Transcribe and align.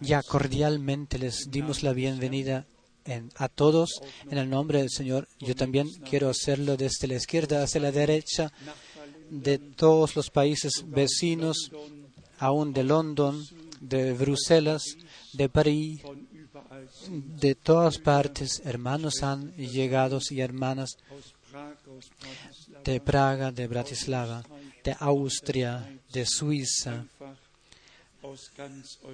Ya 0.00 0.22
cordialmente 0.22 1.18
les 1.18 1.50
dimos 1.50 1.82
la 1.82 1.92
bienvenida 1.92 2.66
en- 3.04 3.30
a 3.36 3.48
todos 3.48 4.00
en 4.30 4.38
el 4.38 4.48
nombre 4.50 4.78
del 4.80 4.90
Señor. 4.90 5.28
Yo 5.38 5.54
también 5.54 5.88
quiero 6.08 6.28
hacerlo 6.28 6.76
desde 6.76 7.06
la 7.06 7.14
izquierda 7.16 7.62
hacia 7.62 7.80
la 7.80 7.92
derecha 7.92 8.52
de 9.30 9.58
todos 9.58 10.16
los 10.16 10.30
países 10.30 10.84
vecinos, 10.86 11.70
aún 12.38 12.72
de 12.72 12.84
London, 12.84 13.42
de 13.80 14.12
Bruselas, 14.12 14.82
de 15.32 15.48
París, 15.48 16.02
de 17.10 17.54
todas 17.54 17.98
partes. 17.98 18.62
Hermanos 18.64 19.22
han 19.22 19.52
llegado 19.56 20.18
y 20.30 20.40
hermanas 20.40 20.96
de 22.84 23.00
Praga, 23.00 23.50
de 23.52 23.66
Bratislava, 23.66 24.42
de 24.86 24.96
Austria, 25.00 25.84
de 26.12 26.24
Suiza, 26.24 27.04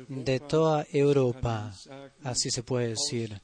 de 0.09 0.41
toda 0.41 0.87
Europa, 0.93 1.75
así 2.23 2.51
se 2.51 2.63
puede 2.63 2.89
decir, 2.89 3.41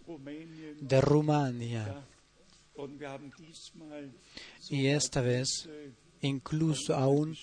de 0.79 1.01
Rumania. 1.01 2.05
Y 4.69 4.89
esta 4.89 5.23
vez, 5.23 5.69
incluso 6.21 6.95
aún 6.95 7.35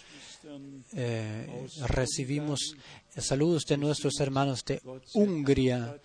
eh, 0.94 1.68
recibimos 1.88 2.76
saludos 3.18 3.64
de 3.66 3.78
nuestros 3.78 4.20
hermanos 4.20 4.64
de 4.66 4.82
Hungría. 5.16 6.00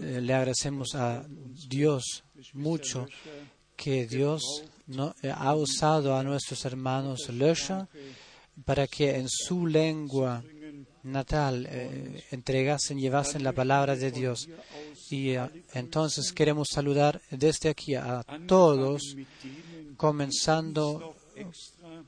Eh, 0.00 0.20
le 0.20 0.32
agradecemos 0.32 0.94
a 0.94 1.26
Dios 1.68 2.22
mucho 2.52 3.08
que 3.74 4.06
Dios 4.06 4.62
no, 4.86 5.14
eh, 5.22 5.32
ha 5.34 5.54
usado 5.54 6.16
a 6.16 6.22
nuestros 6.22 6.64
hermanos 6.64 7.28
Löscher 7.28 7.86
para 8.64 8.86
que 8.86 9.16
en 9.16 9.28
su 9.28 9.66
lengua 9.66 10.42
natal 11.02 11.66
eh, 11.70 12.24
entregasen, 12.30 12.98
llevasen 12.98 13.42
la 13.42 13.52
palabra 13.52 13.96
de 13.96 14.10
Dios. 14.10 14.48
Y 15.10 15.30
eh, 15.30 15.64
entonces 15.74 16.32
queremos 16.32 16.68
saludar 16.72 17.20
desde 17.30 17.68
aquí 17.68 17.94
a 17.94 18.24
todos, 18.46 19.16
comenzando 19.96 21.14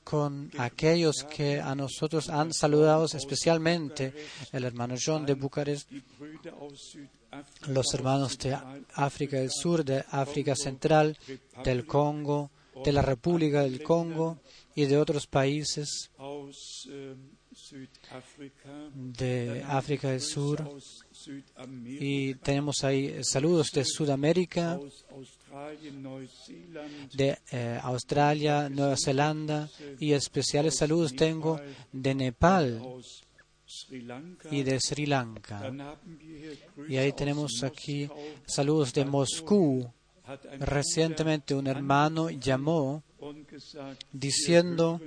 con 0.04 0.50
aquellos 0.58 1.24
que 1.24 1.60
a 1.60 1.74
nosotros 1.74 2.30
han 2.30 2.52
saludado 2.52 3.04
especialmente, 3.04 4.14
el 4.52 4.64
hermano 4.64 4.94
John 5.04 5.26
de 5.26 5.34
Bucarest, 5.34 5.90
los 7.66 7.94
hermanos 7.94 8.38
de 8.38 8.56
África 8.94 9.36
del 9.36 9.50
Sur, 9.50 9.84
de 9.84 10.04
África 10.10 10.56
Central, 10.56 11.16
del 11.62 11.86
Congo, 11.86 12.50
de 12.84 12.92
la 12.92 13.02
República 13.02 13.62
del 13.62 13.82
Congo 13.82 14.38
y 14.74 14.86
de 14.86 14.96
otros 14.96 15.26
países 15.26 16.10
de 18.94 19.64
África 19.66 20.10
del 20.10 20.20
Sur. 20.20 20.78
Y 21.84 22.34
tenemos 22.36 22.84
ahí 22.84 23.22
saludos 23.22 23.70
de 23.72 23.84
Sudamérica, 23.84 24.78
de 27.12 27.38
eh, 27.50 27.80
Australia, 27.82 28.68
Nueva 28.68 28.96
Zelanda 28.96 29.68
y 29.98 30.12
especiales 30.12 30.76
saludos 30.76 31.14
tengo 31.14 31.60
de 31.92 32.14
Nepal 32.14 32.82
y 34.50 34.62
de 34.62 34.80
Sri 34.80 35.06
Lanka. 35.06 35.72
Y 36.88 36.96
ahí 36.96 37.12
tenemos 37.12 37.62
aquí 37.62 38.08
saludos 38.46 38.92
de 38.92 39.04
Moscú. 39.04 39.92
Recientemente 40.60 41.54
un 41.54 41.66
hermano 41.66 42.30
llamó 42.30 43.02
diciendo, 44.12 45.00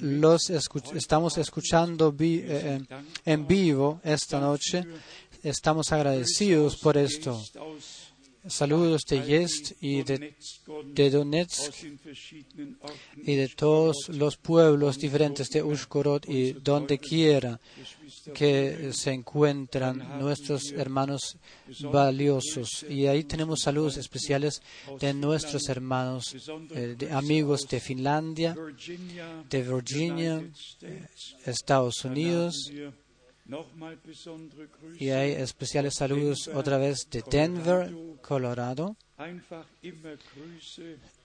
los 0.00 0.50
estamos 0.50 1.36
escuchando 1.38 2.14
eh, 2.18 2.44
eh, 2.48 2.80
en 3.24 3.46
vivo 3.46 4.00
esta 4.04 4.38
noche, 4.38 4.84
estamos 5.42 5.92
agradecidos 5.92 6.76
por 6.76 6.96
esto. 6.96 7.42
Saludos 8.46 9.02
de 9.08 9.22
Yest 9.22 9.72
y 9.82 10.02
de, 10.02 11.10
Donetsk 11.10 11.74
y 13.16 13.34
de 13.34 13.48
todos 13.48 14.08
los 14.08 14.38
pueblos 14.38 14.98
diferentes 14.98 15.50
de 15.50 15.62
Ushgorod 15.62 16.22
y 16.26 16.52
donde 16.52 16.98
quiera 16.98 17.60
que 18.34 18.92
se 18.94 19.12
encuentran 19.12 20.18
nuestros 20.18 20.72
hermanos 20.72 21.36
valiosos. 21.82 22.86
Y 22.88 23.06
ahí 23.06 23.24
tenemos 23.24 23.60
saludos 23.60 23.98
especiales 23.98 24.62
de 24.98 25.12
nuestros 25.12 25.68
hermanos, 25.68 26.34
eh, 26.70 26.94
de 26.96 27.12
amigos 27.12 27.68
de 27.68 27.78
Finlandia, 27.78 28.56
de 29.50 29.62
Virginia, 29.62 30.42
eh, 30.80 31.06
Estados 31.44 32.04
Unidos. 32.06 32.72
Y 34.98 35.10
hay 35.10 35.32
especiales 35.32 35.94
saludos 35.96 36.48
otra 36.52 36.78
vez 36.78 37.08
de 37.10 37.22
Denver, 37.30 37.92
Colorado. 38.20 38.96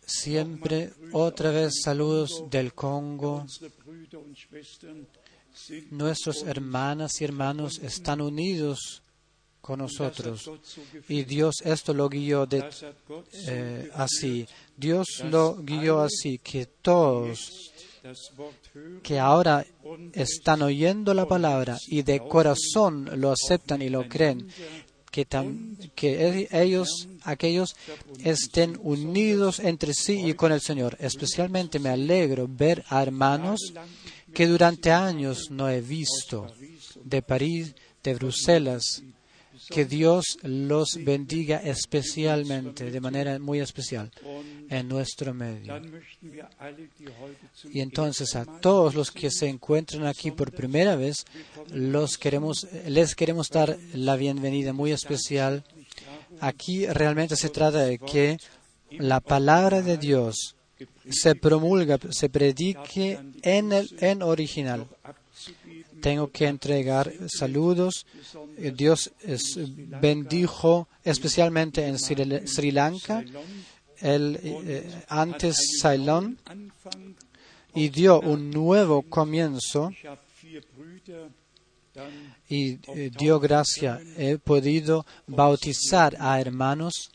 Siempre 0.05 0.91
otra 1.11 1.51
vez 1.51 1.81
saludos 1.83 2.43
del 2.49 2.73
Congo. 2.73 3.45
Nuestros 5.91 6.43
hermanas 6.43 7.21
y 7.21 7.23
hermanos 7.23 7.79
están 7.79 8.21
unidos 8.21 9.01
con 9.61 9.79
nosotros. 9.79 10.51
Y 11.09 11.23
Dios 11.23 11.55
esto 11.63 11.93
lo 11.93 12.07
guió 12.07 12.45
de, 12.45 12.69
eh, 13.47 13.89
así. 13.95 14.47
Dios 14.77 15.23
lo 15.23 15.55
guió 15.55 16.01
así, 16.01 16.37
que 16.37 16.67
todos 16.67 17.73
que 19.03 19.19
ahora 19.19 19.65
están 20.13 20.61
oyendo 20.61 21.13
la 21.13 21.25
palabra 21.25 21.77
y 21.87 22.01
de 22.03 22.19
corazón 22.19 23.09
lo 23.19 23.31
aceptan 23.31 23.81
y 23.81 23.89
lo 23.89 24.07
creen, 24.07 24.47
que, 25.11 25.25
que 25.95 26.27
e- 26.27 26.47
ellos, 26.51 27.07
aquellos, 27.23 27.75
estén 28.23 28.77
unidos 28.81 29.59
entre 29.59 29.93
sí 29.93 30.27
y 30.27 30.33
con 30.33 30.51
el 30.51 30.61
Señor. 30.61 30.97
Especialmente 30.99 31.79
me 31.79 31.89
alegro 31.89 32.47
ver 32.49 32.83
a 32.89 33.01
hermanos 33.01 33.73
que 34.33 34.47
durante 34.47 34.91
años 34.91 35.49
no 35.49 35.69
he 35.69 35.81
visto, 35.81 36.47
de 37.03 37.21
París, 37.21 37.75
de 38.03 38.13
Bruselas, 38.15 39.01
que 39.69 39.85
Dios 39.85 40.37
los 40.43 40.97
bendiga 41.03 41.57
especialmente, 41.57 42.91
de 42.91 43.01
manera 43.01 43.39
muy 43.39 43.59
especial, 43.59 44.11
en 44.69 44.87
nuestro 44.87 45.33
medio. 45.33 45.81
Y 47.71 47.81
entonces 47.81 48.35
a 48.35 48.45
todos 48.45 48.95
los 48.95 49.11
que 49.11 49.31
se 49.31 49.47
encuentran 49.47 50.05
aquí 50.05 50.31
por 50.31 50.51
primera 50.51 50.95
vez, 50.95 51.25
los 51.69 52.17
queremos, 52.17 52.67
les 52.87 53.15
queremos 53.15 53.49
dar 53.49 53.77
la 53.93 54.15
bienvenida 54.15 54.73
muy 54.73 54.91
especial. 54.91 55.63
Aquí 56.39 56.85
realmente 56.85 57.35
se 57.35 57.49
trata 57.49 57.85
de 57.85 57.99
que 57.99 58.37
la 58.91 59.19
palabra 59.19 59.81
de 59.81 59.97
Dios 59.97 60.55
se 61.09 61.35
promulga, 61.35 61.99
se 62.09 62.29
predique 62.29 63.19
en 63.41 63.71
el 63.71 63.87
en 63.99 64.21
original. 64.21 64.87
Tengo 66.05 66.29
que 66.29 66.45
entregar 66.45 67.11
saludos. 67.27 68.05
Eh, 68.59 68.71
Dios 68.77 69.11
bendijo 69.99 70.87
especialmente 71.03 71.83
en 71.83 71.97
Sri, 71.97 72.71
Lanka, 72.71 73.25
eh, 74.03 75.03
antes 75.07 75.57
Ceylon, 75.81 76.37
y 77.73 77.89
dio 77.89 78.19
un 78.19 78.51
nuevo 78.51 79.01
comienzo 79.01 79.91
y 82.49 82.73
eh, 82.73 83.09
dio 83.17 83.39
gracia. 83.39 83.99
He 84.15 84.37
podido 84.37 85.07
bautizar 85.25 86.15
a 86.19 86.39
hermanos 86.39 87.09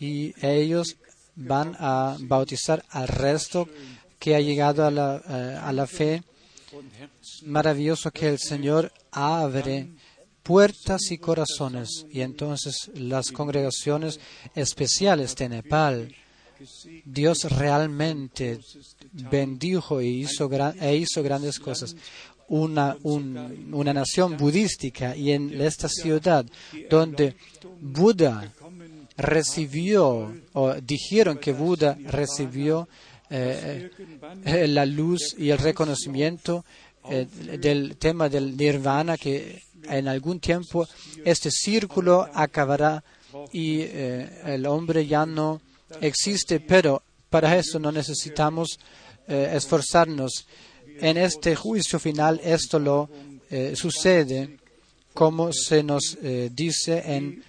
y 0.00 0.34
ellos 0.44 0.96
van 1.36 1.76
a 1.78 2.16
bautizar 2.18 2.84
al 2.88 3.06
resto 3.06 3.68
que 4.18 4.34
ha 4.34 4.40
llegado 4.40 4.84
a 4.84 4.90
la 4.90 5.86
fe. 5.86 6.24
Maravilloso 7.46 8.10
que 8.10 8.28
el 8.28 8.38
Señor 8.38 8.92
abre 9.10 9.88
puertas 10.42 11.10
y 11.10 11.18
corazones. 11.18 12.06
Y 12.10 12.20
entonces 12.20 12.90
las 12.94 13.30
congregaciones 13.32 14.20
especiales 14.54 15.34
de 15.36 15.48
Nepal, 15.48 16.14
Dios 17.04 17.44
realmente 17.50 18.60
bendijo 19.12 20.00
e 20.00 20.06
hizo, 20.06 20.48
e 20.48 21.22
grandes 21.22 21.58
cosas. 21.58 21.96
Una, 22.48 22.96
un- 23.04 23.70
una 23.72 23.92
nación 23.94 24.36
budística 24.36 25.14
y 25.14 25.30
en 25.32 25.60
esta 25.60 25.88
ciudad 25.88 26.44
donde 26.90 27.36
Buda 27.80 28.52
recibió, 29.16 30.34
o 30.54 30.74
dijeron 30.74 31.38
que 31.38 31.52
Buda 31.52 31.96
recibió 32.06 32.88
eh, 33.32 33.90
eh, 34.44 34.66
la 34.66 34.84
luz 34.84 35.36
y 35.38 35.50
el 35.50 35.58
reconocimiento 35.58 36.64
eh, 37.08 37.26
del 37.60 37.96
tema 37.96 38.28
del 38.28 38.56
nirvana, 38.56 39.16
que 39.16 39.62
en 39.84 40.08
algún 40.08 40.40
tiempo 40.40 40.86
este 41.24 41.50
círculo 41.50 42.28
acabará 42.34 43.02
y 43.52 43.82
el 43.82 44.66
hombre 44.66 45.06
ya 45.06 45.24
no 45.24 45.60
existe, 46.00 46.58
pero 46.58 47.02
para 47.30 47.56
eso 47.56 47.78
no 47.78 47.92
necesitamos 47.92 48.78
esforzarnos. 49.28 50.46
en 50.98 51.16
este 51.16 51.54
juicio 51.54 51.98
final 52.00 52.40
esto 52.42 52.78
lo 52.78 53.08
sucede 53.74 54.59
como 55.14 55.52
se 55.52 55.82
nos 55.82 56.16
eh, 56.22 56.50
dice 56.52 57.02
en 57.04 57.42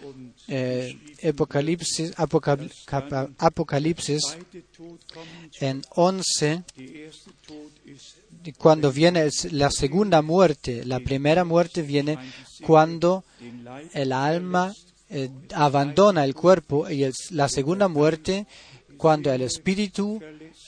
eh, 0.47 0.97
Apocalipsis, 1.23 2.13
Apocalipsis 3.37 4.37
en 5.59 5.81
11 5.95 6.63
cuando 8.57 8.91
viene 8.91 9.29
la 9.51 9.69
segunda 9.69 10.21
muerte, 10.21 10.83
la 10.85 10.99
primera 10.99 11.43
muerte 11.43 11.81
viene 11.83 12.17
cuando 12.65 13.23
el 13.93 14.11
alma 14.11 14.73
eh, 15.09 15.29
abandona 15.53 16.23
el 16.23 16.33
cuerpo 16.33 16.89
y 16.89 17.07
la 17.31 17.49
segunda 17.49 17.87
muerte 17.87 18.47
cuando 18.97 19.31
el 19.31 19.41
espíritu 19.41 20.19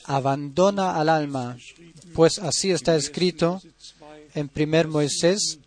abandona 0.05 0.95
al 0.95 1.09
alma. 1.09 1.57
Pues 2.13 2.39
así 2.39 2.71
está 2.71 2.95
escrito 2.95 3.61
en 4.35 4.51
1 4.55 4.89
Moisés 4.89 5.59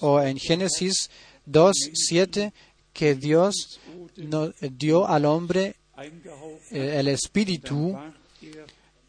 o 0.00 0.20
en 0.20 0.38
Génesis 0.38 1.10
2, 1.46 1.74
7, 1.94 2.52
que 2.92 3.14
Dios 3.14 3.80
dio 4.72 5.06
al 5.06 5.24
hombre 5.26 5.76
eh, 6.70 6.96
el 6.98 7.08
espíritu 7.08 7.96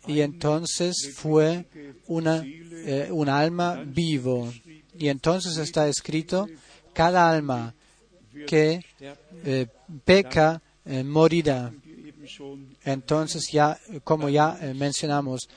y 0.06 0.22
entonces 0.22 1.14
fue 1.16 1.66
una, 2.08 2.44
eh, 2.46 3.10
un 3.12 3.30
alma 3.30 3.84
vivo. 3.86 4.52
Y 4.98 5.10
entonces 5.10 5.58
está 5.58 5.88
escrito, 5.88 6.48
cada 6.94 7.30
alma 7.30 7.74
que 8.46 8.82
eh, 9.44 9.68
peca 10.06 10.62
morirá. 11.06 11.74
Entonces 12.84 13.50
ya, 13.52 13.78
como 14.04 14.30
ya 14.30 14.58
mencionamos, 14.76 15.50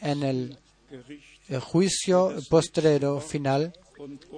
en 0.00 0.22
el 0.22 0.58
juicio 1.60 2.34
postrero 2.50 3.20
final, 3.20 3.72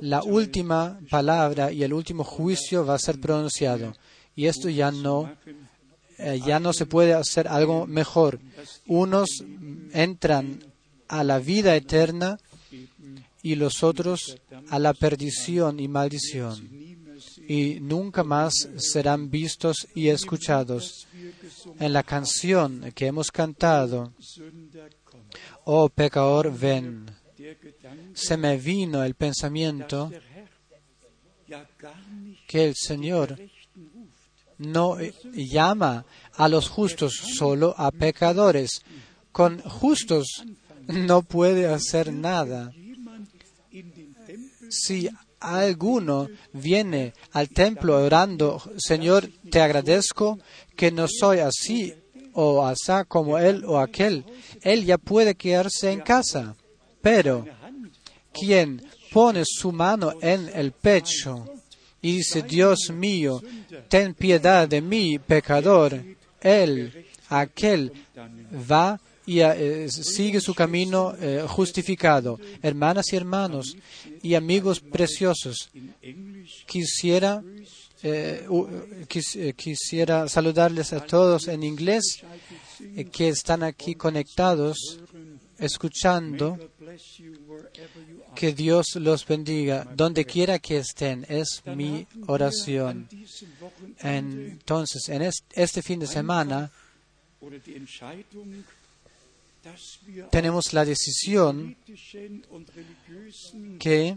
la 0.00 0.22
última 0.22 1.00
palabra 1.10 1.72
y 1.72 1.82
el 1.82 1.92
último 1.92 2.24
juicio 2.24 2.84
va 2.84 2.94
a 2.94 2.98
ser 2.98 3.20
pronunciado. 3.20 3.94
Y 4.34 4.46
esto 4.46 4.68
ya 4.68 4.90
no, 4.90 5.32
eh, 6.18 6.40
ya 6.44 6.60
no 6.60 6.72
se 6.72 6.86
puede 6.86 7.14
hacer 7.14 7.48
algo 7.48 7.86
mejor. 7.86 8.40
Unos 8.86 9.28
entran 9.92 10.64
a 11.08 11.24
la 11.24 11.38
vida 11.38 11.74
eterna 11.74 12.38
y 13.42 13.54
los 13.54 13.82
otros 13.82 14.38
a 14.68 14.78
la 14.78 14.94
perdición 14.94 15.80
y 15.80 15.88
maldición. 15.88 16.68
Y 17.48 17.80
nunca 17.80 18.22
más 18.22 18.52
serán 18.76 19.30
vistos 19.30 19.88
y 19.94 20.08
escuchados. 20.08 21.06
En 21.80 21.92
la 21.92 22.02
canción 22.02 22.92
que 22.94 23.06
hemos 23.06 23.30
cantado, 23.30 24.12
Oh 25.64 25.88
pecador, 25.88 26.56
ven, 26.56 27.06
se 28.14 28.36
me 28.36 28.56
vino 28.56 29.02
el 29.02 29.14
pensamiento 29.14 30.10
que 32.46 32.64
el 32.64 32.74
Señor 32.74 33.38
no 34.58 34.96
llama 35.32 36.04
a 36.34 36.48
los 36.48 36.68
justos, 36.68 37.14
solo 37.14 37.74
a 37.76 37.90
pecadores. 37.90 38.82
Con 39.32 39.60
justos 39.60 40.44
no 40.88 41.22
puede 41.22 41.66
hacer 41.66 42.12
nada. 42.12 42.72
Si 44.68 45.08
alguno 45.40 46.28
viene 46.52 47.14
al 47.32 47.48
templo 47.48 48.04
orando, 48.04 48.60
Señor, 48.76 49.30
te 49.50 49.60
agradezco 49.60 50.38
que 50.76 50.90
no 50.90 51.06
soy 51.08 51.38
así 51.38 51.94
o 52.32 52.66
asá 52.66 53.04
como 53.04 53.38
él 53.38 53.64
o 53.64 53.78
aquel, 53.78 54.24
él 54.62 54.84
ya 54.84 54.98
puede 54.98 55.34
quedarse 55.34 55.92
en 55.92 56.00
casa. 56.00 56.56
Pero 57.00 57.46
quien 58.32 58.82
pone 59.12 59.42
su 59.44 59.72
mano 59.72 60.14
en 60.20 60.50
el 60.54 60.72
pecho 60.72 61.44
y 62.00 62.16
dice, 62.16 62.42
Dios 62.42 62.90
mío, 62.90 63.42
ten 63.88 64.14
piedad 64.14 64.68
de 64.68 64.80
mí, 64.80 65.18
pecador, 65.18 66.00
él, 66.40 67.06
aquel, 67.28 67.92
va 68.70 69.00
y 69.26 69.40
eh, 69.40 69.88
sigue 69.90 70.40
su 70.40 70.54
camino 70.54 71.14
eh, 71.20 71.44
justificado. 71.46 72.40
Hermanas 72.62 73.12
y 73.12 73.16
hermanos 73.16 73.76
y 74.22 74.34
amigos 74.34 74.80
preciosos, 74.80 75.68
quisiera, 76.66 77.42
eh, 78.02 78.46
quisiera 79.54 80.28
saludarles 80.28 80.94
a 80.94 81.00
todos 81.00 81.48
en 81.48 81.62
inglés 81.62 82.22
que 83.12 83.28
están 83.28 83.64
aquí 83.64 83.94
conectados, 83.94 84.98
escuchando. 85.58 86.58
Que 88.34 88.52
Dios 88.52 88.86
los 88.96 89.26
bendiga 89.26 89.84
donde 89.94 90.24
quiera 90.24 90.58
que 90.58 90.78
estén. 90.78 91.24
Es 91.28 91.62
mi 91.66 92.06
oración. 92.26 93.08
Entonces, 94.00 95.08
en 95.08 95.22
es- 95.22 95.44
este 95.52 95.82
fin 95.82 96.00
de 96.00 96.06
semana 96.06 96.70
tenemos 100.30 100.72
la 100.72 100.84
decisión 100.84 101.76
que 103.78 104.16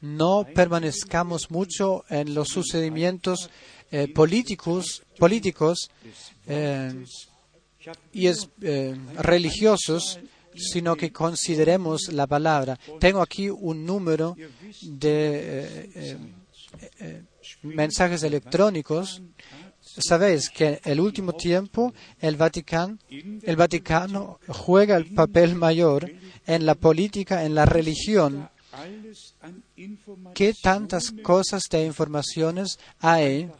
no 0.00 0.46
permanezcamos 0.54 1.50
mucho 1.50 2.04
en 2.08 2.34
los 2.34 2.48
sucedimientos 2.48 3.50
eh, 3.90 4.08
políticos, 4.08 5.02
políticos 5.18 5.90
eh, 6.48 7.04
y 8.12 8.26
es, 8.26 8.48
eh, 8.62 8.96
religiosos, 9.16 10.18
sino 10.56 10.96
que 10.96 11.12
consideremos 11.12 12.12
la 12.12 12.26
palabra. 12.26 12.78
Tengo 13.00 13.20
aquí 13.20 13.50
un 13.50 13.84
número 13.84 14.36
de 14.82 15.88
eh, 15.94 16.18
eh, 17.00 17.22
mensajes 17.62 18.22
electrónicos. 18.22 19.22
Sabéis 19.80 20.48
que 20.48 20.80
el 20.84 21.00
último 21.00 21.34
tiempo 21.34 21.92
el 22.20 22.36
Vaticano, 22.36 22.98
el 23.08 23.56
Vaticano 23.56 24.38
juega 24.48 24.96
el 24.96 25.12
papel 25.12 25.54
mayor 25.54 26.10
en 26.46 26.66
la 26.66 26.74
política, 26.74 27.44
en 27.44 27.54
la 27.54 27.66
religión. 27.66 28.48
¿Qué 30.34 30.52
tantas 30.60 31.12
cosas 31.22 31.62
de 31.70 31.84
informaciones 31.84 32.78
hay? 32.98 33.50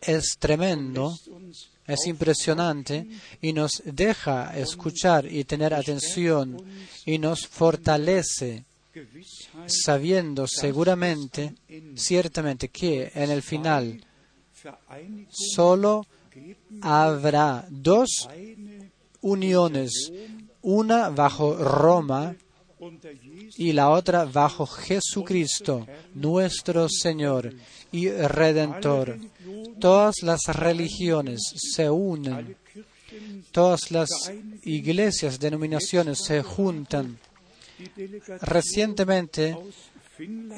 Es 0.00 0.36
tremendo, 0.38 1.14
es 1.86 2.06
impresionante 2.06 3.06
y 3.40 3.52
nos 3.52 3.82
deja 3.84 4.56
escuchar 4.56 5.30
y 5.30 5.44
tener 5.44 5.74
atención 5.74 6.62
y 7.04 7.18
nos 7.18 7.46
fortalece 7.46 8.64
sabiendo 9.66 10.46
seguramente, 10.46 11.54
ciertamente 11.96 12.68
que 12.68 13.10
en 13.14 13.30
el 13.30 13.42
final 13.42 14.04
solo 15.30 16.06
habrá 16.80 17.66
dos 17.68 18.28
uniones, 19.20 20.12
una 20.62 21.10
bajo 21.10 21.56
Roma 21.56 22.34
y 23.56 23.72
la 23.72 23.90
otra 23.90 24.24
bajo 24.24 24.66
Jesucristo, 24.66 25.86
nuestro 26.14 26.88
Señor 26.88 27.52
y 27.92 28.08
Redentor. 28.10 29.18
Todas 29.80 30.22
las 30.22 30.40
religiones 30.46 31.40
se 31.74 31.88
unen, 31.90 32.56
todas 33.52 33.90
las 33.90 34.10
iglesias, 34.64 35.38
denominaciones 35.38 36.18
se 36.24 36.42
juntan. 36.42 37.18
Recientemente, 38.40 39.56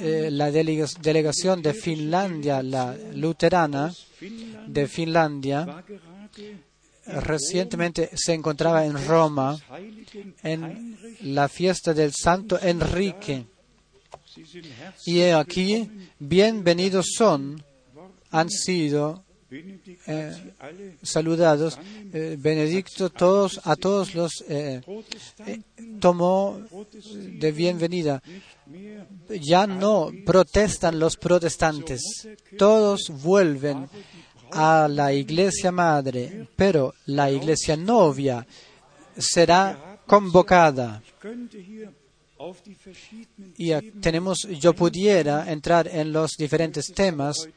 eh, 0.00 0.28
la 0.30 0.50
delega- 0.50 0.86
delegación 1.00 1.62
de 1.62 1.72
Finlandia, 1.74 2.62
la 2.62 2.94
luterana 3.14 3.92
de 4.66 4.86
Finlandia, 4.86 5.82
recientemente 7.06 8.10
se 8.14 8.34
encontraba 8.34 8.84
en 8.84 9.06
Roma 9.06 9.58
en 10.42 10.96
la 11.22 11.48
fiesta 11.48 11.94
del 11.94 12.12
Santo 12.12 12.58
Enrique. 12.60 13.46
Y 15.06 15.22
aquí, 15.22 15.88
bienvenidos 16.18 17.06
son, 17.16 17.62
han 18.30 18.50
sido 18.50 19.24
eh, 20.06 20.32
saludados. 21.02 21.78
Eh, 22.12 22.36
Benedicto 22.38 23.10
todos, 23.10 23.60
a 23.64 23.76
todos 23.76 24.14
los 24.14 24.44
eh, 24.48 24.80
eh, 25.46 25.60
tomó 26.00 26.60
de 27.14 27.52
bienvenida. 27.52 28.22
Ya 29.28 29.66
no 29.66 30.10
protestan 30.24 30.98
los 30.98 31.16
protestantes, 31.16 32.00
todos 32.58 33.10
vuelven 33.22 33.88
a 34.56 34.88
la 34.88 35.12
iglesia 35.12 35.70
madre, 35.70 36.48
pero 36.56 36.94
la 37.06 37.30
iglesia 37.30 37.76
novia 37.76 38.46
será 39.18 40.00
convocada. 40.06 41.02
y 43.58 43.72
tenemos, 44.00 44.42
yo 44.60 44.72
pudiera 44.74 45.50
entrar 45.52 45.88
en 45.88 46.12
los 46.12 46.32
diferentes 46.38 46.92
temas, 46.94 47.48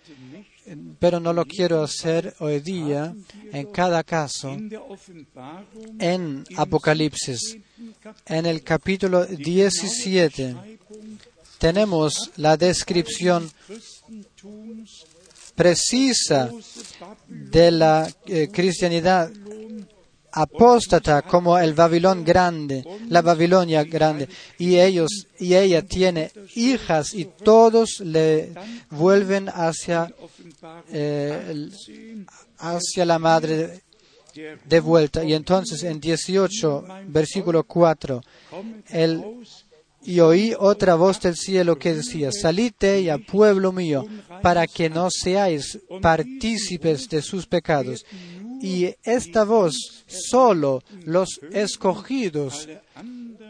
pero 0.99 1.19
no 1.19 1.31
lo 1.31 1.45
quiero 1.45 1.83
hacer 1.83 2.35
hoy 2.39 2.59
día. 2.59 3.15
En 3.51 3.71
cada 3.71 4.03
caso, 4.03 4.57
en 5.99 6.43
Apocalipsis, 6.57 7.57
en 8.25 8.45
el 8.45 8.61
capítulo 8.61 9.25
17, 9.25 10.55
tenemos 11.59 12.31
la 12.37 12.57
descripción 12.57 13.49
precisa 15.59 16.49
de 17.27 17.69
la 17.69 18.09
eh, 18.27 18.47
cristianidad 18.49 19.29
apóstata 20.31 21.21
como 21.21 21.59
el 21.59 21.73
Babilón 21.73 22.23
grande, 22.23 22.81
la 23.09 23.21
Babilonia 23.21 23.83
grande, 23.83 24.29
y 24.57 24.79
ellos 24.79 25.27
y 25.37 25.55
ella 25.55 25.81
tiene 25.81 26.31
hijas 26.55 27.13
y 27.13 27.25
todos 27.25 27.99
le 27.99 28.53
vuelven 28.91 29.49
hacia 29.49 30.09
eh, 30.93 31.69
hacia 32.59 33.05
la 33.05 33.19
madre 33.19 33.81
de 34.63 34.79
vuelta. 34.79 35.25
Y 35.25 35.33
entonces 35.33 35.83
en 35.83 35.99
18, 35.99 36.85
versículo 37.07 37.65
4, 37.65 38.21
el 38.91 39.25
y 40.03 40.19
oí 40.19 40.55
otra 40.57 40.95
voz 40.95 41.19
del 41.19 41.35
cielo 41.35 41.77
que 41.77 41.93
decía, 41.93 42.31
salid 42.31 42.73
de 42.79 42.97
ella, 42.97 43.17
pueblo 43.17 43.71
mío, 43.71 44.05
para 44.41 44.67
que 44.67 44.89
no 44.89 45.09
seáis 45.11 45.79
partícipes 46.01 47.09
de 47.09 47.21
sus 47.21 47.45
pecados. 47.45 48.05
Y 48.61 48.93
esta 49.03 49.43
voz 49.45 50.03
solo 50.07 50.83
los 51.05 51.39
escogidos 51.51 52.67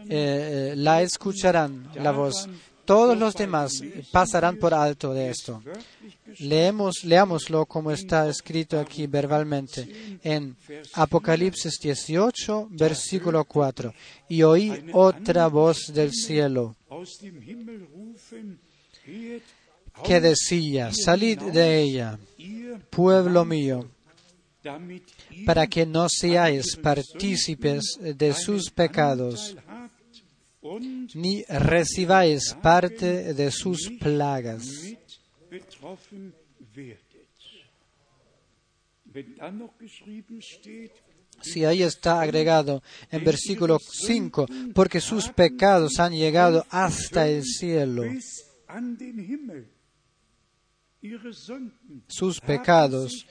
eh, 0.10 0.74
la 0.76 1.02
escucharán, 1.02 1.90
la 1.96 2.12
voz. 2.12 2.48
Todos 2.90 3.16
los 3.16 3.36
demás 3.36 3.84
pasarán 4.12 4.58
por 4.58 4.74
alto 4.74 5.14
de 5.14 5.30
esto. 5.30 5.62
Leemos, 6.40 7.04
leámoslo 7.04 7.68
como 7.68 7.92
está 7.92 8.28
escrito 8.28 8.80
aquí 8.80 9.06
verbalmente 9.06 10.18
en 10.24 10.58
Apocalipsis 10.94 11.78
18, 11.80 12.70
versículo 12.72 13.46
4. 13.46 13.94
Y 14.30 14.42
oí 14.42 14.90
otra 14.92 15.46
voz 15.46 15.94
del 15.94 16.12
cielo 16.12 16.76
que 20.04 20.20
decía, 20.20 20.90
salid 20.92 21.40
de 21.40 21.82
ella, 21.82 22.18
pueblo 22.90 23.46
mío, 23.46 23.88
para 25.46 25.68
que 25.68 25.86
no 25.86 26.08
seáis 26.10 26.76
partícipes 26.76 28.00
de 28.02 28.34
sus 28.34 28.72
pecados, 28.72 29.56
ni 31.16 31.44
recibáis 31.44 32.54
parte 32.62 33.34
de 33.34 33.52
sus 33.52 33.90
plagas. 34.00 34.68
Si 41.42 41.66
ahí 41.66 41.84
está 41.84 42.22
agregado 42.22 42.84
en 43.10 43.24
versículo 43.24 43.78
5, 43.80 44.46
porque 44.74 45.00
sus 45.00 45.30
pecados 45.30 46.00
han 46.00 46.14
llegado 46.14 46.66
hasta 46.70 47.28
el 47.28 47.44
cielo. 47.44 48.04
Sus 52.08 52.42
pecados 52.42 53.26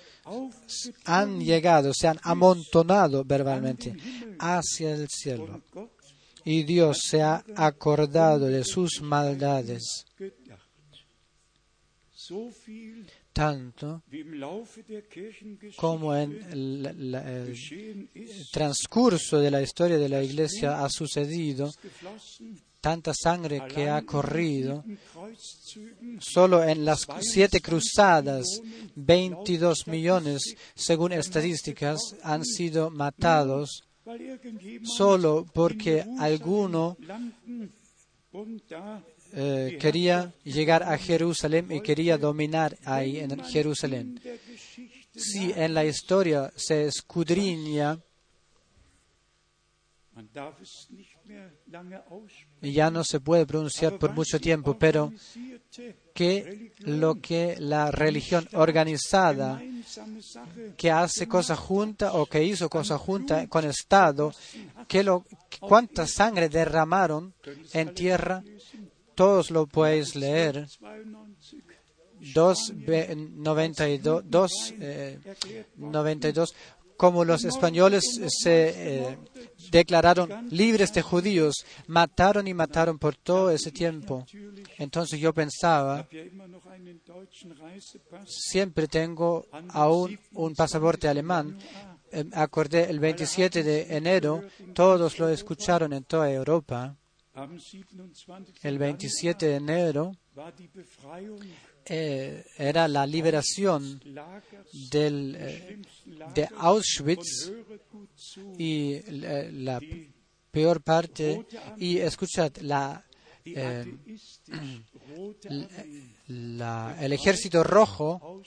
han 1.04 1.40
llegado, 1.40 1.92
se 1.92 2.08
han 2.08 2.18
amontonado 2.22 3.24
verbalmente 3.24 3.94
hacia 4.38 4.94
el 4.94 5.08
cielo. 5.08 5.62
Y 6.50 6.62
Dios 6.62 7.02
se 7.02 7.20
ha 7.20 7.44
acordado 7.56 8.46
de 8.46 8.64
sus 8.64 9.02
maldades. 9.02 10.06
Tanto 13.34 14.02
como 15.76 16.16
en 16.16 16.42
el, 16.50 17.54
transcurso 18.50 19.38
de 19.38 19.50
la 19.50 19.60
historia 19.60 19.98
de 19.98 20.08
la 20.08 20.22
Iglesia 20.22 20.82
ha 20.82 20.88
sucedido, 20.88 21.70
tanta 22.80 23.12
sangre 23.12 23.64
que 23.68 23.90
ha 23.90 24.00
corrido, 24.00 24.82
solo 26.18 26.64
en 26.64 26.82
las 26.82 27.06
siete 27.20 27.60
cruzadas, 27.60 28.46
22 28.94 29.86
millones, 29.86 30.54
según 30.74 31.12
estadísticas, 31.12 32.00
han 32.22 32.42
sido 32.42 32.88
matados 32.88 33.84
solo 34.84 35.46
porque 35.52 36.04
alguno 36.18 36.96
eh, 39.32 39.78
quería 39.80 40.32
llegar 40.44 40.82
a 40.82 40.96
Jerusalén 40.96 41.70
y 41.70 41.80
quería 41.80 42.16
dominar 42.16 42.76
ahí 42.84 43.18
en 43.18 43.38
Jerusalén. 43.44 44.20
Si 45.14 45.52
en 45.52 45.74
la 45.74 45.84
historia 45.84 46.52
se 46.56 46.86
escudriña, 46.86 47.98
ya 52.60 52.90
no 52.90 53.04
se 53.04 53.20
puede 53.20 53.46
pronunciar 53.46 53.98
por 53.98 54.12
mucho 54.12 54.40
tiempo, 54.40 54.76
pero 54.78 55.12
que 56.14 56.72
lo 56.78 57.20
que 57.20 57.56
la 57.58 57.90
religión 57.90 58.48
organizada 58.54 59.60
que 60.76 60.90
hace 60.90 61.28
cosa 61.28 61.56
junta 61.56 62.12
o 62.14 62.26
que 62.26 62.42
hizo 62.42 62.68
cosa 62.68 62.98
junta 62.98 63.46
con 63.48 63.64
el 63.64 63.70
Estado, 63.70 64.32
que 64.86 65.02
lo, 65.02 65.24
cuánta 65.60 66.06
sangre 66.06 66.48
derramaron 66.48 67.34
en 67.72 67.94
tierra 67.94 68.42
todos 69.14 69.50
lo 69.50 69.66
podéis 69.66 70.14
leer. 70.14 70.68
2.92, 72.20 74.74
eh, 74.80 75.18
como 76.98 77.24
los 77.24 77.44
españoles 77.44 78.02
se 78.26 78.74
eh, 78.74 79.18
declararon 79.70 80.48
libres 80.50 80.92
de 80.92 81.00
judíos, 81.00 81.64
mataron 81.86 82.48
y 82.48 82.54
mataron 82.54 82.98
por 82.98 83.14
todo 83.14 83.50
ese 83.50 83.70
tiempo. 83.70 84.26
Entonces 84.78 85.20
yo 85.20 85.32
pensaba, 85.32 86.08
siempre 88.26 88.88
tengo 88.88 89.46
aún 89.68 90.18
un 90.32 90.54
pasaporte 90.56 91.06
alemán. 91.06 91.56
Eh, 92.10 92.24
acordé 92.32 92.90
el 92.90 92.98
27 92.98 93.62
de 93.62 93.96
enero, 93.96 94.42
todos 94.74 95.20
lo 95.20 95.28
escucharon 95.28 95.92
en 95.92 96.02
toda 96.02 96.30
Europa 96.30 96.96
el 98.62 98.78
27 98.78 99.46
de 99.46 99.54
enero 99.54 100.12
eh, 101.88 102.44
era 102.56 102.86
la 102.88 103.06
liberación 103.06 104.00
del, 104.90 105.36
eh, 105.38 105.78
de 106.34 106.48
Auschwitz 106.56 107.50
y 108.58 108.92
eh, 108.94 109.50
la 109.52 109.80
peor 110.50 110.82
parte. 110.82 111.46
Y 111.78 111.98
escuchad, 111.98 112.52
la, 112.62 113.04
el 117.00 117.12
ejército 117.12 117.64
rojo 117.64 118.42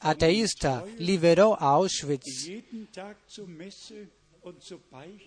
ateísta 0.00 0.84
liberó 0.98 1.54
a 1.54 1.70
Auschwitz 1.70 2.50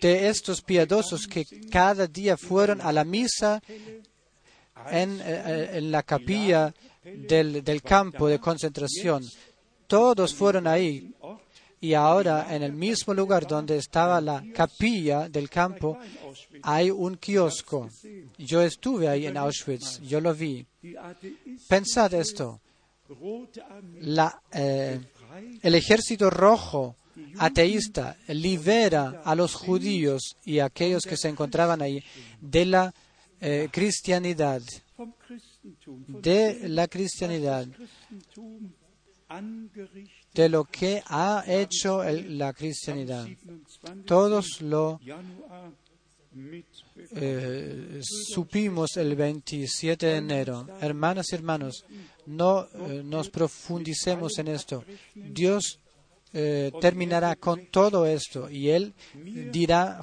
de 0.01 0.27
estos 0.27 0.61
piadosos 0.61 1.25
que 1.25 1.45
cada 1.71 2.05
día 2.05 2.37
fueron 2.37 2.81
a 2.81 2.91
la 2.91 3.03
misa 3.03 3.61
en, 4.89 5.19
eh, 5.23 5.79
la 5.81 6.03
capilla 6.03 6.73
del, 7.03 7.63
del 7.63 7.81
campo 7.81 8.27
de 8.27 8.39
concentración. 8.39 9.23
Todos 9.87 10.33
fueron 10.33 10.67
ahí 10.67 11.13
y 11.79 11.93
ahora 11.93 12.47
en 12.55 12.63
el 12.63 12.73
mismo 12.73 13.13
lugar 13.13 13.45
donde 13.45 13.77
estaba 13.77 14.19
la 14.19 14.43
capilla 14.53 15.29
del 15.29 15.49
campo 15.49 15.97
hay 16.63 16.89
un 16.89 17.17
kiosco. 17.17 17.89
Yo 18.37 18.61
estuve 18.61 19.07
ahí 19.07 19.27
en 19.27 19.37
Auschwitz, 19.37 20.01
yo 20.01 20.19
lo 20.19 20.33
vi. 20.33 20.65
Pensad 21.67 22.13
esto. 22.13 22.59
La, 23.99 24.41
eh, 24.51 24.99
el 25.61 25.75
ejército 25.75 26.29
rojo 26.31 26.95
ateísta 27.37 28.17
libera 28.29 29.21
a 29.23 29.35
los 29.35 29.53
judíos 29.53 30.37
y 30.43 30.59
a 30.59 30.65
aquellos 30.65 31.03
que 31.03 31.17
se 31.17 31.29
encontraban 31.29 31.81
ahí 31.81 32.03
de 32.41 32.65
la 32.65 32.93
eh, 33.45 33.69
cristianidad, 33.71 34.61
de 36.07 36.67
la 36.67 36.87
cristianidad, 36.87 37.67
de 40.33 40.49
lo 40.49 40.63
que 40.65 41.03
ha 41.05 41.43
hecho 41.47 42.03
la 42.03 42.53
cristianidad. 42.53 43.27
Todos 44.05 44.61
lo 44.61 44.99
eh, 47.11 48.01
supimos 48.01 48.97
el 48.97 49.15
27 49.15 50.05
de 50.07 50.15
enero. 50.17 50.67
Hermanas 50.81 51.27
y 51.31 51.35
hermanos, 51.35 51.85
no 52.25 52.63
eh, 52.65 53.03
nos 53.05 53.29
profundicemos 53.29 54.39
en 54.39 54.47
esto. 54.47 54.83
Dios 55.13 55.79
eh, 56.33 56.71
terminará 56.81 57.35
con 57.35 57.67
todo 57.67 58.07
esto 58.07 58.49
y 58.49 58.69
Él 58.69 58.95
dirá, 59.51 60.01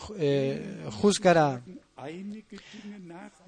juzgará 0.92 1.62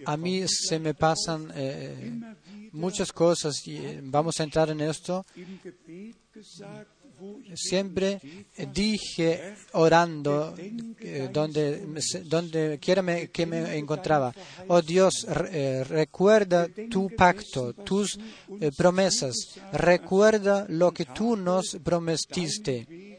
A 0.06 0.16
mí 0.16 0.44
se 0.48 0.78
me 0.78 0.94
pasan 0.94 1.50
eh, 1.54 2.20
muchas 2.72 3.12
cosas 3.12 3.54
y 3.66 3.76
eh, 3.76 4.00
vamos 4.02 4.38
a 4.40 4.44
entrar 4.44 4.70
en 4.70 4.80
esto. 4.80 5.24
Siempre 7.54 8.20
dije 8.72 9.54
orando 9.72 10.54
eh, 10.98 11.28
donde, 11.32 11.86
donde 12.24 12.78
quiera 12.80 13.02
que 13.28 13.46
me 13.46 13.76
encontraba, 13.78 14.34
oh 14.66 14.82
Dios, 14.82 15.24
re- 15.28 15.84
recuerda 15.84 16.66
tu 16.90 17.08
pacto, 17.10 17.72
tus 17.72 18.18
promesas, 18.76 19.34
recuerda 19.72 20.66
lo 20.68 20.90
que 20.92 21.04
tú 21.04 21.36
nos 21.36 21.76
prometiste 21.84 23.13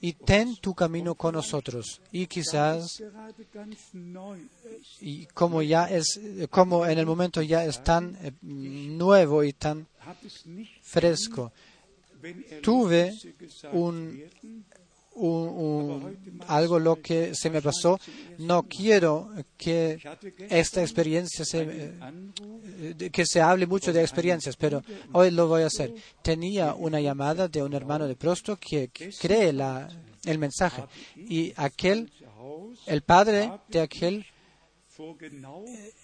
y 0.00 0.12
ten 0.12 0.56
tu 0.56 0.74
camino 0.74 1.14
con 1.14 1.34
nosotros. 1.34 2.00
Y 2.10 2.26
quizás 2.26 3.02
como 5.34 5.62
ya 5.62 5.86
es 5.86 6.20
como 6.50 6.86
en 6.86 6.98
el 6.98 7.06
momento 7.06 7.42
ya 7.42 7.64
es 7.64 7.82
tan 7.82 8.16
eh, 8.22 8.32
nuevo 8.42 9.44
y 9.44 9.52
tan 9.52 9.86
fresco 10.82 11.52
tuve 12.62 13.12
un, 13.72 14.22
un- 15.14 16.16
algo 16.48 16.78
lo 16.78 17.00
que 17.00 17.34
se 17.34 17.50
me 17.50 17.60
pasó. 17.62 17.98
No 18.38 18.64
quiero 18.64 19.30
que 19.56 19.98
esta 20.50 20.80
experiencia 20.82 21.44
se 21.44 21.66
eh, 21.68 23.10
que 23.12 23.26
se 23.26 23.40
hable 23.40 23.66
mucho 23.66 23.92
de 23.92 24.00
experiencias 24.00 24.56
pero 24.56 24.82
hoy 25.12 25.30
lo 25.30 25.46
voy 25.48 25.62
a 25.62 25.66
hacer. 25.66 25.94
Tenía 26.22 26.74
una 26.74 27.00
llamada 27.00 27.48
de 27.48 27.62
un 27.62 27.72
hermano 27.74 28.06
de 28.08 28.16
Prosto 28.16 28.56
que 28.56 28.90
cree 29.20 29.52
la, 29.52 29.88
el 30.24 30.38
mensaje. 30.38 30.84
Y 31.16 31.52
aquel 31.56 32.10
el 32.86 33.02
padre 33.02 33.52
de 33.68 33.80
aquel 33.80 34.26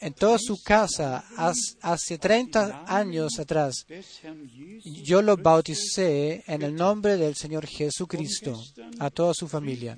en 0.01 0.13
toda 0.15 0.39
su 0.39 0.63
casa 0.63 1.25
hace 1.83 2.19
30 2.19 2.85
años 2.87 3.39
atrás 3.39 3.87
yo 5.05 5.23
lo 5.23 5.37
bauticé 5.37 6.43
en 6.47 6.63
el 6.63 6.75
nombre 6.75 7.17
del 7.17 7.35
Señor 7.35 7.67
Jesucristo 7.67 8.61
a 8.99 9.11
toda 9.11 9.35
su 9.35 9.49
familia. 9.49 9.97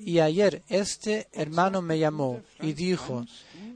Y 0.00 0.18
ayer 0.20 0.62
este 0.68 1.28
hermano 1.32 1.82
me 1.82 1.98
llamó 1.98 2.40
y 2.62 2.72
dijo, 2.72 3.24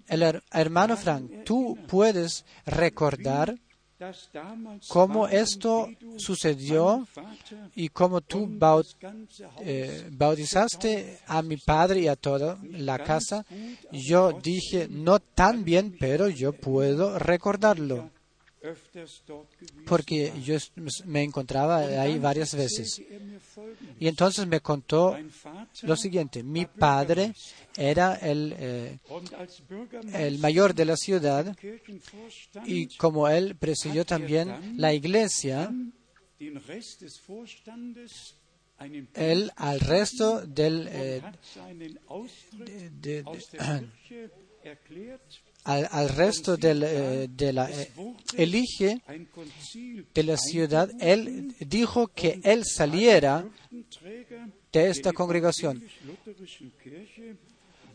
el 0.09 0.23
her- 0.23 0.43
hermano 0.53 0.97
Frank, 0.97 1.45
tú 1.45 1.77
puedes 1.89 2.45
recordar 2.67 3.59
cómo 4.89 5.29
esto 5.29 5.89
sucedió 6.17 7.07
y 7.75 7.89
cómo 7.89 8.21
tú 8.21 8.59
eh, 9.61 10.09
bautizaste 10.13 11.19
a 11.27 11.43
mi 11.43 11.57
padre 11.57 12.01
y 12.01 12.09
a 12.09 12.17
toda 12.17 12.59
la 12.71 12.99
casa. 12.99 13.45
Yo 13.93 14.33
dije, 14.33 14.89
no 14.91 15.19
tan 15.19 15.65
bien, 15.65 15.97
pero 15.99 16.29
yo 16.29 16.53
puedo 16.53 17.19
recordarlo 17.19 18.11
porque 19.87 20.33
yo 20.43 20.57
me 21.05 21.23
encontraba 21.23 21.79
ahí 21.79 22.19
varias 22.19 22.55
veces. 22.55 23.01
Y 24.01 24.09
entonces 24.09 24.47
me 24.47 24.61
contó 24.61 25.17
lo 25.83 25.97
siguiente, 25.97 26.43
mi 26.43 26.65
padre 26.67 27.35
era 27.77 28.15
el, 28.17 28.55
eh, 28.59 28.99
el 30.15 30.39
mayor 30.39 30.75
de 30.75 30.85
la 30.87 30.97
ciudad 30.97 31.55
y 32.67 32.87
como 32.97 33.29
él 33.29 33.55
presidió 33.57 34.05
también 34.07 34.49
la 34.79 34.93
iglesia, 34.95 35.71
él 39.15 39.53
al 39.57 39.81
resto 39.81 40.41
del, 40.47 40.89
eh, 40.91 41.23
de- 43.01 43.23
de- 43.23 43.23
al, 45.65 46.09
resto 46.11 46.57
eh, 46.61 47.29
de 47.31 47.53
la 47.53 47.71
eh, 47.71 47.91
elige 48.37 49.01
de 50.15 50.23
la 50.23 50.37
ciudad, 50.37 50.91
él 51.01 51.55
dijo 51.59 52.09
que 52.09 52.41
él 52.45 52.65
saliera 52.65 53.45
de 54.73 54.89
esta 54.91 55.13
congregación. 55.13 55.83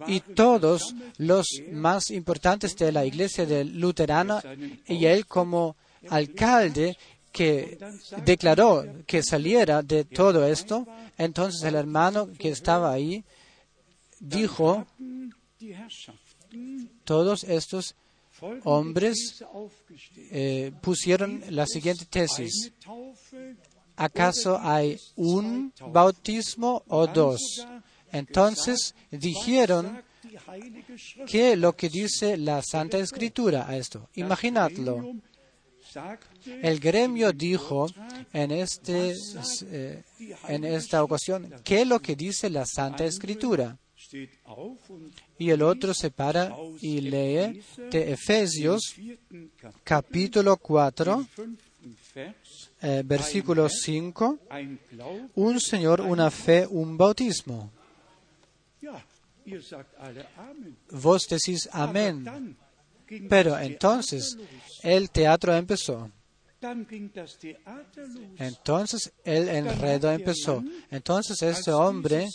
Y 0.08 0.22
todos 0.22 0.96
los 1.18 1.46
más 1.72 2.10
importantes 2.10 2.76
de 2.76 2.92
la 2.92 3.06
iglesia 3.06 3.46
de 3.46 3.66
luterana 3.66 4.42
y 4.88 5.06
él 5.06 5.26
como 5.26 5.76
alcalde 6.10 6.98
que 7.32 7.78
declaró 8.26 8.86
que 9.06 9.22
saliera 9.22 9.84
de 9.84 10.06
todo 10.06 10.48
esto, 10.48 10.88
entonces 11.18 11.62
el 11.64 11.76
hermano 11.76 12.30
que 12.40 12.50
estaba 12.50 12.92
ahí 12.92 13.24
dijo, 14.20 14.88
todos 17.04 17.44
estos 17.44 17.96
hombres 18.64 19.44
eh, 20.32 20.72
pusieron 20.82 21.44
la 21.50 21.66
siguiente 21.66 22.06
tesis. 22.06 22.72
¿Acaso 23.96 24.58
hay 24.62 24.98
un 25.16 25.74
bautismo 25.92 26.84
o 26.88 27.06
dos? 27.08 27.68
Entonces 28.12 28.96
dijeron 29.12 30.02
que 31.28 31.56
lo 31.56 31.76
que 31.76 31.90
dice 31.90 32.38
la 32.38 32.62
Santa 32.62 32.98
Escritura 32.98 33.68
a 33.68 33.78
esto. 33.78 34.08
Imaginadlo. 34.16 35.16
El 36.46 36.80
gremio 36.80 37.32
dijo 37.32 37.88
en, 38.32 38.52
este, 38.52 39.16
eh, 39.72 40.04
en 40.48 40.64
esta 40.64 41.04
ocasión 41.04 41.54
que 41.64 41.84
lo 41.86 42.00
que 42.00 42.16
dice 42.16 42.50
la 42.50 42.66
Santa 42.66 43.06
Escritura. 43.06 43.78
Y 45.38 45.50
el 45.50 45.62
otro 45.62 45.94
se 45.94 46.12
para 46.12 46.56
y 46.82 47.02
lee 47.02 47.62
de 47.92 48.12
Efesios 48.14 48.96
capítulo 49.84 50.58
4, 50.58 51.28
eh, 52.82 53.04
versículo 53.06 53.70
5, 53.70 54.40
un 55.36 55.60
Señor, 55.60 56.02
una 56.02 56.32
fe, 56.32 56.66
un 56.68 56.98
bautismo. 56.98 57.72
Vos 60.92 61.28
decís 61.28 61.70
amén. 61.72 62.58
Pero 63.28 63.58
entonces 63.58 64.38
el 64.84 65.10
teatro 65.10 65.56
empezó. 65.56 66.12
Entonces 68.38 69.14
el 69.24 69.48
enredo 69.50 70.12
empezó. 70.12 70.64
Entonces 70.92 71.42
este 71.42 71.72
hombre, 71.72 72.28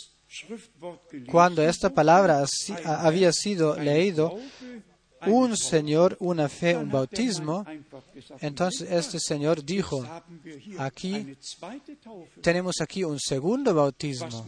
cuando 1.31 1.61
esta 1.63 1.89
palabra 1.93 2.45
había 2.85 3.31
sido 3.31 3.75
leído, 3.77 4.37
un 5.27 5.57
Señor, 5.57 6.17
una 6.19 6.47
fe, 6.49 6.75
un 6.77 6.91
bautismo, 6.91 7.65
entonces 8.41 8.91
este 8.91 9.19
Señor 9.19 9.63
dijo, 9.65 10.05
aquí 10.77 11.35
tenemos 12.41 12.75
aquí 12.79 13.03
un 13.03 13.19
segundo 13.19 13.73
bautismo. 13.73 14.45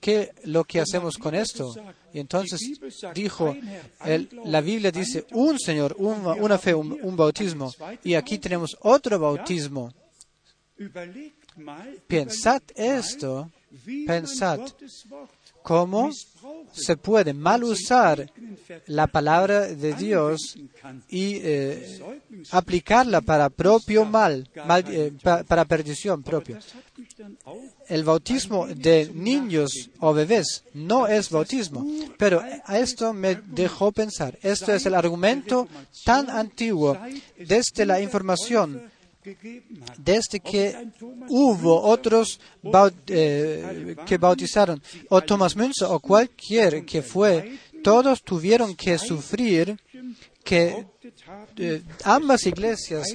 ¿Qué 0.00 0.32
lo 0.44 0.64
que 0.64 0.80
hacemos 0.80 1.16
con 1.16 1.34
esto? 1.34 1.74
Y 2.12 2.20
entonces 2.20 2.60
dijo, 3.14 3.56
la 4.44 4.60
Biblia 4.60 4.90
dice 4.90 5.24
un 5.32 5.58
Señor, 5.58 5.94
un- 5.98 6.26
una 6.26 6.58
fe, 6.58 6.74
un, 6.74 6.98
un 7.00 7.16
bautismo, 7.16 7.72
y 8.02 8.14
aquí 8.14 8.38
tenemos 8.38 8.76
otro 8.82 9.18
bautismo. 9.18 9.94
Pensad 12.06 12.60
esto, 12.74 13.50
pensad 14.06 14.60
cómo 15.62 16.10
se 16.72 16.96
puede 16.96 17.32
mal 17.32 17.64
usar 17.64 18.30
la 18.86 19.06
palabra 19.06 19.60
de 19.66 19.94
Dios 19.94 20.56
y 21.08 21.36
eh, 21.42 22.00
aplicarla 22.50 23.20
para 23.22 23.48
propio 23.48 24.04
mal, 24.04 24.46
eh, 24.88 25.12
pa- 25.22 25.42
para 25.44 25.64
perdición 25.64 26.22
propia. 26.22 26.58
El 27.88 28.04
bautismo 28.04 28.66
de 28.66 29.10
niños 29.14 29.90
o 30.00 30.12
bebés 30.12 30.64
no 30.74 31.06
es 31.06 31.30
bautismo, 31.30 31.86
pero 32.18 32.42
a 32.64 32.78
esto 32.78 33.12
me 33.12 33.36
dejó 33.36 33.90
pensar. 33.92 34.38
Esto 34.42 34.72
es 34.72 34.84
el 34.86 34.94
argumento 34.94 35.66
tan 36.04 36.28
antiguo 36.30 36.98
desde 37.38 37.86
la 37.86 38.00
información 38.00 38.90
desde 39.98 40.40
que 40.40 40.88
hubo 41.28 41.82
otros 41.82 42.40
eh, 43.06 43.96
que 44.06 44.18
bautizaron, 44.18 44.82
o 45.08 45.20
Thomas 45.22 45.56
Münzer 45.56 45.88
o 45.90 45.98
cualquier 46.00 46.84
que 46.84 47.02
fue, 47.02 47.58
todos 47.82 48.22
tuvieron 48.22 48.74
que 48.74 48.98
sufrir 48.98 49.78
que 50.42 50.86
eh, 51.56 51.82
ambas 52.04 52.46
iglesias 52.46 53.08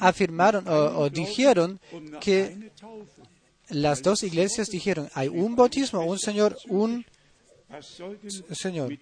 afirmaron 0.00 0.68
o, 0.68 1.00
o 1.00 1.10
dijeron 1.10 1.80
que 2.20 2.70
las 3.70 4.02
dos 4.02 4.22
iglesias 4.22 4.68
dijeron, 4.68 5.08
hay 5.14 5.28
un 5.28 5.56
bautismo, 5.56 6.04
un 6.04 6.18
Señor, 6.18 6.56
un 6.68 7.04
Señor. 8.52 8.96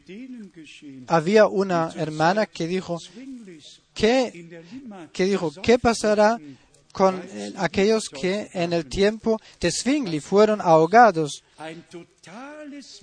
Había 1.06 1.46
una 1.46 1.92
hermana 1.96 2.46
que 2.46 2.66
dijo, 2.66 2.98
¿qué, 3.94 4.62
dijo, 5.18 5.52
¿qué 5.62 5.78
pasará 5.78 6.38
con 6.92 7.22
aquellos 7.56 8.08
que 8.08 8.50
en 8.52 8.72
el 8.72 8.86
tiempo 8.86 9.40
de 9.60 9.72
Zwingli 9.72 10.20
fueron 10.20 10.60
ahogados 10.60 11.42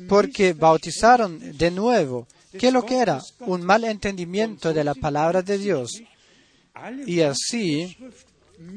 porque 0.08 0.54
bautizaron 0.54 1.58
de 1.58 1.72
nuevo. 1.72 2.28
¿Qué 2.58 2.72
lo 2.72 2.86
que 2.86 2.98
era? 2.98 3.22
Un 3.42 3.64
mal 3.64 3.84
entendimiento 3.84 4.74
de 4.74 4.84
la 4.84 4.94
palabra 4.94 5.42
de 5.42 5.58
Dios. 5.58 6.02
Y 7.06 7.22
así 7.22 7.98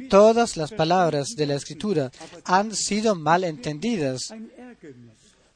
todas 0.08 0.56
las 0.56 0.72
palabras 0.72 1.28
de 1.36 1.46
la 1.46 1.54
Escritura 1.54 2.10
han 2.44 2.74
sido 2.74 3.14
mal 3.14 3.44
entendidas. 3.44 4.32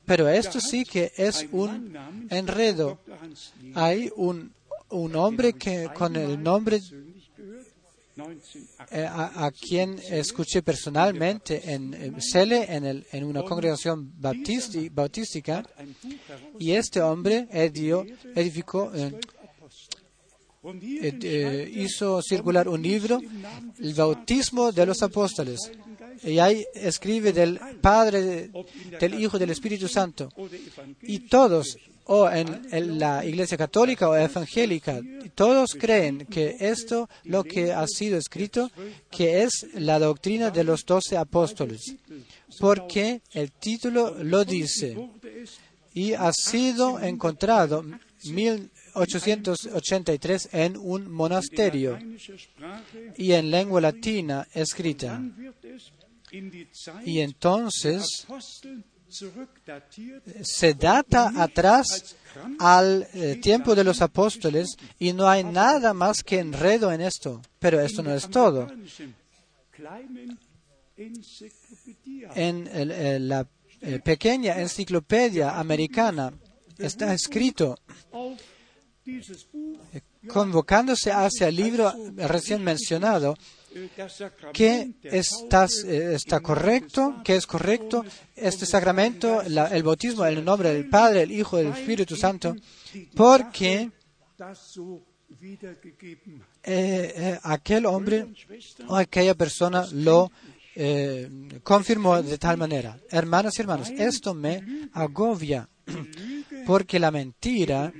Pero 0.05 0.29
esto 0.29 0.61
sí 0.61 0.85
que 0.85 1.12
es 1.16 1.47
un 1.51 1.97
enredo. 2.31 2.99
Hay 3.75 4.11
un, 4.16 4.53
un 4.90 5.16
hombre 5.16 5.53
que 5.55 5.88
con 5.94 6.16
el 6.16 6.42
nombre 6.42 6.81
eh, 8.90 9.07
a, 9.07 9.51
quien 9.51 10.01
escuché 10.11 10.62
personalmente 10.62 11.61
en, 11.70 12.16
Cele, 12.18 12.64
en, 12.75 12.87
el, 12.87 13.07
en, 13.12 13.25
una 13.25 13.42
congregación 13.42 14.11
bautística, 14.18 15.62
y 16.59 16.70
este 16.70 17.03
hombre 17.03 17.46
edificó, 17.53 18.90
eh, 18.94 19.20
eh, 20.64 21.72
hizo 21.75 22.22
circular 22.22 22.68
un 22.68 22.83
libro, 22.83 23.20
El 23.79 23.92
bautismo 23.92 24.72
de 24.72 24.87
los 24.87 25.03
apóstoles. 25.03 25.70
Y 26.22 26.38
ahí 26.38 26.64
escribe 26.75 27.35
del 27.35 27.61
Padre, 27.83 28.51
del 28.99 29.20
Hijo, 29.20 29.38
del 29.38 29.51
Espíritu 29.51 29.88
Santo. 29.88 30.31
Y 31.03 31.29
todos, 31.29 31.77
o 32.07 32.29
en, 32.31 32.99
la 32.99 33.25
Iglesia 33.25 33.57
Católica 33.57 34.09
o 34.09 34.14
evangélica, 34.14 35.01
todos 35.35 35.75
creen 35.79 36.27
que 36.27 36.57
esto, 36.61 37.09
lo 37.25 37.42
que 37.42 37.73
ha 37.73 37.87
sido 37.87 38.19
escrito, 38.19 38.71
que 39.11 39.42
es 39.42 39.66
la 39.75 39.99
doctrina 39.99 40.51
de 40.51 40.62
los 40.64 40.85
doce 40.85 41.16
apóstoles. 41.16 41.97
Porque 42.61 43.23
el 43.33 43.53
título 43.53 44.23
lo 44.23 44.45
dice. 44.45 44.95
Y 45.95 46.12
ha 46.12 46.31
sido 46.33 47.01
encontrado 47.01 47.83
1883 48.25 50.51
en 50.53 50.77
un 50.77 51.11
monasterio 51.11 51.99
y 53.16 53.33
en 53.33 53.51
lengua 53.51 53.81
latina 53.81 54.47
escrita. 54.55 55.21
Y 57.05 57.19
entonces 57.21 58.27
se 60.42 60.74
data 60.74 61.33
atrás 61.37 62.16
al 62.59 63.09
eh, 63.14 63.37
tiempo 63.42 63.74
de 63.74 63.85
los 63.85 64.02
apóstoles 64.02 64.76
y 64.98 65.12
no 65.12 65.29
hay 65.29 65.44
nada 65.44 65.94
más 65.94 66.22
que 66.22 66.38
enredo 66.38 66.92
en 66.92 67.00
esto. 67.00 67.40
Pero 67.59 67.81
esto 67.81 68.02
no 68.02 68.14
es 68.14 68.29
todo. 68.29 68.68
En 72.35 72.68
eh, 72.72 73.18
la 73.20 73.46
eh, 73.81 74.00
pequeña 74.00 74.61
enciclopedia 74.61 75.59
americana 75.59 76.33
está 76.79 77.12
escrito 77.12 77.76
convocándose 80.26 81.12
hacia 81.12 81.48
el 81.48 81.57
libro 81.57 81.92
recién 82.16 82.62
mencionado, 82.62 83.37
que 84.53 84.93
estás, 85.03 85.85
eh, 85.85 86.15
está 86.15 86.41
correcto, 86.41 87.21
que 87.25 87.37
es 87.37 87.47
correcto 87.47 88.05
este 88.35 88.67
sacramento, 88.67 89.43
el 89.43 89.83
bautismo 89.83 90.25
en 90.27 90.39
el 90.39 90.45
nombre 90.45 90.73
del 90.73 90.89
Padre, 90.89 91.23
el 91.23 91.33
Hijo 91.33 91.59
y 91.61 91.65
del 91.65 91.73
Espíritu 91.73 92.17
Santo, 92.17 92.57
porque 93.15 93.91
eh, 96.62 97.12
eh, 97.17 97.39
aquel 97.43 97.87
hombre 97.87 98.27
o 98.89 98.97
aquella 98.97 99.35
persona 99.35 99.87
lo 99.93 100.31
confirmó 101.62 102.23
de 102.23 102.39
tal 102.39 102.57
manera. 102.57 102.99
Hermanas 103.11 103.59
y 103.59 103.62
hermanos, 103.62 103.91
esto 103.91 104.35
me 104.35 104.89
agobia 104.93 105.69
porque 106.67 106.99
la 106.99 107.11
mentira 107.11 107.93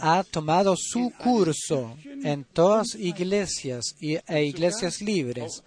ha 0.00 0.24
tomado 0.24 0.74
su 0.76 1.12
curso 1.18 1.96
en 2.24 2.44
todas 2.44 2.94
iglesias 2.94 3.94
e 4.00 4.44
iglesias 4.44 5.00
libres 5.00 5.62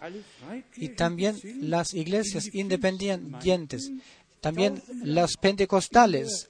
y 0.76 0.89
también 0.89 1.38
las 1.62 1.94
iglesias 1.94 2.54
independientes. 2.54 3.92
También 4.43 4.84
las 5.06 5.38
pentecostales 5.38 6.49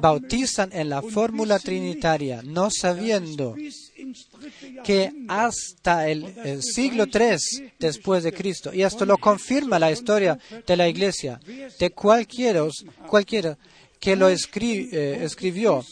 bautizan 0.00 0.70
en 0.72 0.88
la 0.88 1.02
fórmula 1.02 1.58
trinitaria, 1.58 2.42
no 2.44 2.70
sabiendo 2.70 3.56
que 4.84 5.12
hasta 5.26 6.08
el, 6.08 6.62
siglo 6.62 7.06
III 7.12 7.72
después 7.76 8.22
de 8.22 8.32
Cristo, 8.32 8.72
y 8.72 8.84
esto 8.84 9.04
lo 9.04 9.18
confirma 9.18 9.80
la 9.80 9.90
historia 9.90 10.38
de 10.64 10.76
la 10.76 10.86
iglesia, 10.86 11.40
de 11.80 11.90
cualquiera, 11.90 12.68
cualquiera 13.08 13.58
que 13.98 14.14
lo 14.14 14.28
eh, 14.28 15.24
escribió. 15.24 15.84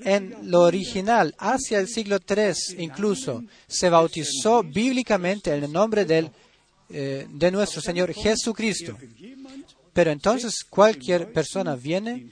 En 0.00 0.34
lo 0.44 0.62
original, 0.62 1.34
hacia 1.38 1.78
el 1.78 1.88
siglo 1.88 2.20
III 2.26 2.82
incluso, 2.82 3.44
se 3.66 3.90
bautizó 3.90 4.62
bíblicamente 4.62 5.54
en 5.54 5.64
el 5.64 5.70
nombre 5.70 6.06
del, 6.06 6.30
eh, 6.90 7.26
de 7.28 7.50
nuestro 7.50 7.80
Señor 7.80 8.12
Jesucristo. 8.12 8.96
Pero 9.92 10.10
entonces 10.10 10.64
cualquier 10.68 11.32
persona 11.32 11.76
viene 11.76 12.30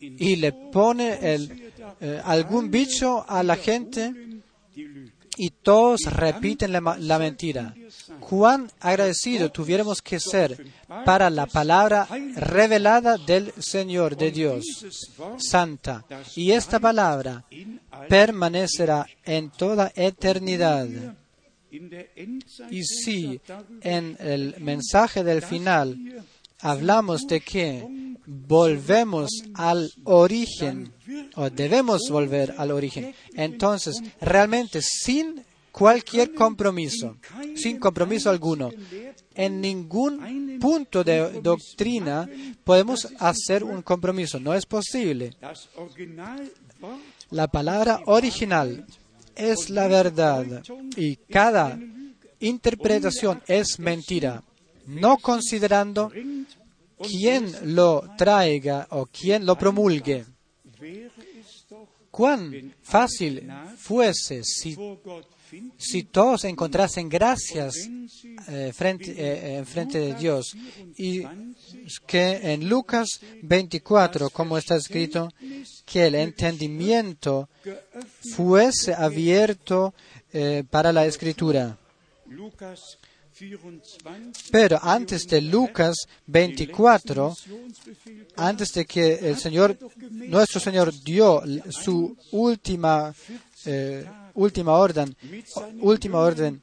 y 0.00 0.36
le 0.36 0.52
pone 0.52 1.34
el, 1.34 1.72
eh, 2.00 2.20
algún 2.24 2.70
bicho 2.70 3.24
a 3.28 3.42
la 3.42 3.56
gente 3.56 4.12
y 5.36 5.50
todos 5.50 6.02
repiten 6.04 6.72
la, 6.72 7.18
mentira. 7.18 7.74
Cuán 8.20 8.70
agradecido 8.80 9.50
tuviéramos 9.50 10.02
que 10.02 10.20
ser 10.20 10.66
para 11.04 11.30
la 11.30 11.46
palabra 11.46 12.06
revelada 12.36 13.16
del 13.16 13.52
Señor 13.58 14.16
de 14.16 14.30
Dios, 14.30 14.64
santa. 15.38 16.04
Y 16.36 16.50
esta 16.50 16.78
palabra 16.78 17.44
permanecerá 18.08 19.06
en 19.24 19.50
toda 19.50 19.92
eternidad. 19.94 20.86
Y 22.70 22.84
si 22.84 23.40
en 23.80 24.16
el 24.20 24.56
mensaje 24.60 25.24
del 25.24 25.42
final 25.42 26.24
hablamos 26.60 27.26
de 27.26 27.40
que 27.40 28.16
volvemos 28.26 29.30
al 29.54 29.90
origen 30.04 30.92
o 31.34 31.50
debemos 31.50 32.02
volver 32.10 32.54
al 32.58 32.70
origen. 32.70 33.14
Entonces, 33.34 34.00
realmente 34.20 34.80
sin 34.82 35.42
cualquier 35.70 36.34
compromiso, 36.34 37.16
sin 37.56 37.78
compromiso 37.78 38.30
alguno, 38.30 38.70
en 39.34 39.60
ningún 39.60 40.58
punto 40.60 41.02
de 41.02 41.40
doctrina 41.40 42.28
podemos 42.62 43.08
hacer 43.18 43.64
un 43.64 43.82
compromiso. 43.82 44.38
No 44.38 44.54
es 44.54 44.66
posible. 44.66 45.34
La 47.30 47.48
palabra 47.48 48.00
original 48.06 48.86
es 49.36 49.70
la 49.70 49.88
verdad 49.88 50.62
y 50.96 51.16
cada 51.16 51.78
interpretación 52.40 53.42
es 53.46 53.78
mentira, 53.78 54.42
no 54.86 55.18
considerando 55.18 56.10
quién 56.98 57.74
lo 57.74 58.04
traiga 58.16 58.86
o 58.90 59.06
quién 59.06 59.46
lo 59.46 59.56
promulgue. 59.56 60.24
Cuán 62.10 62.74
fácil 62.82 63.50
fuese 63.78 64.42
si, 64.44 64.76
si 65.76 66.04
todos 66.04 66.44
encontrasen 66.44 67.08
gracias 67.08 67.88
eh, 68.48 68.72
frente, 68.74 69.12
eh, 69.16 69.56
en 69.58 69.66
frente 69.66 69.98
de 69.98 70.14
Dios 70.14 70.56
y 70.96 71.22
que 72.06 72.52
en 72.52 72.68
Lucas 72.68 73.20
24, 73.42 74.30
como 74.30 74.56
está 74.58 74.76
escrito, 74.76 75.32
que 75.84 76.06
el 76.06 76.14
entendimiento 76.14 77.48
fuese 78.34 78.94
abierto 78.94 79.94
eh, 80.32 80.64
para 80.68 80.92
la 80.92 81.06
escritura. 81.06 81.76
Pero 84.50 84.78
antes 84.82 85.26
de 85.26 85.40
Lucas 85.40 85.96
24, 86.26 87.34
antes 88.36 88.72
de 88.72 88.84
que 88.84 89.14
el 89.14 89.36
Señor, 89.38 89.76
nuestro 90.10 90.60
Señor 90.60 90.92
dio 91.02 91.42
su 91.70 92.16
última, 92.30 93.14
eh, 93.64 94.06
última 94.34 94.72
orden, 94.72 95.16
última 95.80 96.18
orden, 96.18 96.62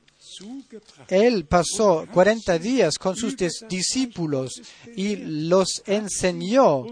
él 1.08 1.46
pasó 1.46 2.06
40 2.12 2.60
días 2.60 2.98
con 2.98 3.16
sus 3.16 3.36
discípulos 3.68 4.62
y 4.96 5.16
los 5.16 5.82
enseñó 5.86 6.86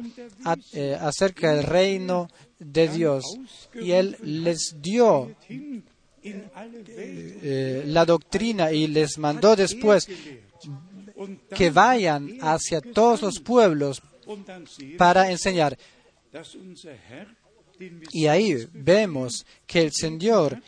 eh, 0.73 0.97
acerca 0.99 1.53
del 1.53 1.63
reino 1.63 2.29
de 2.59 2.87
Dios. 2.87 3.23
Y 3.73 3.91
él 3.91 4.17
les 4.21 4.75
dio 4.81 5.35
eh, 6.23 7.83
la 7.85 8.05
doctrina 8.05 8.71
y 8.71 8.87
les 8.87 9.17
mandó 9.17 9.55
después 9.55 10.07
que 11.55 11.69
vayan 11.69 12.37
hacia 12.41 12.81
todos 12.81 13.21
los 13.21 13.39
pueblos 13.39 14.01
para 14.97 15.31
enseñar. 15.31 15.77
Y 18.11 18.27
ahí 18.27 18.67
vemos 18.73 19.45
que 19.65 19.81
el 19.81 19.91
Señor 19.91 20.61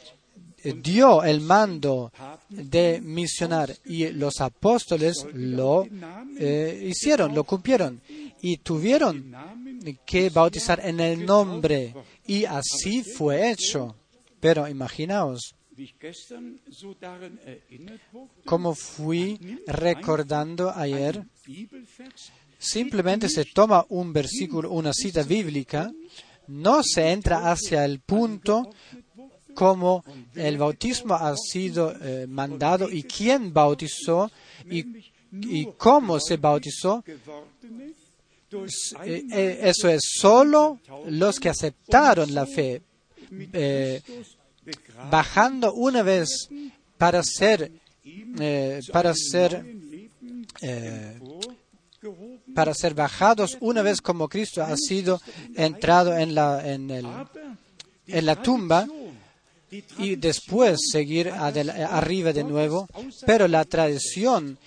dio 0.64 1.24
el 1.24 1.42
mando 1.42 2.12
de 2.50 3.02
misionar 3.02 3.76
y 3.86 4.08
los 4.10 4.42
apóstoles 4.42 5.26
lo 5.34 5.88
eh, 6.38 6.88
hicieron, 6.88 7.34
lo 7.34 7.44
cumplieron. 7.44 8.02
Y 8.42 8.58
tuvieron 8.58 9.36
que 10.06 10.30
bautizar 10.30 10.80
en 10.86 11.00
el 11.00 11.26
nombre. 11.26 11.94
Y 12.26 12.46
así 12.46 13.04
fue 13.04 13.52
hecho. 13.52 13.96
Pero 14.40 14.68
imaginaos, 14.68 15.54
como 18.46 18.76
fui 18.76 19.60
recordando 19.68 20.72
ayer, 20.72 21.26
simplemente 22.58 23.28
se 23.30 23.46
toma 23.46 23.86
un 23.90 24.14
versículo, 24.14 24.72
una 24.72 24.94
cita 24.94 25.24
bíblica, 25.24 25.92
no 26.50 26.82
se 26.84 27.12
entra 27.12 27.52
hacia 27.52 27.86
el 27.86 28.00
punto 28.00 28.70
como 29.54 30.04
el 30.36 30.58
bautismo 30.58 31.14
ha 31.16 31.36
sido 31.36 31.94
eh, 32.02 32.26
mandado 32.28 32.90
y 32.90 33.04
quién 33.04 33.54
bautizó 33.54 34.32
y, 34.66 35.66
cómo 35.78 36.20
se 36.20 36.38
bautizó. 36.38 37.04
Eh, 39.06 39.24
eh, 39.32 39.60
eso 39.64 39.90
es 39.90 40.02
solo 40.18 40.80
los 41.08 41.40
que 41.40 41.50
aceptaron 41.50 42.34
la 42.34 42.48
fe, 42.48 42.82
bajando 45.12 45.74
una 45.74 46.02
vez 46.02 46.50
para 46.98 47.22
ser, 47.22 47.72
para 48.92 49.14
ser, 49.14 49.66
para 52.54 52.74
ser 52.74 52.94
bajados 52.94 53.58
una 53.60 53.82
vez 53.82 54.02
como 54.02 54.28
Cristo 54.28 54.64
ha 54.64 54.76
sido 54.78 55.22
entrado 55.56 56.18
en 56.18 56.36
la, 56.36 56.68
en 56.68 56.90
el, 56.90 57.08
en 58.08 58.26
la 58.26 58.42
tumba 58.42 58.88
y 59.98 60.16
después 60.16 60.80
seguir 60.92 61.30
arriba 61.30 62.34
de 62.34 62.44
nuevo, 62.44 62.88
pero 63.26 63.48
la 63.48 63.66
tradición 63.66 64.58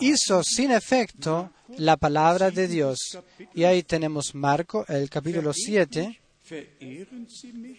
hizo 0.00 0.42
sin 0.42 0.72
efecto 0.72 1.50
la 1.78 1.96
palabra 1.96 2.50
de 2.50 2.66
Dios. 2.68 2.98
Y 3.54 3.64
ahí 3.64 3.82
tenemos 3.82 4.34
Marco, 4.34 4.84
el 4.88 5.08
capítulo 5.08 5.52
7. 5.52 6.20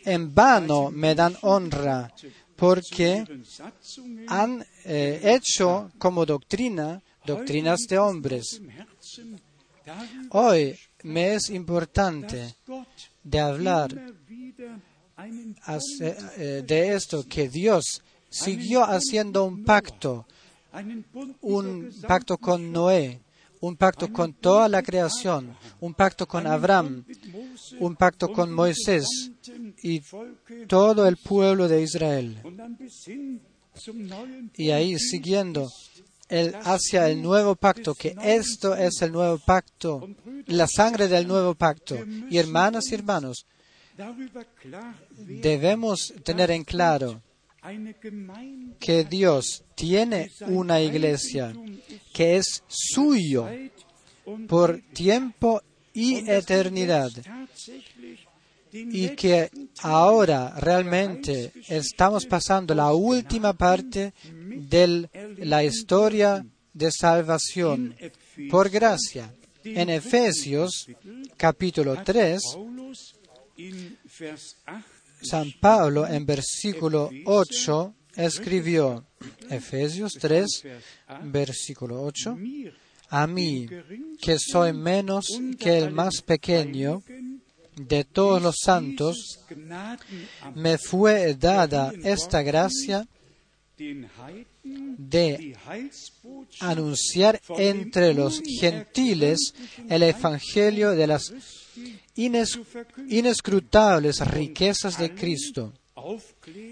En 0.06 0.34
vano 0.34 0.90
me 0.92 1.14
dan 1.14 1.38
honra 1.42 2.12
porque 2.56 3.24
han 4.28 4.66
eh, 4.86 5.20
hecho 5.24 5.92
como 5.98 6.26
doctrina 6.26 7.02
doctrinas 7.26 7.82
de 7.88 7.98
hombres. 7.98 8.62
Hoy 10.30 10.78
me 11.04 11.36
es 11.36 11.50
importante 11.50 12.56
de 13.24 13.40
hablar 13.40 14.14
eh, 15.98 16.64
de 16.66 16.96
esto 16.96 17.26
que 17.28 17.48
Dios 17.48 18.02
siguió 18.30 18.84
haciendo 18.84 19.46
un 19.46 19.64
pacto, 19.64 20.26
un 21.42 21.92
pacto 22.08 22.38
con 22.38 22.72
Noé, 22.72 23.22
un 23.62 23.76
pacto 23.76 24.12
con 24.12 24.34
toda 24.34 24.68
la 24.68 24.82
creación, 24.82 25.56
un 25.80 25.94
pacto 25.94 26.28
con 26.28 26.46
Abraham, 26.48 27.06
un 27.80 27.96
pacto 27.96 28.32
con 28.32 28.52
Moisés 28.52 29.32
y 29.82 30.02
todo 30.68 31.08
el 31.08 31.18
pueblo 31.18 31.68
de 31.68 31.82
Israel. 31.82 32.42
Y 34.56 34.70
ahí 34.72 34.98
siguiendo 34.98 35.70
el, 36.30 36.56
hacia 36.64 37.08
el 37.10 37.22
nuevo 37.22 37.56
pacto, 37.56 37.94
que 37.94 38.16
esto 38.24 38.76
es 38.76 39.02
el 39.02 39.12
nuevo 39.12 39.38
pacto, 39.38 40.10
la 40.48 40.68
sangre 40.68 41.08
del 41.08 41.28
nuevo 41.28 41.56
pacto. 41.56 41.98
Y 42.30 42.38
hermanas 42.38 42.92
y 42.92 42.96
hermanos, 42.96 43.46
debemos 45.18 46.14
tener 46.24 46.52
en 46.52 46.64
claro 46.64 47.22
que 48.80 49.06
Dios 49.06 49.64
tiene 49.76 50.32
una 50.48 50.82
iglesia 50.82 51.54
que 52.14 52.38
es 52.38 52.64
suyo 52.68 53.48
por 54.48 54.82
tiempo 54.94 55.62
y 55.94 56.30
eternidad 56.30 57.12
y 58.76 59.10
que 59.10 59.50
ahora 59.82 60.54
realmente 60.60 61.54
estamos 61.70 62.26
pasando 62.26 62.76
la 62.76 62.92
última 62.92 63.54
parte 63.54 64.14
de 64.34 65.10
la 65.38 65.64
historia 65.64 66.46
de 66.74 66.92
salvación 66.92 67.96
por 68.50 68.70
gracia. 68.70 69.34
En 69.64 69.90
Efesios 69.90 70.88
capítulo 71.38 72.04
3, 72.04 72.42
San 75.22 75.52
Pablo 75.60 76.06
en 76.08 76.26
versículo 76.26 77.10
8 77.26 77.94
escribió, 78.18 79.06
Efesios 79.50 80.14
3, 80.20 80.64
versículo 81.24 82.04
8, 82.04 82.38
a 83.10 83.28
mí, 83.28 83.68
que 84.22 84.38
soy 84.38 84.74
menos 84.74 85.40
que 85.58 85.78
el 85.78 85.92
más 85.92 86.22
pequeño 86.22 87.02
de 87.76 88.04
todos 88.04 88.42
los 88.42 88.56
santos, 88.64 89.40
me 90.56 90.78
fue 90.78 91.36
dada 91.36 91.94
esta 92.04 92.42
gracia 92.42 93.08
de 93.78 95.56
anunciar 96.62 97.42
entre 97.50 98.14
los 98.14 98.42
gentiles 98.42 99.54
el 99.90 100.04
Evangelio 100.04 100.92
de 100.92 101.08
las 101.08 101.34
inescrutables 102.16 104.26
riquezas 104.28 104.98
de 104.98 105.14
Cristo 105.14 105.74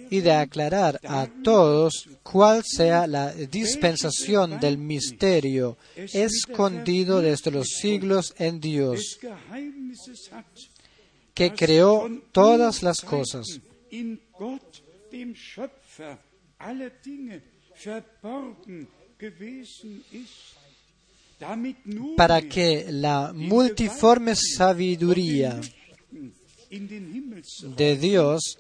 y 0.09 0.21
de 0.21 0.31
aclarar 0.31 0.99
a 1.03 1.27
todos 1.43 2.07
cuál 2.21 2.63
sea 2.63 3.07
la 3.07 3.33
dispensación 3.33 4.59
del 4.59 4.77
misterio 4.77 5.77
escondido 5.95 7.21
desde 7.21 7.51
los 7.51 7.69
siglos 7.69 8.33
en 8.37 8.59
Dios, 8.59 9.19
que 11.33 11.53
creó 11.53 12.09
todas 12.31 12.83
las 12.83 13.01
cosas 13.01 13.59
para 22.15 22.41
que 22.41 22.85
la 22.89 23.33
multiforme 23.33 24.35
sabiduría 24.35 25.59
de 27.75 27.97
Dios 27.97 28.57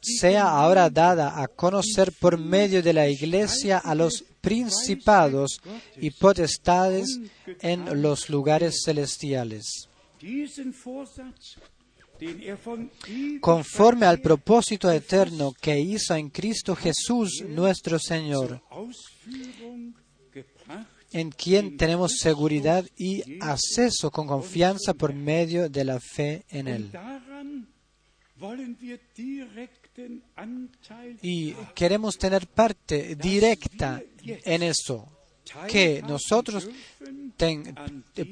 sea 0.00 0.48
ahora 0.48 0.90
dada 0.90 1.40
a 1.40 1.46
conocer 1.46 2.12
por 2.12 2.38
medio 2.38 2.82
de 2.82 2.92
la 2.92 3.08
Iglesia 3.08 3.78
a 3.78 3.94
los 3.94 4.24
principados 4.40 5.60
y 5.96 6.10
potestades 6.10 7.20
en 7.60 8.02
los 8.02 8.28
lugares 8.28 8.82
celestiales. 8.84 9.88
Conforme 13.40 14.06
al 14.06 14.20
propósito 14.20 14.90
eterno 14.90 15.52
que 15.60 15.78
hizo 15.80 16.14
en 16.14 16.30
Cristo 16.30 16.76
Jesús 16.76 17.42
nuestro 17.48 17.98
Señor, 17.98 18.62
en 21.12 21.30
quien 21.30 21.76
tenemos 21.76 22.18
seguridad 22.18 22.86
y 22.96 23.22
acceso 23.40 24.10
con 24.10 24.26
confianza 24.26 24.94
por 24.94 25.12
medio 25.12 25.68
de 25.68 25.84
la 25.84 26.00
fe 26.00 26.44
en 26.48 26.68
Él. 26.68 26.92
Y 31.22 31.52
queremos 31.74 32.16
tener 32.16 32.46
parte 32.46 33.14
directa 33.16 34.02
en 34.24 34.62
eso, 34.62 35.08
que 35.68 36.02
nosotros 36.02 36.68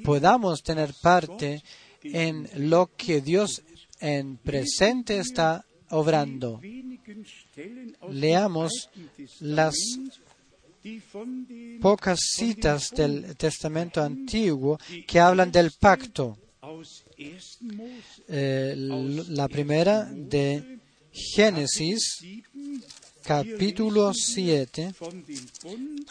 podamos 0.05 0.63
tener 0.63 0.93
parte 1.03 1.63
en 2.03 2.49
lo 2.69 2.91
que 2.97 3.21
Dios 3.21 3.63
en 4.01 4.37
presente 4.39 5.19
está 5.19 5.65
obrando. 5.91 6.61
Leamos 8.11 8.89
las 9.41 9.75
pocas 11.81 12.19
citas 12.37 12.91
del 12.91 13.37
Testamento 13.37 14.03
Antiguo 14.03 14.79
que 15.07 15.21
hablan 15.21 15.51
del 15.53 15.73
pacto. 15.79 16.39
Eh, 18.29 18.75
la 18.77 19.49
primera 19.49 20.05
de 20.05 20.79
Génesis, 21.13 22.25
capítulo 23.25 24.13
7. 24.15 24.95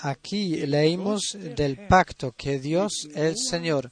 Aquí 0.01 0.65
leímos 0.65 1.37
del 1.55 1.87
pacto 1.87 2.33
que 2.37 2.59
Dios, 2.59 3.09
el 3.13 3.35
Señor, 3.37 3.91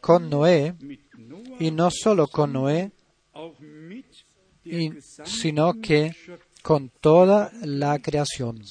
con 0.00 0.30
Noé, 0.30 0.74
y 1.58 1.70
no 1.70 1.90
solo 1.90 2.26
con 2.28 2.52
Noé, 2.52 2.90
sino 5.24 5.74
que 5.80 6.12
con 6.62 6.90
toda 7.00 7.52
la 7.62 7.98
creación. 7.98 8.62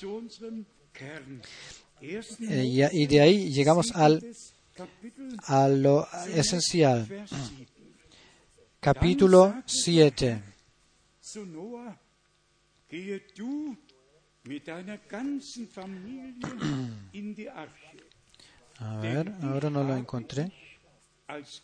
Eh, 2.02 2.90
y 2.94 3.08
de 3.08 3.22
ahí 3.22 3.52
llegamos 3.52 3.92
al, 3.94 4.24
a 5.46 5.68
lo 5.68 6.08
esencial. 6.34 7.08
Capítulo 8.80 9.62
7. 9.66 10.42
A 18.80 18.98
ver, 19.02 19.34
ahora 19.42 19.70
no 19.70 19.84
lo 19.84 19.96
encontré. 19.96 20.52
als 21.28 21.62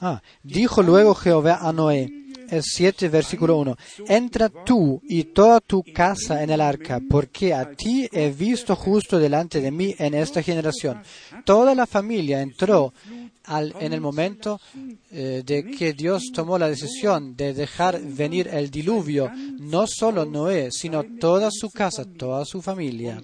Ah, 0.00 0.22
dijo 0.42 0.82
luego 0.82 1.14
Jehová 1.14 1.58
a 1.60 1.72
Noé, 1.72 2.10
el 2.48 2.62
7, 2.64 3.08
versículo 3.08 3.58
1, 3.58 3.76
entra 4.08 4.48
tú 4.48 5.00
y 5.08 5.22
toda 5.24 5.60
tu 5.60 5.84
casa 5.94 6.42
en 6.42 6.50
el 6.50 6.60
arca, 6.60 7.00
porque 7.08 7.54
a 7.54 7.70
ti 7.72 8.08
he 8.10 8.30
visto 8.30 8.74
justo 8.74 9.18
delante 9.20 9.60
de 9.60 9.70
mí 9.70 9.94
en 9.98 10.14
esta 10.14 10.42
generación. 10.42 11.00
Toda 11.44 11.74
la 11.76 11.86
familia 11.86 12.40
entró 12.42 12.92
al- 13.44 13.74
en 13.80 13.92
el 13.92 14.00
momento 14.00 14.60
eh, 15.12 15.42
de 15.46 15.64
que 15.70 15.92
Dios 15.92 16.30
tomó 16.34 16.58
la 16.58 16.68
decisión 16.68 17.36
de 17.36 17.54
dejar 17.54 18.00
venir 18.00 18.48
el 18.52 18.68
diluvio, 18.70 19.30
no 19.60 19.86
solo 19.86 20.24
Noé, 20.24 20.70
sino 20.72 21.04
toda 21.20 21.50
su 21.52 21.68
casa, 21.70 22.04
toda 22.04 22.44
su 22.44 22.60
familia. 22.62 23.22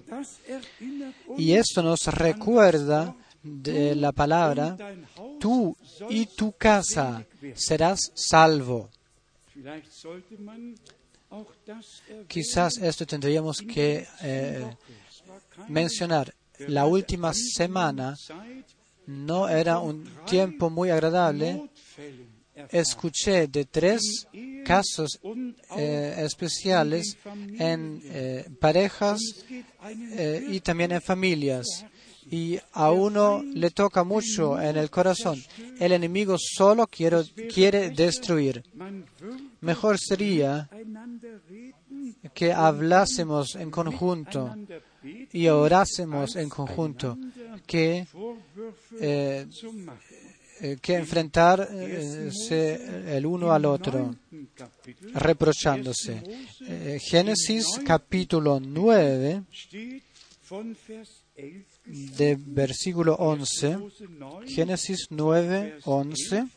Y 1.37 1.51
esto 1.53 1.83
nos 1.83 2.05
recuerda 2.07 3.13
de 3.47 3.95
la 3.95 4.11
palabra, 4.11 4.77
tú 5.39 5.75
y 6.09 6.25
tu 6.25 6.51
casa 6.53 7.25
serás 7.55 8.11
salvo. 8.13 8.89
Quizás 12.27 12.77
esto 12.77 13.05
tendríamos 13.05 13.61
que 13.61 14.07
eh, 14.21 14.65
mencionar. 15.67 16.33
La 16.59 16.85
última 16.85 17.33
semana 17.33 18.15
no 19.07 19.47
era 19.47 19.79
un 19.79 20.09
tiempo 20.25 20.69
muy 20.69 20.89
agradable. 20.89 21.69
Escuché 22.69 23.47
de 23.47 23.65
tres 23.65 24.27
casos 24.65 25.19
eh, 25.77 26.15
especiales 26.19 27.15
en 27.59 28.01
eh, 28.03 28.49
parejas 28.59 29.21
y 30.49 30.59
también 30.61 30.93
en 30.93 31.01
familias. 31.01 31.85
Y 32.29 32.59
a 32.73 32.91
uno 32.91 33.43
le 33.43 33.71
toca 33.71 34.03
mucho 34.03 34.59
en 34.59 34.77
el 34.77 34.89
corazón. 34.89 35.41
El 35.79 35.93
enemigo 35.93 36.35
solo 36.37 36.87
quiere 36.87 37.89
destruir. 37.91 38.63
Mejor 39.61 39.97
sería 39.97 40.69
que 42.33 42.53
hablásemos 42.53 43.55
en 43.55 43.71
conjunto 43.71 44.55
y 45.31 45.47
orásemos 45.47 46.35
en 46.35 46.49
conjunto 46.49 47.17
que, 47.65 48.05
eh, 48.99 49.47
eh, 50.61 50.77
que 50.81 50.95
enfrentarse 50.95 53.17
el 53.17 53.25
uno 53.25 53.51
al 53.51 53.65
otro, 53.65 54.15
reprochándose. 55.13 56.21
Eh, 56.61 56.99
Génesis 57.01 57.79
capítulo 57.85 58.59
9, 58.59 59.43
steht 61.93 62.39
von 62.39 62.55
Vers 62.55 62.85
11 62.85 62.97
de 62.97 63.15
versículo 63.15 63.15
11. 63.15 63.77
Mose 63.77 64.07
9, 64.09 64.47
Génesis 64.47 65.07
9, 65.09 65.79
11. 65.85 66.47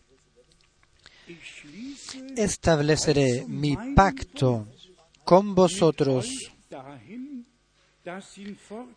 ich 1.27 1.45
schließe 1.45 2.35
Estableceré 2.37 3.45
mi 3.47 3.77
pacto 3.95 4.66
con 5.25 5.55
vosotros 5.55 6.27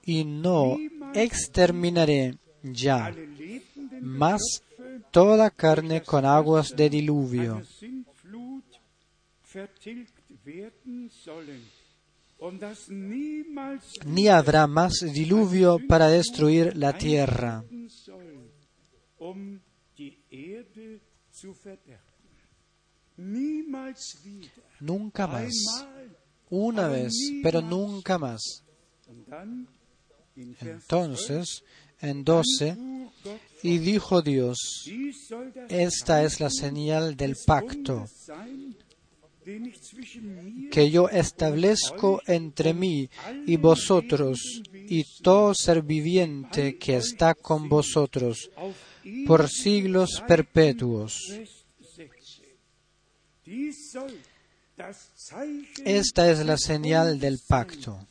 y 0.06 0.24
no 0.24 0.78
exterminaré 1.14 2.38
ya 2.64 3.14
más 4.02 4.42
toda 5.12 5.50
carne 5.52 6.02
con 6.02 6.26
aguas 6.26 6.74
de 6.76 6.90
diluvio. 6.90 7.62
Ni 14.06 14.28
habrá 14.28 14.68
más 14.68 14.94
diluvio 15.14 15.80
para 15.88 16.08
destruir 16.10 16.76
la 16.76 16.98
tierra. 16.98 17.64
Nunca 24.80 25.28
más. 25.28 25.54
Una 26.50 26.88
vez, 26.88 27.14
pero 27.42 27.62
nunca 27.62 28.18
más. 28.18 28.64
Entonces, 30.36 31.64
en 32.02 32.24
12, 32.24 32.76
12, 32.76 32.78
Gott, 33.24 33.42
y 33.64 33.78
dijo 33.78 34.22
Dios, 34.22 34.58
esta 35.70 36.24
es 36.24 36.40
la 36.42 36.50
señal 36.50 37.16
del 37.16 37.36
pacto 37.46 38.06
que 40.72 40.90
yo 40.90 41.10
establezco 41.10 42.22
entre 42.26 42.74
mí 42.74 43.10
y 43.46 43.58
vosotros 43.58 44.62
y 44.74 45.04
todo 45.22 45.54
ser 45.54 45.82
viviente 45.82 46.78
que 46.78 46.98
está 46.98 47.34
con 47.36 47.70
vosotros 47.70 48.50
por 49.28 49.50
siglos 49.50 50.24
perpetuos. 50.28 51.20
Esta 55.86 56.32
es 56.32 56.46
la 56.46 56.58
señal 56.58 57.20
del 57.20 57.40
pacto 57.48 58.08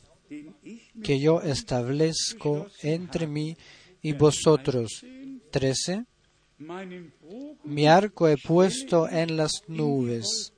que 1.03 1.19
yo 1.19 1.41
establezco 1.41 2.67
entre 2.81 3.27
mí 3.27 3.57
y 4.01 4.13
vosotros. 4.13 5.03
13. 5.51 6.05
meinem 6.57 7.11
Bogen, 7.21 7.57
Mi 7.63 7.87
arco 7.87 8.27
he 8.27 8.37
puesto 8.37 9.07
en 9.07 9.37
las 9.37 9.51
nubes, 9.67 10.53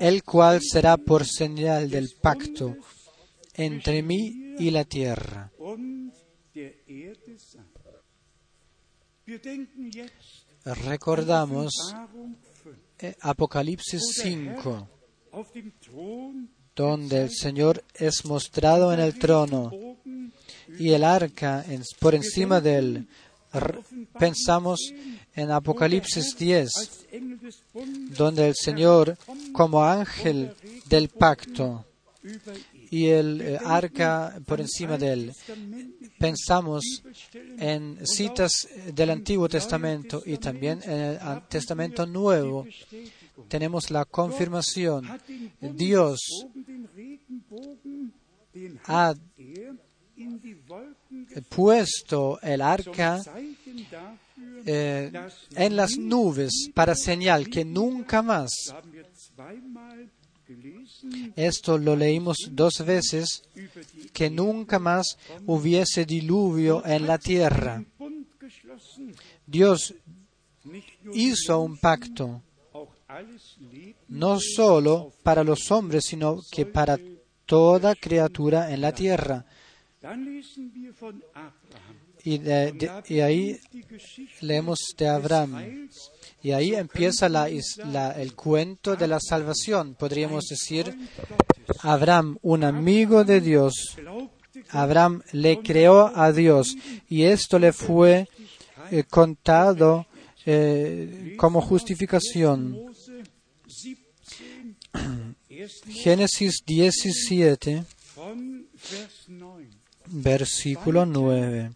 el 0.00 0.22
cual 0.22 0.60
será 0.62 0.96
por 0.96 1.26
señal 1.26 1.90
del 1.90 2.10
pacto 2.20 2.76
entre 3.54 4.02
mí 4.02 4.54
y 4.58 4.70
la 4.70 4.84
tierra. 4.84 5.50
Recordamos 10.64 11.72
Offenbarung 11.76 12.36
5, 12.62 12.76
eh, 13.00 13.16
Apocalipsis 13.20 14.02
5, 14.22 14.88
auf 15.32 15.52
dem 15.52 15.72
Thron 15.80 16.62
donde 16.74 17.22
el 17.22 17.30
Señor 17.30 17.84
es 17.94 18.24
mostrado 18.24 18.92
en 18.92 19.00
el 19.00 19.18
trono 19.18 19.70
y 20.78 20.90
el 20.90 21.04
arca 21.04 21.64
por 22.00 22.14
encima 22.14 22.60
de 22.60 22.76
él. 22.76 23.08
Pensamos 24.18 24.80
en 25.34 25.50
Apocalipsis 25.50 26.36
10, 26.36 26.70
als 26.76 27.06
Engel 27.10 27.38
des 27.38 27.62
Bundes 27.72 28.18
donde 28.18 28.48
el 28.48 28.54
Señor 28.54 29.16
como 29.52 29.82
ángel 29.84 30.54
del 30.86 31.08
pacto 31.08 31.84
y 32.90 33.06
el 33.08 33.40
eh, 33.40 33.58
arca 33.64 34.38
por 34.46 34.60
encima 34.60 34.98
de 34.98 35.12
él. 35.12 35.32
Pensamos 36.18 36.84
en 37.58 37.98
citas 38.06 38.52
del 38.94 39.10
Antiguo 39.10 39.48
Testamento 39.48 40.22
y 40.24 40.36
también 40.36 40.80
en 40.84 41.00
el 41.00 41.18
Testamento 41.48 42.06
Nuevo. 42.06 42.66
Tenemos 43.48 43.90
la 43.90 44.04
confirmación. 44.04 45.08
Dios 45.60 46.20
ha 48.84 49.14
puesto 51.48 52.38
el 52.42 52.60
arca 52.60 53.20
eh, 54.66 55.12
en 55.54 55.76
las 55.76 55.96
nubes 55.98 56.70
para 56.74 56.94
señal 56.94 57.48
que 57.48 57.64
nunca 57.64 58.22
más, 58.22 58.50
esto 61.36 61.78
lo 61.78 61.96
leímos 61.96 62.36
dos 62.50 62.84
veces, 62.84 63.42
que 64.12 64.30
nunca 64.30 64.78
más 64.78 65.18
hubiese 65.46 66.04
diluvio 66.04 66.84
en 66.84 67.06
la 67.06 67.18
tierra. 67.18 67.82
Dios 69.46 69.94
hizo 71.14 71.60
un 71.60 71.78
pacto, 71.78 72.42
no 74.08 74.38
solo 74.40 75.12
para 75.22 75.44
los 75.44 75.70
hombres, 75.70 76.04
sino 76.06 76.40
que 76.50 76.66
para 76.66 76.98
toda 77.46 77.94
criatura 77.94 78.72
en 78.72 78.80
la 78.80 78.92
tierra. 78.92 79.44
Y, 82.24 83.20
ahí 83.20 83.58
leemos 84.40 84.78
de 84.96 85.08
Abraham. 85.08 85.88
Y 86.42 86.52
ahí 86.52 86.74
empieza 86.74 87.26
el 87.26 88.34
cuento 88.34 88.96
de 88.96 89.08
la 89.08 89.18
salvación. 89.20 89.94
Podríamos 89.94 90.44
decir, 90.46 90.96
Abraham, 91.80 92.38
un 92.42 92.64
amigo 92.64 93.24
de 93.24 93.40
Dios. 93.40 93.96
Abraham 94.70 95.22
le 95.32 95.60
creó 95.60 96.12
a 96.14 96.32
Dios 96.32 96.76
y 97.08 97.22
esto 97.24 97.58
le 97.58 97.72
fue 97.72 98.28
eh, 98.90 99.04
contado 99.04 100.06
eh, 100.44 101.34
como 101.38 101.60
justificación. 101.60 102.72
Mose 102.72 103.22
17, 103.64 104.76
ersten 105.48 105.92
Génesis 105.92 106.62
17, 106.66 107.84
von 108.16 108.66
Vers 108.90 109.24
9. 109.28 109.68
versículo 110.06 111.06
9. 111.06 111.72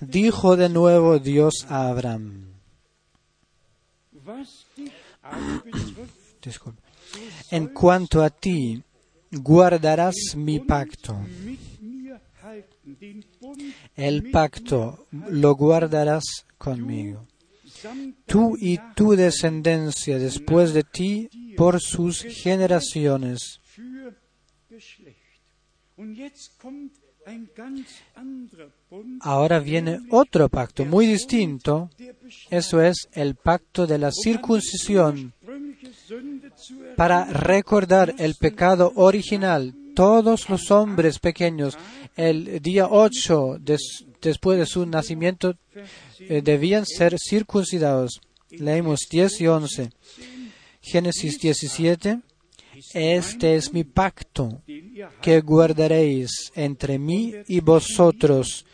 Dijo 0.00 0.56
de 0.56 0.68
nuevo 0.68 1.18
Dios 1.18 1.66
a 1.68 1.88
Abraham. 1.88 2.52
En 7.50 7.68
cuanto 7.68 8.22
a 8.22 8.30
ti, 8.30 8.82
guardarás 9.30 10.34
mi 10.36 10.60
pacto. 10.60 11.18
El 13.94 14.30
pacto 14.30 15.06
lo 15.10 15.54
guardarás 15.54 16.24
conmigo. 16.58 17.26
Tú 18.26 18.56
y 18.58 18.78
tu 18.94 19.16
descendencia 19.16 20.18
después 20.18 20.72
de 20.72 20.84
ti 20.84 21.28
por 21.56 21.80
sus 21.80 22.22
generaciones. 22.22 23.60
Ahora 29.20 29.58
viene 29.60 30.00
otro 30.10 30.48
pacto 30.48 30.84
muy 30.84 31.06
distinto. 31.06 31.90
Eso 32.50 32.80
es 32.82 33.08
el 33.12 33.34
pacto 33.34 33.86
de 33.86 33.98
la 33.98 34.10
circuncisión 34.12 35.32
para 36.96 37.24
recordar 37.26 38.14
el 38.18 38.34
pecado 38.36 38.92
original. 38.96 39.74
Todos 39.94 40.48
los 40.48 40.70
hombres 40.70 41.18
pequeños, 41.18 41.76
el 42.16 42.60
día 42.60 42.86
8 42.90 43.56
des- 43.60 44.04
después 44.20 44.58
de 44.58 44.66
su 44.66 44.84
nacimiento, 44.86 45.54
eh, 46.18 46.42
debían 46.42 46.84
ser 46.86 47.16
circuncidados. 47.18 48.20
Leemos 48.50 49.00
10 49.10 49.40
y 49.40 49.46
11. 49.46 49.90
Génesis 50.82 51.40
17. 51.40 52.20
Este 52.92 53.56
es 53.56 53.72
mi 53.72 53.84
pacto 53.84 54.62
que 55.20 55.40
guardaréis 55.40 56.52
entre 56.54 56.98
mí 56.98 57.32
y 57.48 57.60
vosotros 57.60 58.64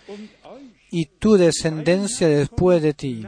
y 0.91 1.07
tu 1.07 1.37
descendencia 1.37 2.29
después 2.29 2.83
de 2.83 2.95
ti. 2.95 3.25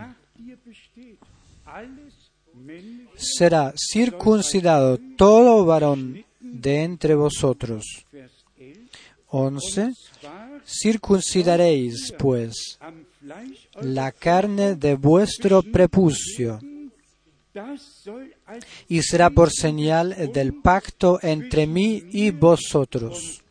Será 3.17 3.73
circuncidado 3.77 4.99
todo 5.17 5.65
varón 5.65 6.25
de 6.41 6.83
entre 6.83 7.15
vosotros. 7.15 7.85
Vers 8.13 8.33
11, 9.29 9.83
11. 9.83 9.93
zwar 10.21 10.45
Circuncidaréis, 10.67 12.15
pues, 12.19 12.79
la 13.83 14.13
carne 14.13 14.77
de 14.77 14.95
vuestro 14.95 15.63
prepucio, 15.63 16.59
y 18.89 19.03
será 19.03 19.31
por 19.31 19.51
señal 19.51 20.33
del 20.33 20.55
pacto 20.55 21.19
entre 21.23 21.67
mí 21.67 22.03
y 22.13 22.31
vosotros. 22.31 23.43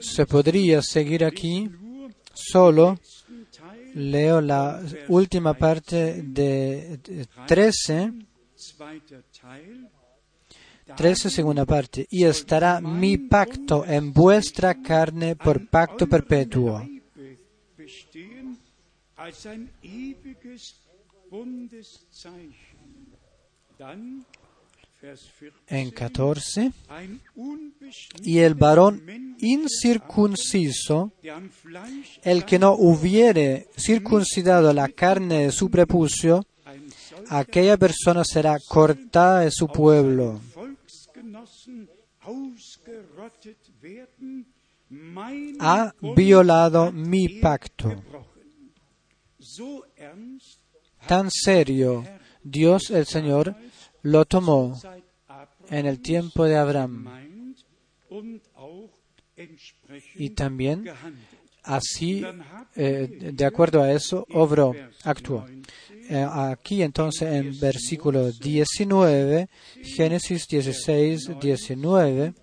Se 0.00 0.26
podría 0.26 0.82
seguir 0.82 1.24
aquí, 1.24 1.70
solo 2.34 2.98
leo 3.94 4.40
la 4.40 4.82
última 5.08 5.54
parte 5.54 6.22
de 6.22 6.98
de 6.98 7.26
13, 7.46 8.12
zweiter 8.56 9.24
Teil, 9.32 9.88
13 10.94 11.30
segunda 11.30 11.64
parte, 11.64 12.06
y 12.10 12.24
estará 12.24 12.80
mi 12.80 13.16
pacto 13.18 13.84
en 13.86 14.12
vuestra 14.12 14.80
carne 14.82 15.36
por 15.36 15.68
pacto 15.68 16.06
perpetuo. 16.06 16.86
En 25.68 25.90
14, 25.90 26.72
ein 26.88 27.20
unbeschnittener 27.36 28.26
y 28.26 28.38
el 28.38 28.54
varón 28.54 29.36
incircunciso, 29.38 31.12
el 32.22 32.44
que 32.44 32.58
no 32.58 32.74
hubiere 32.74 33.68
circuncidado 33.76 34.72
la 34.72 34.88
carne 34.88 35.44
de 35.44 35.52
su 35.52 35.70
prepucio, 35.70 36.44
aquella 37.28 37.76
persona 37.76 38.24
será 38.24 38.56
cortada 38.68 39.40
de 39.40 39.50
su 39.50 39.68
pueblo. 39.68 40.40
Ha 45.60 45.94
violado 46.16 46.92
mi 46.92 47.28
pacto. 47.40 48.02
Tan 51.06 51.30
serio, 51.30 52.04
Dios 52.42 52.90
el 52.90 53.06
Señor 53.06 53.54
lo 54.02 54.24
tomó 54.24 54.78
en 55.70 55.86
el 55.86 56.00
tiempo 56.00 56.44
de 56.44 56.56
Abraham 56.56 57.54
y 60.14 60.30
también 60.30 60.84
así, 61.62 62.24
eh, 62.74 63.30
de 63.32 63.44
acuerdo 63.44 63.82
a 63.82 63.92
eso, 63.92 64.26
obró, 64.32 64.74
actuó. 65.04 65.46
19 65.46 65.68
Eh, 66.10 66.26
aquí 66.26 66.82
entonces 66.82 67.34
en 67.34 67.60
versículo 67.60 68.32
19, 68.32 69.48
Génesis 69.82 70.46
16, 70.48 71.38
19, 71.38 72.34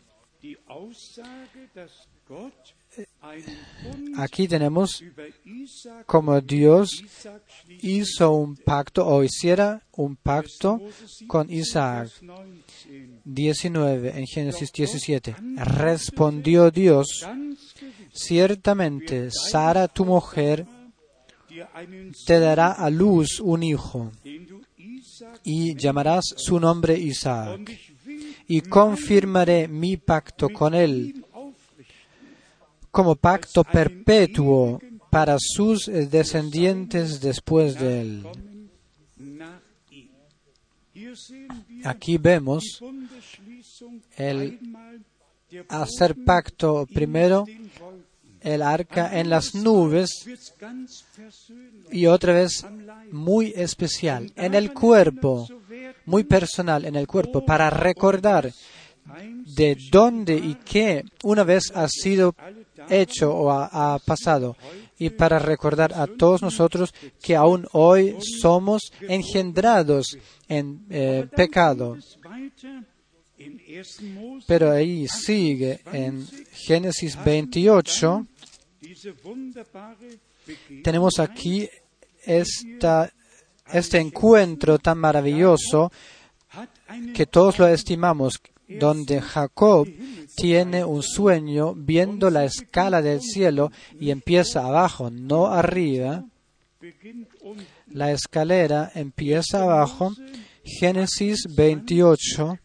aquí 4.18 4.48
tenemos 4.48 5.04
como 6.06 6.40
Dios 6.42 7.04
hizo 7.82 8.32
un 8.32 8.56
pacto 8.56 9.06
o 9.06 9.24
hiciera 9.24 9.82
un 9.94 10.16
pacto 10.16 10.80
con 11.28 11.48
17, 11.48 11.62
Isaac. 11.62 12.10
Vers 12.22 12.22
19. 12.22 13.16
19 13.26 14.20
en 14.20 14.28
Génesis 14.28 14.72
17. 14.72 15.36
Respondió 15.56 16.70
Dios, 16.70 17.26
ciertamente 18.14 19.30
Sara 19.32 19.88
tu 19.88 20.06
mujer 20.06 20.66
te 22.26 22.40
dará 22.40 22.72
a 22.72 22.90
luz 22.90 23.40
un 23.40 23.64
hijo 23.64 24.12
y 25.44 25.76
llamarás 25.76 26.24
su 26.38 26.60
nombre 26.60 26.98
Isaac 26.98 27.72
y 28.48 28.62
confirmaré 28.62 29.68
mi 29.68 29.98
pacto 29.98 30.50
con 30.50 30.74
él. 30.76 31.25
Como 32.96 33.18
pacto 33.18 33.66
perpetuo 33.66 34.80
para 35.10 35.36
sus 35.38 35.88
descendientes 35.88 37.20
después 37.20 37.78
de 37.78 38.02
él. 38.02 38.24
Aquí 41.84 42.18
vemos 42.18 42.82
el 44.16 44.60
hacer 45.68 46.16
pacto 46.24 46.88
primero 46.94 47.46
el 48.40 48.62
arca 48.62 49.20
en 49.20 49.30
las 49.30 49.54
nubes 49.56 50.12
y 51.92 52.06
otra 52.06 52.32
vez 52.32 52.66
muy 53.12 53.52
especial 53.58 54.32
en 54.38 54.54
el 54.54 54.72
cuerpo, 54.72 55.50
muy 56.06 56.24
personal 56.24 56.86
en 56.86 56.96
el 56.96 57.08
cuerpo, 57.08 57.44
para 57.44 57.70
recordar 57.70 58.54
de 59.54 59.78
dónde 59.92 60.38
y 60.38 60.56
qué 60.64 61.04
una 61.24 61.44
vez 61.44 61.72
ha 61.76 61.90
sido 61.90 62.34
hecho 62.90 63.34
o 63.36 63.52
ha, 63.52 64.00
pasado. 64.00 64.56
Y 64.98 65.10
para 65.10 65.40
recordar 65.40 65.94
a 65.94 66.08
todos 66.08 66.42
nosotros 66.42 66.94
que 67.22 67.36
aún 67.36 67.68
hoy 67.74 68.16
somos 68.42 68.92
engendrados 69.02 70.18
en 70.48 70.86
eh, 70.90 71.28
pecado. 71.36 71.98
Pero 74.48 74.72
ahí 74.72 75.08
sigue 75.08 75.82
en 75.92 76.26
Génesis 76.54 77.22
28, 77.24 78.26
tenemos 80.84 81.20
aquí 81.20 81.68
esta, 82.24 83.12
este 83.72 84.00
encuentro 84.00 84.80
tan 84.80 84.98
maravilloso 84.98 85.92
que 87.14 87.26
todos 87.26 87.60
lo 87.60 87.68
estimamos, 87.68 88.40
donde 88.68 89.22
Jacob 89.22 89.88
tiene 90.36 90.84
un 90.84 91.02
sueño 91.04 91.74
viendo 91.76 92.30
la 92.30 92.46
escala 92.46 93.02
del 93.02 93.22
cielo 93.22 93.72
y 94.00 94.10
empieza 94.12 94.66
abajo, 94.66 95.10
no 95.12 95.48
arriba. 95.48 96.26
La 97.92 98.12
escalera 98.12 98.92
empieza 98.96 99.64
abajo. 99.64 100.14
Génesis 100.64 101.44
28, 101.56 102.58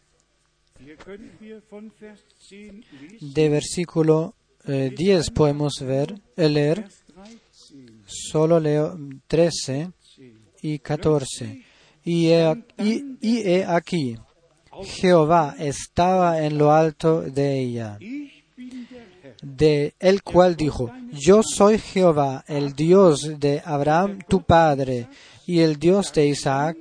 de 3.21 3.49
versículo 3.49 4.33
eh, 4.67 4.91
10 4.95 5.29
podemos 5.31 5.73
ver, 5.81 6.15
eh, 6.35 6.49
leer, 6.49 6.87
solo 8.07 8.59
leo 8.59 8.97
13 9.27 9.91
y 10.61 10.79
14. 10.79 11.63
Y 12.03 12.27
he, 12.29 12.63
y- 12.79 13.17
y 13.21 13.37
he 13.47 13.63
aquí, 13.65 14.17
Jehová 14.83 15.55
estaba 15.59 16.43
en 16.43 16.57
lo 16.57 16.71
alto 16.71 17.21
de 17.21 17.59
ella, 17.59 17.97
de 19.41 19.95
el 19.99 20.23
cual 20.23 20.55
dijo, 20.55 20.91
Yo 21.11 21.41
soy 21.43 21.79
Jehová, 21.79 22.43
el 22.47 22.73
Dios 22.73 23.39
de 23.39 23.61
Abraham 23.63 24.19
tu 24.27 24.43
padre, 24.43 25.07
y 25.45 25.59
el 25.59 25.77
Dios 25.77 26.13
de 26.13 26.27
Isaac, 26.27 26.77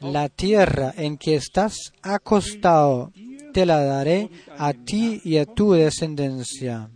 la 0.00 0.28
tierra 0.28 0.92
en 0.96 1.16
que 1.16 1.36
estás 1.36 1.92
acostado, 2.02 3.12
te 3.52 3.64
la 3.64 3.82
daré 3.82 4.30
a 4.58 4.72
ti 4.72 5.20
y 5.24 5.38
a 5.38 5.46
tu 5.46 5.72
descendencia. 5.72 6.90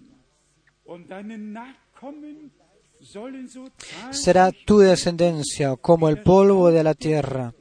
Será 4.10 4.50
tu 4.52 4.78
descendencia 4.78 5.76
como 5.76 6.08
el 6.08 6.22
polvo 6.22 6.70
de 6.70 6.84
la 6.84 6.94
tierra 6.94 7.54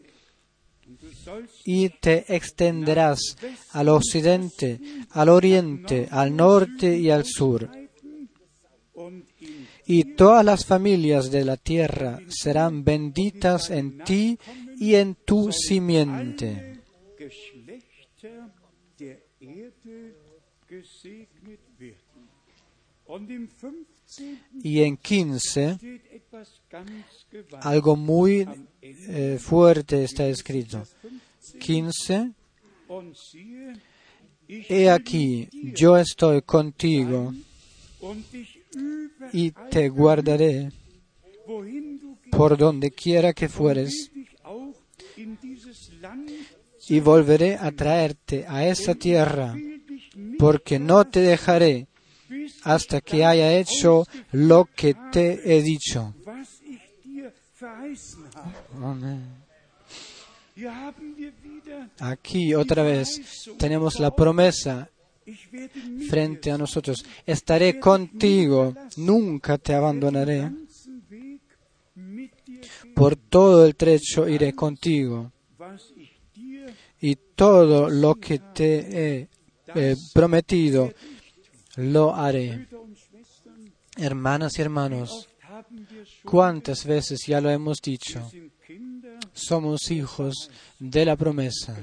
y 1.65 1.89
te 1.89 2.25
extenderás 2.35 3.37
al 3.71 3.89
occidente, 3.89 4.79
al 5.11 5.29
oriente, 5.29 6.07
al 6.11 6.35
norte 6.35 6.97
y 6.97 7.09
al 7.09 7.25
sur. 7.25 7.69
Y 9.85 10.15
todas 10.15 10.45
las 10.45 10.65
familias 10.65 11.31
de 11.31 11.45
la 11.45 11.57
tierra 11.57 12.19
serán 12.27 12.83
benditas 12.83 13.69
en 13.71 14.03
ti 14.03 14.37
y 14.79 14.95
en 14.95 15.15
tu 15.15 15.51
simiente. 15.51 16.79
Y 24.63 24.81
en 24.81 24.97
15, 24.97 25.79
algo 27.61 27.95
muy 27.95 28.47
eh, 28.81 29.37
fuerte 29.39 30.03
está 30.03 30.27
escrito. 30.27 30.83
15. 31.59 32.31
He 34.47 34.89
aquí, 34.89 35.47
yo 35.75 35.97
estoy 35.97 36.41
contigo 36.41 37.33
y 39.31 39.51
te 39.69 39.89
guardaré 39.89 40.71
por 42.31 42.57
donde 42.57 42.91
quiera 42.91 43.33
que 43.33 43.47
fueres 43.47 44.11
y 46.87 46.99
volveré 46.99 47.55
a 47.55 47.71
traerte 47.71 48.45
a 48.47 48.65
esa 48.65 48.95
tierra 48.95 49.55
porque 50.39 50.79
no 50.79 51.05
te 51.05 51.19
dejaré 51.19 51.87
hasta 52.63 53.01
que 53.01 53.25
haya 53.25 53.57
hecho 53.57 54.05
lo 54.31 54.65
que 54.65 54.95
te 55.11 55.41
he 55.45 55.61
dicho. 55.61 56.13
Aquí 61.99 62.53
otra 62.53 62.83
vez 62.83 63.49
tenemos 63.57 63.99
la 63.99 64.11
promesa 64.11 64.89
frente 66.09 66.51
a 66.51 66.57
nosotros. 66.57 67.05
Estaré 67.25 67.79
contigo, 67.79 68.73
nunca 68.97 69.57
te 69.57 69.73
abandonaré. 69.73 70.51
Por 72.95 73.15
todo 73.15 73.65
el 73.65 73.75
trecho 73.75 74.27
iré 74.27 74.53
contigo. 74.53 75.31
Y 77.01 77.15
todo 77.35 77.89
lo 77.89 78.15
que 78.15 78.39
te 78.39 79.17
he 79.17 79.29
eh, 79.75 79.95
prometido 80.13 80.91
lo 81.75 82.15
haré. 82.15 82.67
Hermanas 83.95 84.57
y 84.57 84.61
hermanos, 84.61 85.29
¿cuántas 86.23 86.85
veces 86.85 87.19
ya 87.27 87.41
lo 87.41 87.49
hemos 87.49 87.79
dicho? 87.81 88.29
Somos 89.33 89.91
hijos 89.91 90.49
de 90.79 91.05
la 91.05 91.15
promesa. 91.15 91.77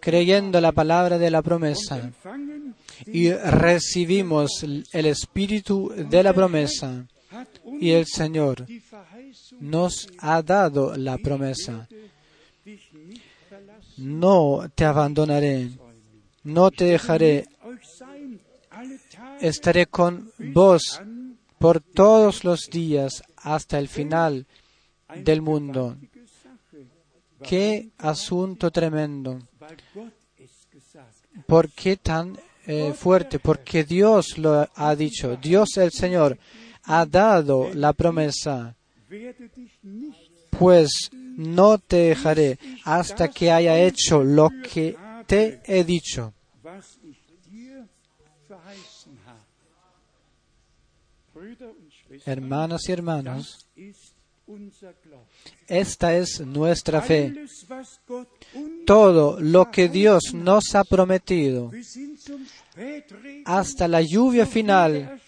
Creyendo 0.00 0.60
la 0.60 0.72
palabra 0.72 1.18
de 1.18 1.30
la 1.30 1.42
promesa 1.42 2.10
y 3.06 3.32
recibimos 3.32 4.62
el 4.62 5.06
espíritu 5.06 5.92
de 5.96 6.22
la 6.22 6.32
promesa 6.32 7.06
y 7.80 7.90
el 7.90 8.06
Señor 8.06 8.66
nos 9.60 10.08
ha 10.18 10.42
dado 10.42 10.96
la 10.96 11.18
promesa. 11.18 11.88
No 13.96 14.70
te 14.74 14.84
abandonaré, 14.84 15.70
no 16.44 16.70
te 16.70 16.84
dejaré, 16.84 17.46
estaré 19.40 19.86
con 19.86 20.30
vos 20.38 21.00
por 21.58 21.80
todos 21.80 22.44
los 22.44 22.68
días 22.70 23.22
hasta 23.36 23.78
el 23.78 23.88
final 23.88 24.46
del 25.16 25.42
mundo. 25.42 25.96
Qué 27.42 27.90
asunto 27.98 28.70
tremendo. 28.70 29.38
¿Por 31.46 31.70
qué 31.70 31.96
tan 31.96 32.38
eh, 32.66 32.92
fuerte? 32.92 33.38
Porque 33.38 33.84
Dios 33.84 34.38
lo 34.38 34.68
ha 34.74 34.96
dicho. 34.96 35.36
Dios 35.36 35.76
el 35.76 35.92
Señor 35.92 36.38
ha 36.84 37.04
dado 37.04 37.72
la 37.74 37.92
promesa. 37.92 38.74
Pues 40.58 41.10
no 41.12 41.78
te 41.78 41.96
dejaré 41.96 42.58
hasta 42.84 43.28
que 43.28 43.50
haya 43.50 43.78
hecho 43.78 44.24
lo 44.24 44.50
que 44.72 44.96
te 45.26 45.60
he 45.64 45.84
dicho. 45.84 46.32
Hermanas 52.26 52.88
y 52.88 52.92
hermanos, 52.92 53.68
esta 55.68 56.16
es 56.16 56.40
nuestra 56.40 57.00
fe. 57.00 57.32
Todo 58.84 59.40
lo 59.40 59.70
que 59.70 59.88
Dios 59.88 60.34
nos 60.34 60.74
ha 60.74 60.82
prometido, 60.82 61.70
hasta 63.44 63.86
la 63.86 64.02
lluvia 64.02 64.44
final, 64.44 65.20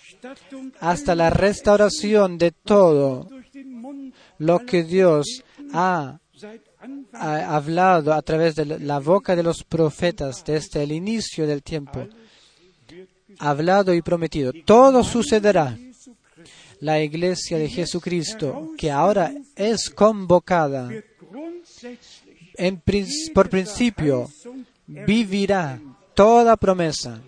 hasta 0.81 1.15
la 1.15 1.31
restauración 1.31 2.37
de 2.37 2.51
todo 2.51 3.29
lo 4.39 4.59
que 4.67 4.83
Dios 4.83 5.45
ha, 5.73 6.19
hablado 7.13 8.13
a 8.13 8.23
través 8.23 8.57
de 8.57 8.65
la 8.65 8.99
boca 8.99 9.37
de 9.37 9.45
los 9.45 9.63
profetas 9.63 10.45
desde 10.45 10.83
el 10.83 10.91
inicio 10.91 11.47
del 11.47 11.63
tiempo, 11.63 12.09
hablado 13.39 13.95
y 13.95 14.03
prometido. 14.03 14.53
Todo 14.65 15.05
sucederá 15.05 15.79
la 16.81 17.03
iglesia 17.03 17.59
de 17.59 17.69
Jesucristo, 17.69 18.73
que 18.77 18.91
ahora 18.91 19.33
es 19.57 19.91
convocada, 19.91 20.91
por 23.35 23.49
principio 23.49 24.29
vivirá 24.87 25.81
toda 26.15 26.57
promesa 26.57 27.21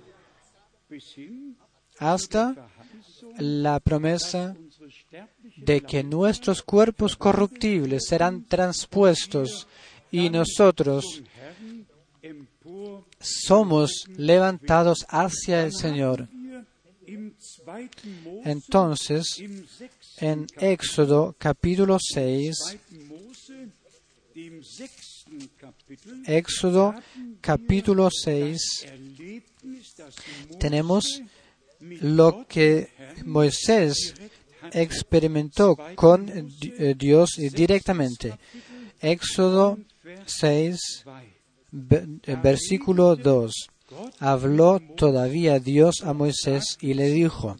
hasta 1.98 2.68
la 3.38 3.78
promesa 3.80 4.56
de 5.56 5.82
que 5.82 6.02
nuestros 6.02 6.62
cuerpos 6.62 7.16
corruptibles 7.16 8.06
serán 8.08 8.44
transpuestos 8.44 9.68
y 10.10 10.30
nosotros 10.30 11.22
somos 13.20 14.04
levantados 14.16 15.06
hacia 15.08 15.62
el 15.62 15.72
Señor. 15.72 16.28
Entonces, 18.44 19.42
en 20.18 20.46
Éxodo 20.58 21.34
capítulo 21.38 21.98
6, 21.98 22.56
Éxodo 26.26 26.94
capítulo 27.40 28.08
6, 28.10 28.86
tenemos 30.58 31.22
lo 31.80 32.46
que 32.48 32.88
Moisés 33.24 34.14
experimentó 34.72 35.76
con 35.94 36.28
eh, 36.28 36.94
Dios 36.96 37.30
directamente. 37.52 38.38
Éxodo 39.00 39.78
6, 40.26 41.04
versículo 42.42 43.16
2. 43.16 43.52
Habló 44.18 44.80
todavía 44.96 45.58
Dios 45.58 46.02
a 46.04 46.12
Moisés 46.12 46.76
y 46.80 46.94
le 46.94 47.08
dijo, 47.08 47.56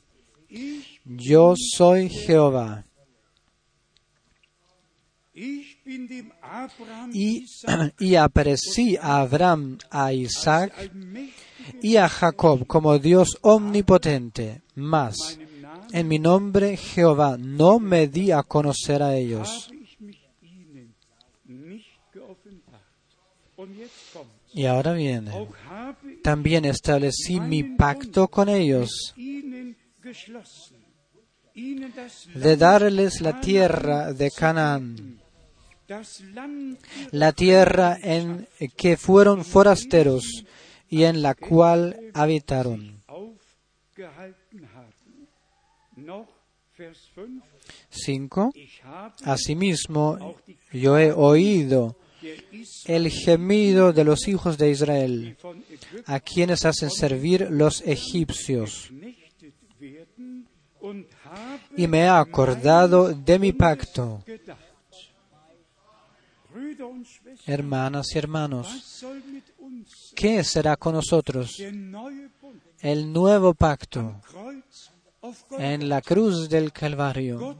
yo 1.04 1.54
soy 1.56 2.08
Jehová. 2.08 2.84
Y, 5.32 5.76
y, 7.98 8.14
aparecí 8.16 8.96
a 8.96 9.20
Abraham, 9.20 9.78
a 9.90 10.12
Isaac 10.12 10.92
y 11.82 11.96
a 11.96 12.08
Jacob 12.08 12.66
como 12.66 12.98
Dios 12.98 13.38
omnipotente, 13.40 14.62
mas 14.74 15.38
en 15.92 16.08
mi 16.08 16.18
nombre 16.18 16.76
Jehová 16.76 17.36
no 17.38 17.78
me 17.78 18.06
di 18.06 18.30
a 18.30 18.42
conocer 18.42 19.02
a 19.02 19.16
ellos. 19.16 19.70
Y 24.52 24.66
ahora 24.66 24.92
viene, 24.92 25.32
también 26.22 26.64
establecí 26.64 27.40
mi 27.40 27.62
pacto 27.62 28.28
con 28.28 28.48
ellos 28.48 29.14
de 32.34 32.56
darles 32.56 33.20
la 33.20 33.40
tierra 33.40 34.12
de 34.12 34.30
Canaán, 34.30 35.20
la 37.10 37.32
tierra 37.32 37.96
en 38.02 38.48
que 38.76 38.96
fueron 38.96 39.44
forasteros 39.44 40.44
y 40.88 41.04
en 41.04 41.22
la 41.22 41.34
cual 41.34 41.96
habitaron. 42.14 43.00
5. 47.90 48.52
Asimismo, 49.24 50.36
yo 50.72 50.98
he 50.98 51.12
oído 51.12 51.96
el 52.86 53.10
gemido 53.10 53.92
de 53.92 54.04
los 54.04 54.28
hijos 54.28 54.58
de 54.58 54.70
Israel, 54.70 55.36
a 56.06 56.20
quienes 56.20 56.64
hacen 56.64 56.90
servir 56.90 57.48
los 57.50 57.82
egipcios. 57.82 58.90
y 61.76 61.86
me 61.86 62.08
ha 62.08 62.18
acordado 62.18 63.12
de 63.12 63.38
mi 63.38 63.52
pacto. 63.52 64.24
Hermanas 67.46 68.14
y 68.14 68.18
hermanos, 68.18 69.04
¿qué 70.14 70.42
será 70.42 70.76
con 70.76 70.94
nosotros? 70.94 71.60
El 72.80 73.12
nuevo 73.12 73.54
pacto 73.54 74.20
en 75.58 75.88
la 75.88 76.00
cruz 76.00 76.48
del 76.48 76.72
Calvario. 76.72 77.56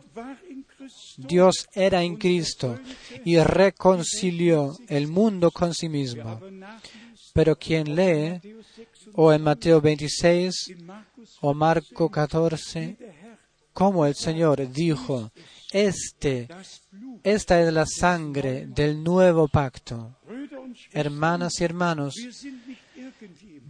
Dios 1.16 1.68
era 1.72 2.03
en 2.03 2.16
Cristo 2.16 2.78
y 3.24 3.39
reconcilió 3.39 4.76
el 4.89 5.09
mundo 5.09 5.51
con 5.51 5.74
sí 5.74 5.89
mismo. 5.89 6.41
Pero 7.33 7.57
quien 7.57 7.95
lee, 7.95 8.41
Matthäus 8.41 8.66
6 8.74 8.89
o 9.14 9.33
en 9.33 9.43
Mateo 9.43 9.81
26 9.81 10.68
in 10.68 10.87
Markus 10.87 11.39
o 11.41 11.55
Marco 11.55 12.09
14, 12.11 12.97
der 12.99 13.14
Herr 13.22 13.39
como 13.72 14.05
el 14.05 14.14
Señor 14.14 14.70
dijo, 14.70 15.31
este, 15.72 16.49
esta 17.22 17.61
es 17.61 17.72
la 17.72 17.87
sangre 17.87 18.66
del 18.66 19.03
nuevo 19.03 19.49
pacto. 19.49 20.16
Hermanas 20.93 21.61
y 21.61 21.64
hermanos, 21.64 22.14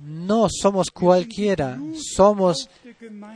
no 0.02 0.48
somos 0.50 0.90
cualquiera, 0.90 1.78
somos 1.94 2.68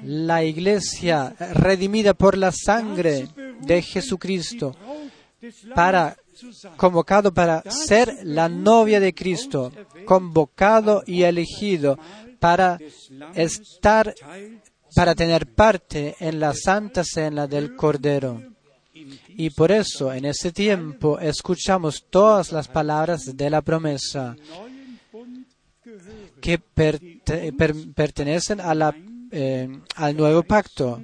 la 0.05 0.45
iglesia 0.45 1.35
redimida 1.55 2.15
por 2.15 2.37
la 2.37 2.53
sangre 2.53 3.29
de 3.61 3.83
Jesucristo, 3.83 4.75
convocado 6.77 7.33
para 7.33 7.63
ser 7.71 8.19
la 8.25 8.49
novia 8.49 9.01
de 9.01 9.15
Cristo, 9.15 9.73
convocado 10.05 11.03
y 11.07 11.23
elegido 11.23 11.99
para 12.39 12.79
estar, 13.35 14.15
para 14.95 15.15
tener 15.15 15.47
parte 15.55 16.15
en 16.21 16.41
la 16.41 16.53
santa 16.55 17.03
cena 17.05 17.47
del 17.47 17.75
Cordero. 17.77 18.43
Y 19.37 19.51
por 19.51 19.73
eso 19.73 20.13
en 20.13 20.25
ese 20.25 20.53
tiempo 20.53 21.19
escuchamos 21.19 22.05
todas 22.11 22.53
las 22.53 22.69
palabras 22.69 23.37
de 23.37 23.51
la 23.51 23.61
promesa 23.63 24.37
que 26.41 26.59
perte- 26.61 27.57
per- 27.57 27.75
pertenecen 27.95 28.61
a 28.61 28.75
la, 28.75 28.95
eh, 29.35 29.69
al 29.97 30.17
nuevo 30.17 30.43
pacto, 30.43 31.03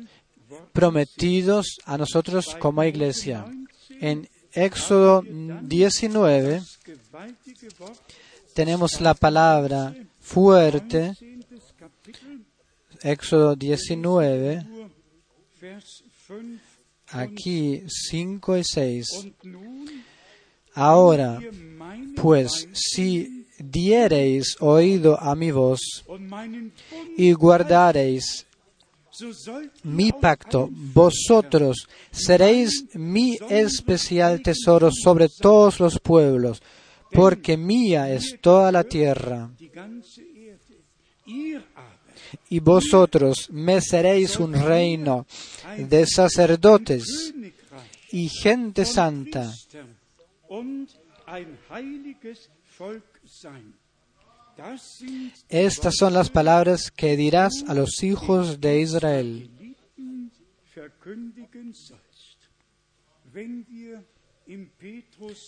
prometidos 0.72 1.78
a 1.84 1.98
nosotros 1.98 2.54
como 2.58 2.84
iglesia. 2.84 3.44
En 4.00 4.28
Éxodo 4.52 5.22
19 5.22 6.54
Das 6.54 6.78
gewaltige 6.84 7.68
Wort, 7.78 8.00
tenemos 8.54 9.00
la 9.00 9.14
palabra 9.14 9.94
fuerte, 10.20 11.14
10. 11.20 11.74
Kapitel, 11.78 12.44
Éxodo 13.02 13.56
19, 13.56 14.64
nur 14.64 14.90
Vers 15.60 16.04
5. 16.26 16.60
aquí 17.08 17.82
5 17.86 18.56
y 18.56 18.64
6. 18.64 19.06
Und 19.12 19.44
nun, 19.44 20.04
Ahora, 20.74 21.40
pues, 22.16 22.68
si 22.72 23.39
diereis 23.60 24.56
oído 24.60 25.20
a 25.20 25.34
mi 25.34 25.50
voz 25.50 26.04
y 27.16 27.32
guardareis 27.32 28.46
mi 29.82 30.12
pacto, 30.12 30.68
vosotros 30.70 31.88
seréis 32.10 32.86
mi 32.94 33.38
especial 33.50 34.40
tesoro 34.42 34.90
sobre 34.90 35.28
todos 35.28 35.80
los 35.80 35.98
pueblos, 35.98 36.62
porque 37.12 37.56
mía 37.56 38.10
es 38.12 38.38
toda 38.40 38.72
la 38.72 38.84
tierra. 38.84 39.50
Y 42.48 42.60
vosotros 42.60 43.48
me 43.50 43.80
seréis 43.80 44.38
un 44.38 44.54
reino 44.54 45.26
de 45.76 46.06
sacerdotes 46.06 47.34
y 48.12 48.28
gente 48.28 48.84
santa. 48.84 49.52
Estas 55.48 55.94
son 55.96 56.12
las 56.12 56.30
palabras 56.30 56.90
que 56.90 57.16
dirás 57.16 57.64
a 57.66 57.74
los 57.74 58.02
hijos 58.02 58.60
de 58.60 58.80
Israel. 58.80 59.50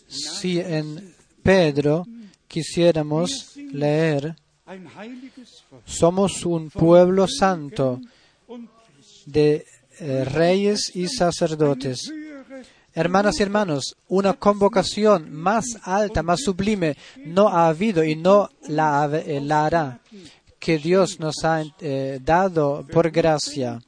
Si 0.08 0.60
en 0.60 1.14
Pedro 1.42 2.06
quisiéramos 2.48 3.56
leer, 3.56 4.36
somos 5.84 6.46
un 6.46 6.70
pueblo 6.70 7.26
santo 7.26 8.00
de 9.26 9.66
eh, 9.98 10.24
reyes 10.24 10.90
y 10.94 11.08
sacerdotes. 11.08 12.12
Hermanas 12.94 13.40
y 13.40 13.42
hermanos, 13.42 13.96
una 14.08 14.34
convocación 14.34 15.32
más 15.32 15.64
alta, 15.82 16.22
más 16.22 16.40
sublime, 16.40 16.96
no 17.24 17.48
ha 17.48 17.68
habido 17.68 18.04
y 18.04 18.16
no 18.16 18.50
la, 18.68 19.08
eh, 19.12 19.40
hará, 19.50 20.00
que 20.58 20.78
Dios 20.78 21.18
nos 21.18 21.42
ha 21.44 21.62
eh, 21.80 22.20
dado 22.22 22.86
por 22.92 23.10
gracia, 23.10 23.80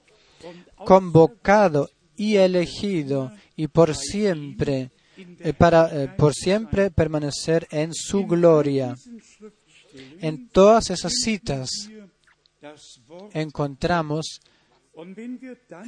convocado 0.76 1.90
y 2.16 2.36
elegido 2.36 3.30
y 3.56 3.66
por 3.68 3.94
siempre, 3.94 4.90
eh, 5.16 5.52
para 5.52 6.16
por 6.16 6.32
siempre 6.32 6.90
permanecer 6.90 7.68
en 7.70 7.92
su 7.92 8.26
gloria. 8.26 8.94
En 10.20 10.48
todas 10.48 10.90
esas 10.90 11.12
citas 11.22 11.68
encontramos 13.32 14.40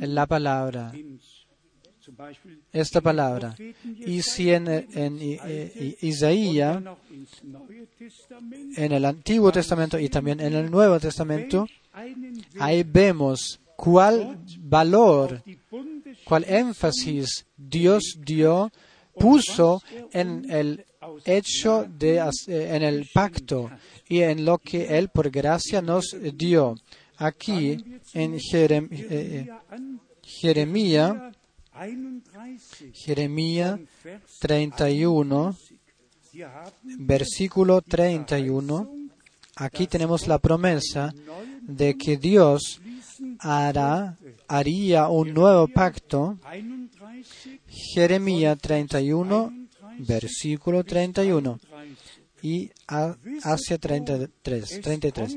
la 0.00 0.26
palabra, 0.26 0.92
esta 2.72 3.00
palabra. 3.00 3.54
Y 4.06 4.22
si 4.22 4.50
en, 4.52 4.68
en 4.68 5.18
Isaías, 6.00 6.82
en 8.76 8.92
el 8.92 9.04
Antiguo 9.04 9.52
Testamento 9.52 9.98
y 9.98 10.08
también 10.08 10.40
en 10.40 10.54
el 10.54 10.70
Nuevo 10.70 10.98
Testamento, 11.00 11.66
ahí 12.60 12.82
vemos 12.84 13.60
cuál 13.76 14.38
valor, 14.60 15.42
cuál 16.24 16.44
énfasis 16.48 17.46
Dios 17.56 18.18
dio, 18.24 18.70
puso 19.18 19.82
en 20.12 20.50
el 20.50 20.84
hecho 21.24 21.86
de, 21.88 22.16
eh, 22.48 22.74
en 22.76 22.82
el 22.82 23.08
pacto 23.14 23.70
y 24.08 24.20
en 24.20 24.44
lo 24.44 24.58
que 24.58 24.98
Él 24.98 25.08
por 25.08 25.30
gracia 25.30 25.80
nos 25.80 26.14
dio. 26.34 26.74
Aquí 27.18 27.78
en 28.12 28.34
Jerem- 28.38 28.88
eh, 28.92 29.48
eh, 29.48 29.48
Jeremías, 30.22 31.14
31 31.14 31.32
Jeremías 32.92 33.80
Vers 34.02 34.38
31, 34.40 35.54
wir 36.32 36.46
haben 36.46 37.06
versículo 37.06 37.82
31, 37.82 38.88
aquí 39.56 39.86
tenemos 39.86 40.26
la 40.26 40.38
promesa 40.38 41.12
de 41.62 41.96
que 41.96 42.16
Dios 42.16 42.80
hará, 43.40 44.16
haría 44.48 45.08
un 45.08 45.34
nuevo 45.34 45.68
pacto. 45.68 46.38
31 46.42 46.86
Jeremías 47.94 48.58
31, 48.58 49.52
versículo 49.98 50.84
31 50.84 51.58
y 52.42 52.70
hacia 52.86 53.78
33, 53.78 54.80
33. 54.80 55.36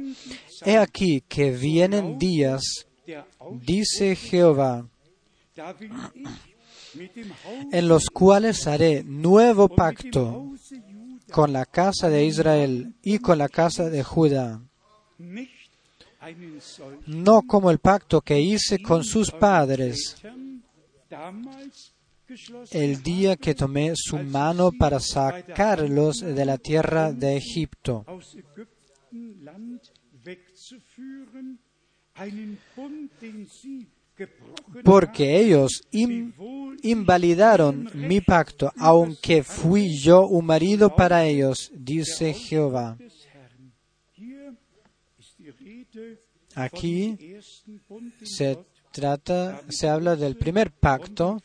He 0.66 0.78
aquí 0.78 1.24
que 1.28 1.52
vienen 1.52 2.20
días, 2.20 2.86
dice 3.62 4.16
Jehová, 4.16 4.88
en 7.72 7.88
los 7.88 8.10
cuales 8.10 8.68
haré 8.68 9.04
nuevo 9.04 9.70
pacto 9.70 10.54
con 11.32 11.54
la 11.54 11.66
casa 11.66 12.10
de 12.10 12.26
Israel 12.26 12.94
y 13.04 13.20
con 13.20 13.38
la 13.38 13.50
casa 13.50 13.90
de 13.90 14.04
Judá. 14.04 14.62
no 17.08 17.42
como 17.44 17.72
el 17.72 17.80
pacto 17.80 18.22
que 18.22 18.40
hice 18.40 18.82
con 18.82 19.04
sus 19.04 19.32
padres 19.32 20.16
el 22.72 23.02
día 23.02 23.36
que 23.38 23.56
tomé 23.56 23.94
su 23.96 24.18
mano 24.18 24.72
para 24.72 25.00
sacarlos 25.00 26.20
de 26.20 26.46
la 26.46 26.58
tierra 26.58 27.12
de 27.12 27.38
Egipto, 27.38 28.06
porque 34.84 35.38
ellos 35.40 35.84
invalidaron 36.82 37.90
mi 37.94 38.22
pacto, 38.22 38.72
aunque 38.78 39.44
fui 39.44 39.98
yo 39.98 40.28
un 40.28 40.46
marido 40.46 40.96
para 40.96 41.26
ellos, 41.26 41.72
dice 41.74 42.34
Jehová. 42.34 42.98
Aquí 46.56 47.18
se 48.24 48.58
trata, 48.92 49.62
se 49.70 49.88
habla 49.88 50.16
del 50.16 50.36
primer 50.36 50.72
pacto 50.72 51.42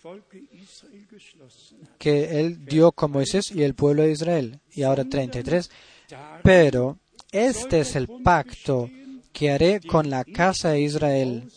que 1.98 2.40
él 2.40 2.64
dio 2.64 2.92
con 2.92 3.12
Moisés 3.12 3.50
y 3.50 3.62
el 3.62 3.74
pueblo 3.74 4.02
de 4.02 4.12
Israel. 4.12 4.60
Y 4.72 4.82
ahora 4.82 5.04
33. 5.04 5.70
Darin 6.10 6.40
Pero 6.42 6.98
este 7.30 7.80
es 7.80 7.96
el 7.96 8.08
pacto 8.22 8.90
que 9.32 9.50
haré 9.50 9.80
con 9.80 10.10
la 10.10 10.24
casa 10.24 10.70
de 10.70 10.80
Israel. 10.82 11.50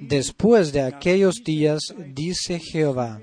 Después 0.00 0.72
de 0.72 0.82
aquellos 0.82 1.42
días, 1.44 1.80
dice 2.14 2.58
Jehová, 2.58 3.20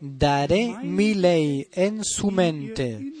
daré 0.00 0.74
mi 0.82 1.14
ley 1.14 1.68
en 1.72 2.04
su 2.04 2.30
mente 2.30 3.12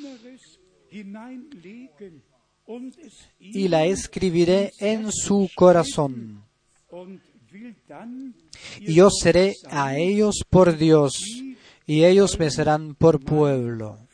y 3.40 3.68
la 3.68 3.86
escribiré 3.86 4.72
en 4.78 5.12
su 5.12 5.48
corazón. 5.54 6.44
Y 8.80 8.94
yo 8.94 9.08
seré 9.10 9.54
a 9.70 9.96
ellos 9.96 10.42
por 10.48 10.76
Dios, 10.76 11.14
y 11.86 12.04
ellos 12.04 12.38
me 12.38 12.50
serán 12.50 12.94
por 12.94 13.20
pueblo. 13.20 14.05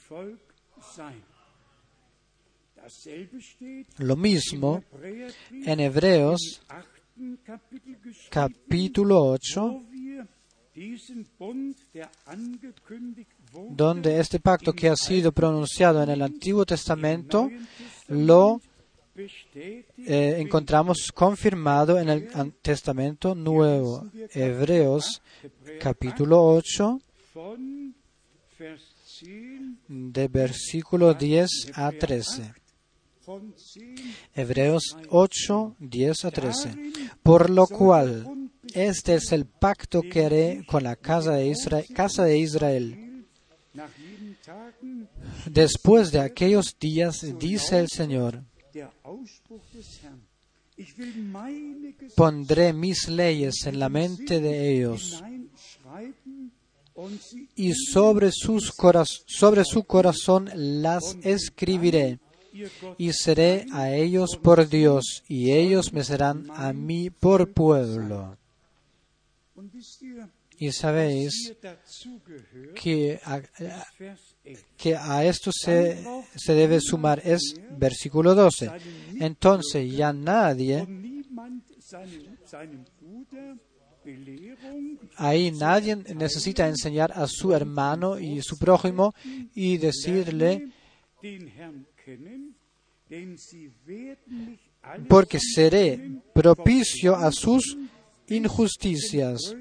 Lo 3.99 4.17
mismo 4.17 4.85
en 5.65 5.81
Hebreos 5.81 6.63
capítulo 8.31 9.25
8, 9.25 9.61
wo 9.61 9.83
wir 9.91 10.27
diesen 10.75 11.27
Bund, 11.39 11.77
der 11.93 12.11
angekündigt 12.27 13.31
wurde, 13.53 13.75
donde 13.75 14.21
este 14.21 14.39
pacto 14.39 14.73
que 14.73 14.89
ha 14.89 14.97
sido 14.97 15.33
pronunciado 15.33 16.03
en 16.03 16.11
el 16.11 16.23
Antiguo 16.23 16.65
Testamento 16.65 17.51
lo 18.09 18.61
eh, 19.15 20.37
encontramos 20.39 21.11
confirmado 21.13 21.99
en 21.99 22.09
el 22.09 22.53
Testamento 22.63 23.35
Nuevo. 23.35 24.07
Hebreos 24.33 25.21
capítulo 25.81 26.43
8, 26.43 27.01
von 27.35 27.95
Vers 28.59 28.83
10 29.21 29.61
de 29.89 30.29
versículo 30.29 31.15
10 31.15 31.73
a 31.75 31.91
13. 31.91 32.62
Von 33.25 33.55
10 33.55 34.01
Hebreos 34.35 34.97
8, 35.09 35.77
10 35.79 36.25
a 36.25 36.31
13. 36.31 36.93
Por 37.23 37.51
lo 37.51 37.67
cual, 37.67 38.51
este 38.75 39.15
es 39.15 39.33
el 39.33 39.47
pacto 39.47 40.03
que 40.03 40.25
haré 40.25 40.65
con 40.67 40.83
la 40.83 40.97
casa 40.97 41.33
de 41.33 42.39
Israel, 42.39 43.27
Después 45.47 46.13
de 46.13 46.21
aquellos 46.21 46.77
días, 46.79 47.25
dice 47.39 47.79
el 47.79 47.89
Señor, 47.89 48.43
pondré 52.15 52.73
mis 52.73 53.09
leyes 53.09 53.67
en 53.67 53.79
la 53.79 53.89
mente 53.89 54.41
de 54.41 54.75
ellos 54.75 55.23
y 57.57 57.73
sobre, 57.73 58.31
sus 58.33 58.73
sobre 59.27 59.65
su 59.65 59.85
corazón 59.85 60.51
las 60.55 61.17
escribiré 61.23 62.19
y 62.99 63.13
seré 63.13 63.67
a 63.73 63.91
ellos 63.91 64.37
por 64.43 64.69
Dios 64.69 65.23
y 65.29 65.53
ellos 65.53 65.93
me 65.93 66.05
serán 66.05 66.49
a 66.51 66.73
mí 66.73 67.11
por 67.11 67.53
pueblo. 67.53 68.37
Y 70.59 70.71
sabéis 70.71 71.53
que 72.75 73.19
a, 73.25 73.35
a- 73.35 73.41
Vers 73.99 74.37
11. 74.45 74.65
que 74.77 74.97
a 74.97 75.25
esto 75.25 75.51
se, 75.53 76.05
debe 76.49 76.81
sumar 76.81 77.21
es 77.25 77.55
versículo 77.79 78.35
12. 78.35 78.71
Entonces 79.19 79.91
ya 79.93 80.13
nadie, 80.13 80.87
ahí 85.17 85.51
nadie 85.53 85.97
necesita 86.15 86.69
enseñar 86.69 87.13
a 87.13 87.27
su 87.29 87.53
hermano 87.53 88.19
y 88.19 88.41
su 88.43 88.59
prójimo 88.59 89.15
y 89.55 89.79
decirle, 89.79 90.69
porque 95.09 95.39
seré 95.39 96.21
propicio 96.33 97.15
a 97.15 97.31
sus 97.31 97.77
injusticias. 98.29 99.55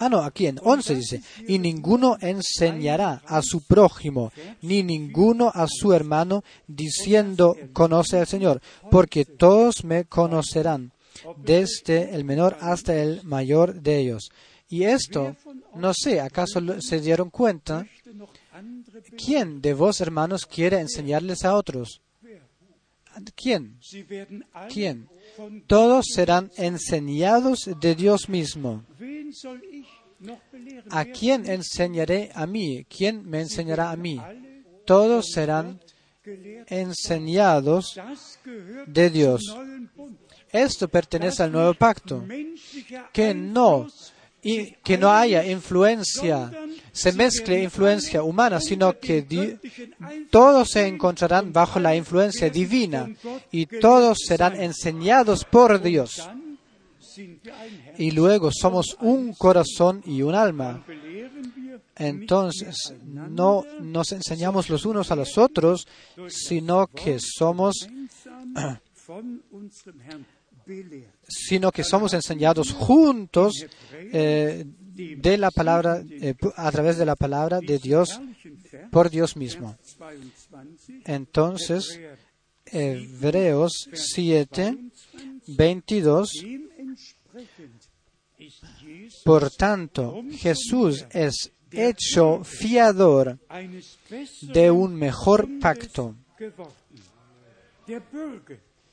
Ah, 0.00 0.08
no, 0.08 0.22
aquí 0.22 0.46
en 0.46 0.60
11 0.62 0.94
dice, 0.94 1.22
y 1.48 1.58
ninguno 1.58 2.16
enseñará 2.20 3.20
a 3.26 3.42
su 3.42 3.62
prójimo, 3.62 4.32
ni 4.62 4.84
ninguno 4.84 5.50
a 5.52 5.66
su 5.68 5.92
hermano, 5.92 6.44
diciendo, 6.68 7.56
conoce 7.72 8.18
al 8.18 8.28
Señor, 8.28 8.62
porque 8.92 9.24
todos 9.24 9.84
me 9.84 10.04
conocerán, 10.04 10.92
desde 11.36 12.14
el 12.14 12.24
menor 12.24 12.56
hasta 12.60 12.94
el 12.94 13.24
mayor 13.24 13.80
de 13.80 13.98
ellos. 13.98 14.30
Y 14.68 14.84
esto, 14.84 15.34
no 15.74 15.92
sé, 15.94 16.20
¿acaso 16.20 16.60
se 16.80 17.00
dieron 17.00 17.30
cuenta? 17.30 17.84
¿Quién 19.16 19.60
de 19.60 19.74
vos, 19.74 20.00
hermanos, 20.00 20.46
quiere 20.46 20.80
enseñarles 20.80 21.44
a 21.44 21.54
otros? 21.54 22.00
¿Quién? 23.34 23.78
¿Quién? 24.72 25.08
Todos 25.66 26.06
serán 26.14 26.50
enseñados 26.56 27.70
de 27.80 27.94
Dios 27.94 28.28
mismo. 28.28 28.84
¿A 30.90 31.04
quién 31.04 31.48
enseñaré 31.48 32.30
a 32.34 32.46
mí? 32.46 32.84
¿Quién 32.84 33.28
me 33.28 33.40
enseñará 33.40 33.90
a 33.90 33.96
mí? 33.96 34.20
Todos 34.84 35.30
serán 35.32 35.80
enseñados 36.66 37.98
de 38.86 39.10
Dios. 39.10 39.42
Esto 40.50 40.88
pertenece 40.88 41.42
al 41.42 41.52
nuevo 41.52 41.74
pacto. 41.74 42.24
Que 43.12 43.34
no, 43.34 43.86
y 44.48 44.76
que 44.82 44.96
no 44.96 45.10
haya 45.10 45.44
influencia, 45.44 46.50
se 46.90 47.12
mezcle 47.12 47.62
influencia 47.62 48.22
humana, 48.22 48.60
sino 48.60 48.98
que 48.98 49.58
todos 50.30 50.70
se 50.70 50.86
encontrarán 50.86 51.52
bajo 51.52 51.78
la 51.78 51.94
influencia 51.94 52.48
divina 52.48 53.10
y 53.50 53.66
todos 53.66 54.18
serán 54.26 54.58
enseñados 54.58 55.44
por 55.44 55.82
Dios. 55.82 56.26
Y 57.98 58.12
luego 58.12 58.50
somos 58.50 58.96
un 59.00 59.34
corazón 59.34 60.02
y 60.06 60.22
un 60.22 60.34
alma. 60.34 60.82
Entonces, 61.96 62.94
no 63.04 63.64
nos 63.80 64.12
enseñamos 64.12 64.70
los 64.70 64.86
unos 64.86 65.10
a 65.10 65.16
los 65.16 65.36
otros, 65.36 65.86
sino 66.28 66.86
que 66.86 67.18
somos, 67.20 67.86
sino 71.28 71.70
que 71.70 71.84
somos 71.84 72.14
enseñados 72.14 72.72
juntos 72.72 73.66
eh, 73.92 74.64
de 74.94 75.38
la 75.38 75.50
palabra, 75.50 76.02
eh, 76.10 76.34
a 76.56 76.72
través 76.72 76.98
de 76.98 77.06
la 77.06 77.14
palabra 77.14 77.60
de 77.60 77.78
Dios 77.78 78.20
por 78.90 79.10
Dios 79.10 79.36
mismo. 79.36 79.76
22. 79.98 81.02
Entonces, 81.04 82.00
Hebreos 82.66 83.88
7, 83.92 84.76
22, 85.46 86.30
Dementsprechend 86.42 87.88
ist 88.38 88.64
Jesus 88.80 89.22
por 89.24 89.50
tanto, 89.50 90.22
Jesús 90.30 91.06
es 91.10 91.52
hecho 91.70 92.44
fiador 92.44 93.38
de 94.42 94.70
un 94.70 94.94
mejor 94.94 95.48
pacto. 95.60 96.14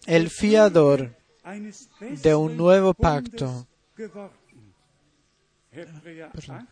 El 0.05 0.29
fiador 0.29 1.15
de 2.23 2.35
un 2.35 2.57
nuevo 2.57 2.93
pacto. 2.93 3.67
geworden. 3.95 4.45
Hebräer 5.71 6.31
8, 6.33 6.67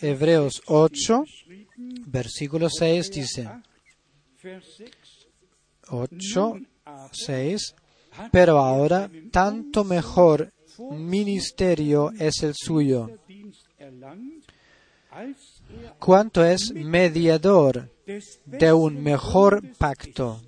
Hebreos 0.00 0.62
8, 0.66 1.24
geschrieben, 1.24 2.04
versículo 2.06 2.70
6 2.70 3.10
dice, 3.10 3.48
8, 3.48 3.60
Vers 4.42 4.76
6. 4.76 4.90
8, 5.90 6.60
6, 7.12 7.74
pero 8.32 8.58
ahora 8.58 9.10
tanto 9.30 9.84
mejor 9.84 10.52
ministerio 10.78 12.10
es 12.18 12.42
el 12.42 12.54
suyo, 12.54 13.10
cuanto 15.98 16.44
es 16.44 16.72
mediador 16.72 17.90
de 18.46 18.72
un 18.72 19.02
mejor 19.02 19.62
pacto, 19.76 20.40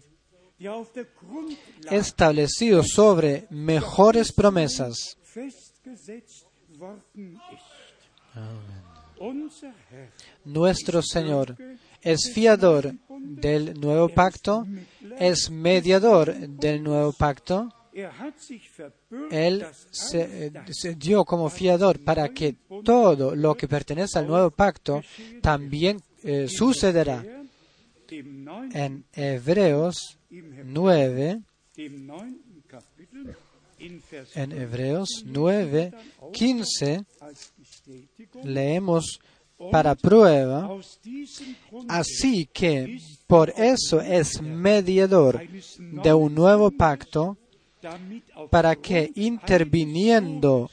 establecido 1.91 2.83
sobre 2.83 3.47
mejores 3.51 4.33
promesas. 4.33 5.17
Nuestro 10.45 11.03
Señor 11.03 11.57
es 12.01 12.33
fiador 12.33 12.95
del 13.21 13.79
nuevo 13.79 14.09
pacto, 14.09 14.67
es 15.19 15.51
mediador 15.51 16.35
del 16.35 16.83
nuevo 16.83 17.13
pacto. 17.13 17.69
Él 19.31 19.67
se, 19.91 20.47
eh, 20.47 20.53
se 20.71 20.95
dio 20.95 21.25
como 21.25 21.51
fiador 21.51 21.99
para 22.03 22.29
que 22.29 22.57
todo 22.85 23.35
lo 23.35 23.57
que 23.57 23.69
pertenece 23.69 24.19
al 24.19 24.29
nuevo 24.29 24.51
pacto 24.51 25.03
también 25.43 26.01
eh, 26.23 26.49
sucederá. 26.49 27.25
En 28.73 29.05
Hebreos 29.13 30.19
im 30.31 30.53
Hebräer, 30.53 30.65
9, 30.65 31.43
en 34.35 34.53
Hebreos 34.53 35.23
9, 35.25 35.93
15, 36.33 37.05
als 37.21 37.53
Bestätigung 37.57 38.45
leemos 38.45 39.21
para 39.71 39.95
prueba, 39.95 40.71
así 41.89 42.47
que 42.47 42.99
por 43.27 43.51
eso 43.51 44.01
es 44.01 44.41
mediador 44.41 45.41
de 45.79 46.15
un 46.15 46.35
nuevo 46.35 46.71
pacto, 46.71 47.37
para 48.51 48.77
que 48.77 49.11
interviniendo 49.15 50.71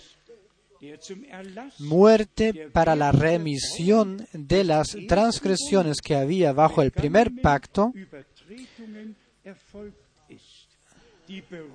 muerte 1.80 2.70
para 2.72 2.96
la 2.96 3.12
remisión 3.12 4.28
de 4.34 4.64
las 4.64 4.96
transgresiones 5.08 6.02
que 6.02 6.16
había 6.16 6.54
bajo 6.54 6.82
el 6.82 6.92
primer 6.92 7.32
pacto, 7.42 7.94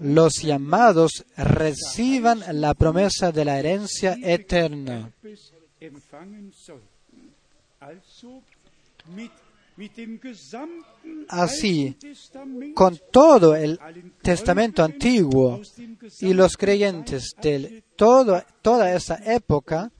los 0.00 0.42
llamados 0.42 1.24
reciban 1.36 2.42
la 2.61 2.74
promesa 2.74 3.32
de 3.32 3.44
la 3.44 3.59
herencia 3.59 4.16
eterna. 4.22 5.12
Así, 11.28 11.96
Con 12.74 13.00
todo 13.11 13.57
el 13.57 13.78
Testamento 14.22 14.84
antiguo 14.84 15.61
y 16.20 16.34
los 16.34 16.57
creyentes 16.57 17.34
de 17.40 17.82
toda 17.96 18.94
esa 18.94 19.16
época, 19.24 19.90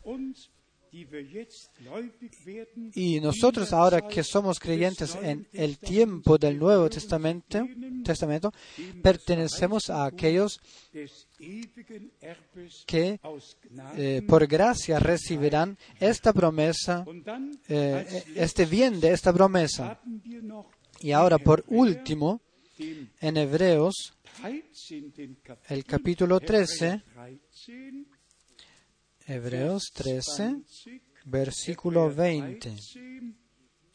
y 2.95 3.21
nosotros 3.21 3.73
ahora 3.73 4.07
que 4.07 4.23
somos 4.23 4.61
creyentes 4.61 5.17
en 5.23 5.47
el 5.53 5.79
tiempo 5.79 6.37
del 6.37 6.59
Nuevo 6.59 6.91
Testamento, 6.91 7.67
Testamento 8.05 8.53
pertenecemos 9.03 9.89
a 9.89 10.05
aquellos 10.05 10.61
que 12.87 13.19
eh, 13.97 14.23
por 14.29 14.47
gracia 14.47 14.99
recibirán 14.99 15.79
esta 15.99 16.35
promesa, 16.35 17.07
eh, 17.69 18.25
als 18.37 18.37
este 18.37 18.67
bien 18.67 19.01
de 19.01 19.13
esta 19.13 19.33
promesa. 19.33 19.99
Y 21.01 21.13
ahora, 21.13 21.39
por 21.39 21.65
último, 21.69 22.43
en 23.21 23.37
Hebreos, 23.39 24.13
13. 24.43 25.41
Kapitel, 25.43 25.67
el 25.69 25.85
capítulo 25.85 26.41
13, 26.41 26.87
Hebräer 26.87 27.03
13, 27.65 28.05
Hebreos 29.33 29.91
13, 29.95 30.63
20, 30.83 31.03
versículo 31.25 32.11
Hebräer 32.11 32.59
20. 32.61 32.71
13, 32.71 33.37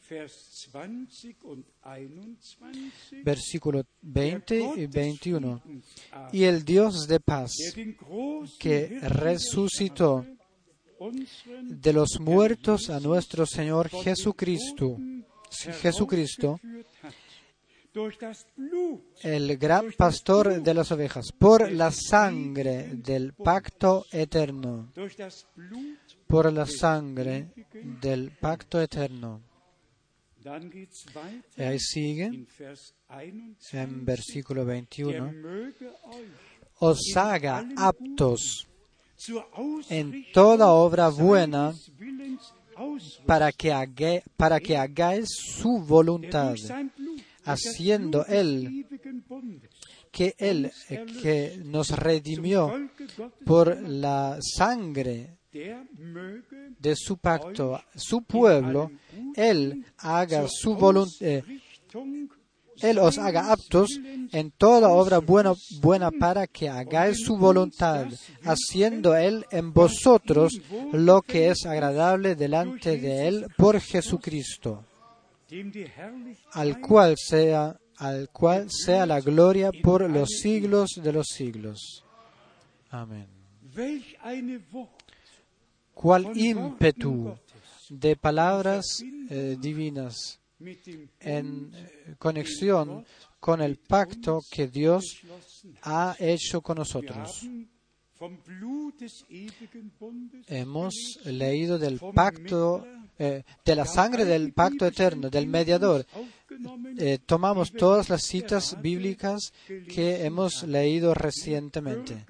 Vers 0.08 0.68
20 0.72 1.44
und 1.44 1.66
21. 1.82 3.24
versículo 3.24 3.82
20 4.00 4.54
Der 4.54 4.78
y 4.78 4.86
Gott 4.86 4.94
des 4.94 4.96
21. 4.96 5.60
Friedens 5.60 5.84
aber, 6.10 6.34
Y 6.34 6.44
el 6.44 6.64
Dios 6.64 7.06
de 7.06 7.20
paz, 7.20 7.52
que 8.58 8.98
resucitó 9.02 10.24
de 11.62 11.92
los 11.92 12.18
muertos 12.18 12.90
a 12.90 12.98
nuestro 13.00 13.46
Señor 13.46 13.88
Jesucristo, 13.88 14.96
Jesucristo, 15.80 16.58
el 19.22 19.56
gran 19.58 19.92
pastor 19.96 20.62
de 20.62 20.74
las 20.74 20.92
ovejas, 20.92 21.32
por 21.32 21.70
la 21.72 21.90
sangre 21.90 22.90
del 22.94 23.32
pacto 23.32 24.06
eterno, 24.12 24.92
por 26.26 26.52
la 26.52 26.66
sangre 26.66 27.48
del 28.00 28.30
pacto 28.32 28.80
eterno. 28.80 29.40
Y 31.56 31.62
ahí 31.62 31.78
sigue 31.78 32.24
in 32.26 32.46
Vers 32.58 32.94
21. 33.08 33.82
en 33.82 34.04
versículo 34.04 34.64
Der 34.64 34.74
21, 34.74 35.32
möge 35.32 35.86
euch 35.86 36.28
os 36.80 37.16
haga 37.16 37.66
aptos 37.76 38.66
en 39.90 40.24
toda 40.32 40.68
obra 40.68 41.08
buena 41.08 41.74
para 43.26 43.50
que, 43.50 43.72
haga- 43.72 44.22
para 44.36 44.60
que 44.60 44.76
hagáis 44.76 45.26
su 45.60 45.80
voluntad, 45.80 46.54
haciendo 47.44 48.24
Él 48.26 48.86
que 50.10 50.34
Él 50.38 50.70
eh, 50.88 51.06
que 51.22 51.60
nos 51.64 51.90
redimió 51.90 52.72
por 53.44 53.80
la 53.80 54.38
sangre 54.40 55.38
de 55.50 56.94
su 56.94 57.18
pacto, 57.18 57.80
su 57.94 58.22
pueblo, 58.22 58.90
Él 59.34 59.84
haga 59.98 60.46
su 60.48 60.74
voluntad, 60.74 61.42
Ausrichtung 61.90 62.28
Él 62.80 62.98
os 62.98 63.18
haga 63.18 63.50
aptos 63.50 63.98
en 64.30 64.52
toda 64.52 64.90
obra 64.90 65.18
buena, 65.18 65.52
buena 65.80 66.10
para 66.12 66.46
que 66.46 66.68
hagáis 66.68 67.18
su 67.24 67.36
voluntad, 67.36 68.06
haciendo 68.44 69.16
Él 69.16 69.44
en 69.50 69.72
vosotros 69.72 70.60
lo 70.92 71.22
que 71.22 71.48
es 71.48 71.66
agradable 71.66 72.36
delante 72.36 72.98
de 72.98 73.26
Él 73.26 73.46
por 73.56 73.80
Jesucristo, 73.80 74.84
al 76.52 76.80
cual 76.80 77.16
sea, 77.16 77.78
al 77.96 78.28
cual 78.30 78.68
sea 78.70 79.06
la 79.06 79.20
gloria 79.20 79.70
por 79.82 80.08
los 80.08 80.28
siglos 80.40 80.90
de 81.02 81.12
los 81.12 81.28
siglos. 81.28 82.04
Amén. 82.90 83.26
Cuál 85.94 86.36
ímpetu 86.36 87.36
de 87.90 88.16
palabras 88.16 89.02
eh, 89.30 89.56
divinas 89.58 90.40
en 91.20 91.72
eh, 91.74 92.14
conexión 92.18 93.04
con 93.40 93.60
el 93.60 93.76
pacto 93.76 94.40
que 94.50 94.68
Dios 94.68 95.22
ha 95.82 96.16
hecho 96.18 96.60
con 96.60 96.78
nosotros. 96.78 97.46
Hemos 100.48 101.20
leído 101.24 101.78
del 101.78 102.00
pacto, 102.14 102.84
eh, 103.18 103.42
de 103.64 103.74
la 103.74 103.84
sangre 103.84 104.24
del 104.24 104.52
pacto 104.52 104.86
eterno, 104.86 105.30
del 105.30 105.46
mediador. 105.46 106.06
Eh, 106.98 107.18
tomamos 107.24 107.72
todas 107.72 108.08
las 108.08 108.22
citas 108.22 108.80
bíblicas 108.80 109.52
que 109.66 110.24
hemos 110.24 110.62
leído 110.62 111.14
recientemente. 111.14 112.24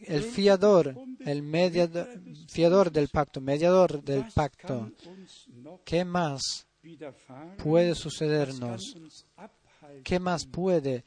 El 0.00 0.22
fiador, 0.22 0.94
el 1.24 1.42
mediador, 1.42 2.08
fiador 2.48 2.92
del 2.92 3.08
pacto, 3.08 3.40
mediador 3.40 4.02
del 4.02 4.24
pacto. 4.32 4.92
¿Qué 5.84 6.04
más 6.04 6.66
puede 7.56 7.94
sucedernos? 7.94 8.96
¿Qué 10.04 10.20
más 10.20 10.46
puede 10.46 11.04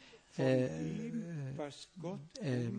von 1.96 2.20
eh, 2.42 2.72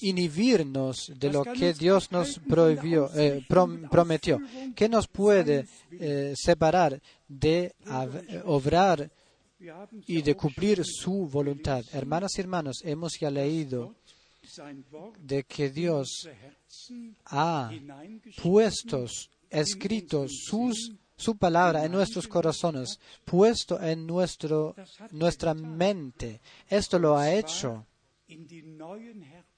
inhibirnos 0.00 1.12
de 1.16 1.30
lo 1.32 1.42
que 1.58 1.72
Dios 1.74 2.10
nos 2.12 2.38
prohibió, 2.38 3.10
eh, 3.14 3.44
prom- 3.48 3.88
prometió? 3.88 4.38
¿Qué 4.74 4.88
nos 4.88 5.06
puede 5.08 5.66
eh, 5.92 6.34
separar 6.36 7.00
de 7.28 7.74
obrar 8.44 9.10
y 10.06 10.22
de 10.22 10.34
cumplir 10.36 10.82
su 10.84 11.26
voluntad? 11.26 11.84
Hermanas 11.92 12.32
y 12.36 12.40
hermanos, 12.40 12.80
hemos 12.84 13.12
ya 13.20 13.30
leído 13.30 13.94
de 15.20 15.44
que 15.44 15.70
Dios 15.70 16.28
ha 17.26 17.70
puestos, 18.42 19.30
escrito 19.50 20.26
sus, 20.28 20.92
su 21.16 21.36
palabra 21.36 21.84
en 21.84 21.92
nuestros 21.92 22.26
corazones, 22.26 22.98
puesto 23.24 23.80
en 23.80 24.06
nuestro, 24.06 24.74
nuestra 25.12 25.54
mente. 25.54 26.40
Esto 26.68 26.98
lo 26.98 27.16
ha 27.16 27.32
hecho. 27.32 27.86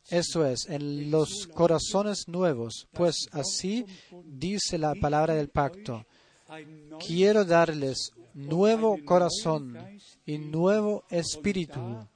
Eso 0.08 0.46
es, 0.46 0.66
en 0.68 1.10
los 1.10 1.46
corazones 1.46 2.28
nuevos, 2.28 2.88
pues 2.92 3.28
así 3.32 3.84
dice 4.24 4.78
la 4.78 4.94
palabra 4.94 5.34
del 5.34 5.48
pacto. 5.48 6.04
Quiero 7.06 7.44
darles 7.44 8.12
nuevo 8.34 8.98
corazón 9.04 9.78
y 10.26 10.38
nuevo 10.38 11.04
espíritu. 11.08 12.06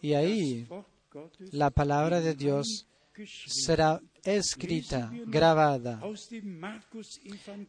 Y 0.00 0.14
ahí 0.14 0.68
la 1.52 1.70
palabra 1.70 2.20
de 2.20 2.34
Dios 2.34 2.86
será 3.46 4.00
escrita, 4.22 5.10
grabada. 5.26 6.00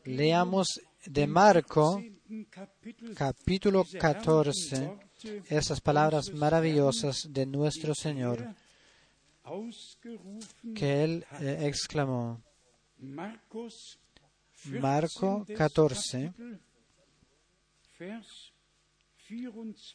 Leamos 0.05 0.67
de 1.05 1.27
Marco 1.27 1.97
10. 1.97 2.47
Kapitel 2.49 3.15
capítulo 3.15 3.83
diese 3.83 3.97
14 3.97 4.75
herrlichen 4.75 4.89
Worte 4.89 5.08
esas 5.49 5.81
palabras 5.81 6.31
maravillosas 6.33 7.27
de 7.29 7.45
nuestro 7.45 7.93
Señor 7.95 8.55
que 10.75 11.03
Él 11.03 11.25
eh, 11.41 11.67
exclamó. 11.67 12.41
Marco 12.99 13.67
14, 15.45 15.53
14, 15.55 16.31
Kapitel, 16.33 16.59
Vers 17.99 18.53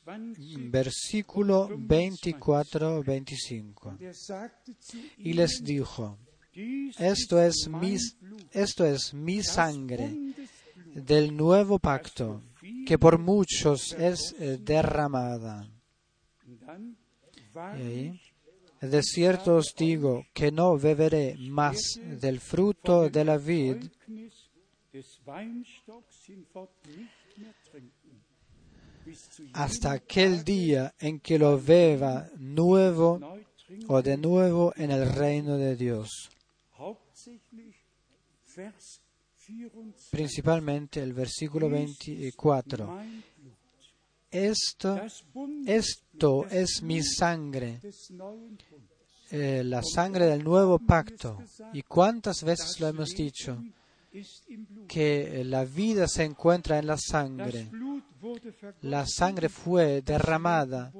24, 0.05 0.71
versículo 0.71 1.69
24-25. 1.69 3.99
der 3.99 4.15
sagte 4.15 4.77
zu 4.79 4.97
Y 5.19 5.33
les 5.33 5.61
dijo, 5.63 6.19
esto 6.99 7.41
es 7.41 7.69
esto 8.53 8.85
es 8.85 9.13
mi 9.13 9.43
sangre 9.43 10.15
del 10.95 11.37
nuevo 11.37 11.79
pacto, 11.79 12.43
que 12.87 12.99
por 12.99 13.19
muchos 13.19 13.93
es 13.99 14.35
eh, 14.39 14.59
derramada. 14.61 15.69
Y 17.79 18.21
De 18.81 19.03
cierto 19.03 19.57
os 19.57 19.75
digo 19.77 20.27
que 20.33 20.51
no 20.51 20.77
beberé 20.79 21.37
más 21.39 21.99
del 22.21 22.41
fruto 22.41 23.09
de 23.09 23.25
la 23.25 23.39
vid 23.39 23.77
hasta 29.53 29.93
aquel 29.93 30.45
día 30.45 30.95
en 30.99 31.21
que 31.21 31.39
lo 31.39 31.61
beba 31.61 32.29
nuevo 32.37 33.21
o 33.89 34.03
de 34.03 34.17
nuevo 34.17 34.73
en 34.77 34.91
el 34.91 35.11
reino 35.13 35.57
de 35.57 35.77
Dios. 35.77 36.31
Hauptsächlich 39.49 39.73
Vers 39.73 39.75
24. 39.75 40.11
Principalmente 40.11 41.03
el 41.03 41.13
versículo 41.13 41.69
24. 41.69 42.87
Mein 42.87 43.23
Blut, 43.37 43.55
Esto, 44.31 45.01
esto 45.67 46.47
es 46.51 46.83
mi 46.83 47.03
sangre, 47.03 47.81
eh, 49.31 49.63
la 49.65 49.83
sangre 49.83 50.27
del 50.27 50.43
nuevo 50.43 50.79
pacto. 50.79 51.39
¿Y 51.73 51.83
cuántas 51.83 52.43
veces 52.43 52.81
lo 52.81 52.89
hemos 52.89 53.11
dicho? 53.11 53.63
Que 54.89 55.41
eh, 55.41 55.45
la 55.45 55.65
vida 55.65 56.09
se 56.09 56.25
encuentra 56.25 56.79
en 56.79 56.87
la 56.87 56.97
sangre. 56.99 57.69
La 58.83 59.07
sangre 59.07 59.49
fue 59.49 60.03
derramada, 60.03 60.93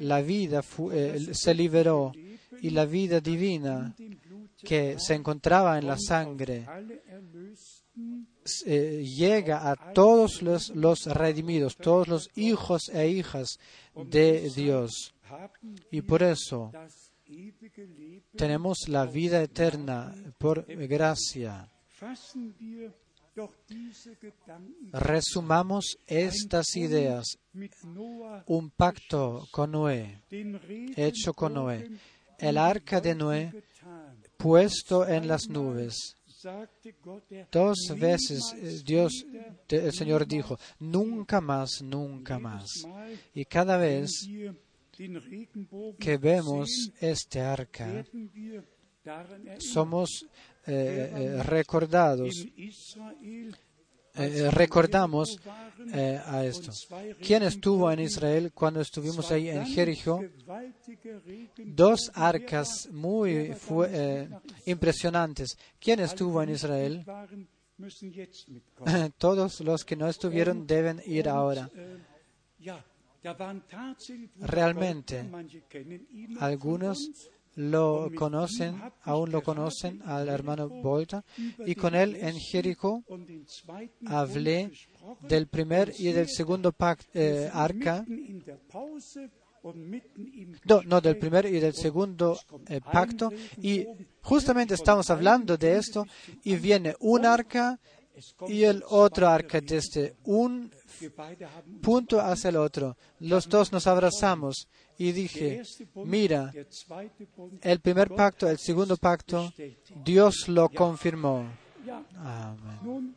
la 0.00 0.20
vida 0.22 0.62
fu- 0.62 0.90
eh, 0.92 1.30
se 1.32 1.54
liberó 1.54 2.12
y 2.60 2.70
la 2.70 2.84
vida 2.84 3.20
divina 3.20 3.94
que 4.64 4.98
se 4.98 5.14
encontraba 5.14 5.78
en 5.78 5.86
la 5.86 5.98
sangre 5.98 6.66
eh, 8.66 9.04
llega 9.04 9.70
a 9.70 9.92
todos 9.92 10.42
los, 10.42 10.70
los 10.70 11.06
redimidos, 11.06 11.76
todos 11.76 12.08
los 12.08 12.30
hijos 12.36 12.88
e 12.88 13.08
hijas 13.08 13.58
de 13.94 14.50
Dios. 14.50 15.14
Y 15.90 16.02
por 16.02 16.22
eso 16.22 16.72
tenemos 18.36 18.88
la 18.88 19.06
vida 19.06 19.42
eterna 19.42 20.14
por 20.38 20.64
gracia. 20.66 21.68
Resumamos 24.92 25.96
estas 26.06 26.76
ideas. 26.76 27.38
Un 28.46 28.70
pacto 28.70 29.46
con 29.50 29.72
Noé, 29.72 30.22
hecho 30.96 31.32
con 31.32 31.54
Noé. 31.54 31.90
El 32.38 32.58
arca 32.58 33.00
de 33.00 33.14
Noé. 33.14 33.52
Puesto 34.42 35.06
en 35.06 35.28
las 35.28 35.48
nubes. 35.48 36.16
Dos 37.52 37.78
veces 37.96 38.52
eh, 38.56 38.80
Dios, 38.84 39.24
el 39.68 39.92
Señor 39.92 40.26
dijo, 40.26 40.58
nunca 40.80 41.40
más, 41.40 41.80
nunca 41.82 42.38
más. 42.40 42.84
Y 43.32 43.44
cada 43.44 43.76
vez 43.76 44.28
que 45.98 46.18
vemos 46.18 46.90
este 47.00 47.40
arca, 47.40 48.04
somos 49.58 50.26
eh, 50.66 51.12
eh, 51.14 51.42
recordados, 51.44 52.46
eh, 54.14 54.50
recordamos 54.50 55.38
eh, 55.92 56.20
a 56.24 56.44
esto. 56.44 56.70
¿Quién 57.20 57.42
estuvo 57.42 57.90
en 57.90 58.00
Israel 58.00 58.52
cuando 58.54 58.80
estuvimos 58.80 59.30
ahí 59.30 59.48
en 59.48 59.66
Jericó? 59.66 60.22
Dos 61.58 62.10
arcas 62.14 62.88
muy 62.92 63.54
eh, 63.88 64.28
impresionantes. 64.66 65.56
¿Quién 65.80 66.00
estuvo 66.00 66.42
en 66.42 66.50
Israel? 66.50 67.04
Todos 69.18 69.60
los 69.60 69.84
que 69.84 69.96
no 69.96 70.08
estuvieron 70.08 70.66
deben 70.66 71.02
ir 71.06 71.28
ahora. 71.28 71.70
Realmente, 74.40 75.24
Algunos 76.40 77.30
lo 77.56 78.10
conocen, 78.14 78.80
aún 79.02 79.30
lo 79.30 79.42
conocen 79.42 80.00
al 80.06 80.28
hermano 80.28 80.68
Bolta, 80.68 81.24
y 81.66 81.74
con 81.74 81.94
él 81.94 82.16
en 82.16 82.38
Jericó 82.38 83.02
hablé 84.06 84.72
del 85.28 85.46
primer 85.48 85.92
y 85.98 86.12
del 86.12 86.28
segundo 86.28 86.72
pac- 86.72 87.06
eh, 87.14 87.50
arca, 87.52 88.04
no, 90.64 90.82
no, 90.82 91.00
del 91.00 91.18
primer 91.18 91.46
y 91.46 91.60
del 91.60 91.74
segundo 91.74 92.38
eh, 92.68 92.80
pacto, 92.80 93.30
y 93.58 93.86
justamente 94.22 94.74
estamos 94.74 95.08
hablando 95.10 95.56
de 95.56 95.76
esto, 95.76 96.04
y 96.42 96.56
viene 96.56 96.94
un 97.00 97.26
arca 97.26 97.78
y 98.46 98.64
el 98.64 98.82
otro 98.88 99.28
arca 99.28 99.60
desde 99.60 100.16
un 100.24 100.70
punto 101.80 102.20
hacia 102.20 102.50
el 102.50 102.56
otro. 102.56 102.96
Los 103.20 103.48
dos 103.48 103.72
nos 103.72 103.86
abrazamos 103.86 104.68
y 105.02 105.10
dije, 105.10 105.62
mira, 106.04 106.52
el 107.62 107.80
primer 107.80 108.08
pacto, 108.10 108.48
el 108.48 108.58
segundo 108.58 108.96
pacto, 108.96 109.52
Dios 110.04 110.46
lo 110.46 110.68
confirmó. 110.68 111.44
Amén. 112.16 113.16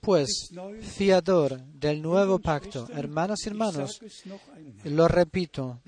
Pues, 0.00 0.52
fiador 0.82 1.60
del 1.64 2.00
nuevo 2.00 2.38
pacto, 2.38 2.88
hermanas 2.92 3.40
y 3.44 3.48
hermanos, 3.48 4.00
lo 4.84 5.08
repito, 5.08 5.80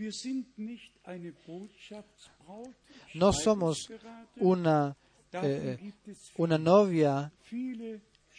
no 3.15 3.33
somos 3.33 3.89
una, 4.37 4.97
eh, 5.33 5.93
una 6.37 6.59
novia 6.59 7.33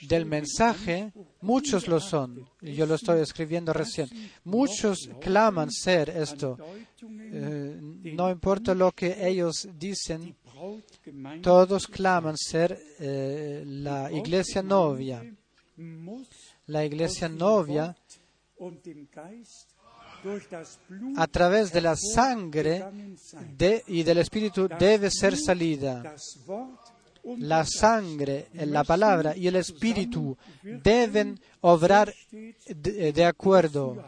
del 0.01 0.25
mensaje, 0.25 1.11
muchos 1.41 1.87
lo 1.87 1.99
son, 1.99 2.47
yo 2.61 2.85
lo 2.85 2.95
estoy 2.95 3.21
escribiendo 3.21 3.71
recién, 3.73 4.09
muchos 4.43 5.09
claman 5.21 5.71
ser 5.71 6.09
esto, 6.09 6.57
Eh, 7.07 7.77
no 8.15 8.29
importa 8.31 8.73
lo 8.73 8.91
que 8.91 9.27
ellos 9.27 9.67
dicen, 9.77 10.35
todos 11.41 11.87
claman 11.87 12.35
ser 12.37 12.79
eh, 12.99 13.63
la 13.65 14.11
iglesia 14.11 14.61
novia. 14.63 15.23
La 16.67 16.83
iglesia 16.85 17.29
novia, 17.29 17.95
a 21.17 21.27
través 21.27 21.71
de 21.71 21.81
la 21.81 21.95
sangre 21.95 22.83
de- 23.57 23.83
y 23.87 24.01
del 24.03 24.17
Espíritu, 24.19 24.67
debe 24.79 25.11
ser 25.11 25.37
salida. 25.37 26.15
La 27.37 27.65
sangre, 27.65 28.47
la 28.53 28.83
palabra 28.83 29.35
y 29.35 29.47
el 29.47 29.55
Espíritu 29.55 30.37
deben 30.61 31.39
obrar 31.61 32.13
de, 32.31 33.11
de 33.11 33.25
acuerdo. 33.25 34.03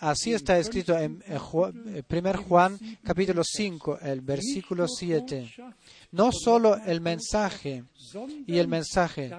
Así 0.00 0.32
está 0.32 0.58
escrito 0.58 0.96
en 0.98 1.22
1 1.28 2.42
Juan 2.48 2.80
capítulo 3.04 3.42
5, 3.44 3.98
el 4.00 4.22
versículo 4.22 4.88
7. 4.88 5.52
No 6.12 6.30
solo 6.32 6.76
el 6.86 7.02
mensaje 7.02 7.84
y 8.46 8.56
el 8.56 8.66
mensaje, 8.66 9.30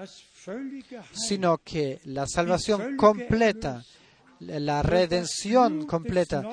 sino 1.12 1.58
que 1.58 2.00
la 2.04 2.28
salvación 2.28 2.96
completa, 2.96 3.84
la 4.38 4.82
redención 4.82 5.84
completa 5.84 6.44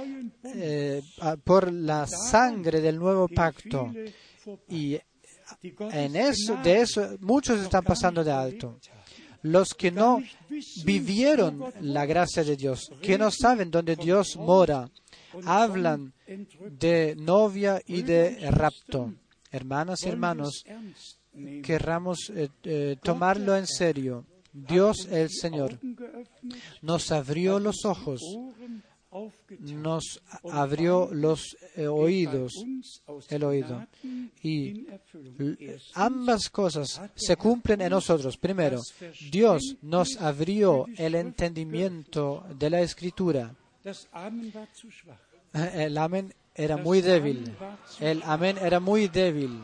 eh, 0.43 1.03
por 1.43 1.71
la 1.71 2.07
sangre 2.07 2.81
del 2.81 2.97
nuevo 2.97 3.27
pacto. 3.27 3.93
Y 4.67 4.99
en 5.61 6.15
eso, 6.15 6.57
de 6.63 6.81
eso 6.81 7.17
muchos 7.19 7.59
están 7.59 7.83
pasando 7.83 8.23
de 8.23 8.31
alto. 8.31 8.79
Los 9.41 9.73
que 9.73 9.91
no 9.91 10.21
vivieron 10.83 11.63
la 11.81 12.05
gracia 12.05 12.43
de 12.43 12.57
Dios, 12.57 12.91
que 13.01 13.17
no 13.17 13.31
saben 13.31 13.71
dónde 13.71 13.95
Dios 13.95 14.35
mora, 14.35 14.89
hablan 15.45 16.13
de 16.69 17.15
novia 17.17 17.81
y 17.85 18.01
de 18.01 18.51
rapto. 18.51 19.13
Hermanas 19.51 20.03
y 20.03 20.09
hermanos, 20.09 20.63
querramos 21.63 22.31
eh, 22.35 22.49
eh, 22.63 22.97
tomarlo 23.01 23.55
en 23.55 23.65
serio. 23.65 24.25
Dios 24.51 25.07
el 25.11 25.29
Señor 25.29 25.79
nos 26.81 27.11
abrió 27.11 27.59
los 27.59 27.85
ojos, 27.85 28.21
nos 29.59 30.21
abrió 30.51 31.09
los 31.11 31.57
eh, 31.75 31.87
oídos, 31.87 32.53
el 33.29 33.43
oído. 33.43 33.87
Y 34.43 34.85
ambas 35.95 36.49
cosas 36.49 37.01
se 37.15 37.35
cumplen 37.35 37.81
en 37.81 37.89
nosotros. 37.89 38.37
Primero, 38.37 38.81
Dios 39.31 39.77
nos 39.81 40.17
abrió 40.17 40.85
el 40.97 41.15
entendimiento 41.15 42.45
de 42.57 42.69
la 42.69 42.81
escritura. 42.81 43.55
El 45.73 45.97
amén 45.97 46.33
era 46.53 46.77
muy 46.77 47.01
débil. 47.01 47.55
El 47.99 48.21
amén 48.23 48.57
era 48.61 48.79
muy 48.79 49.07
débil. 49.07 49.59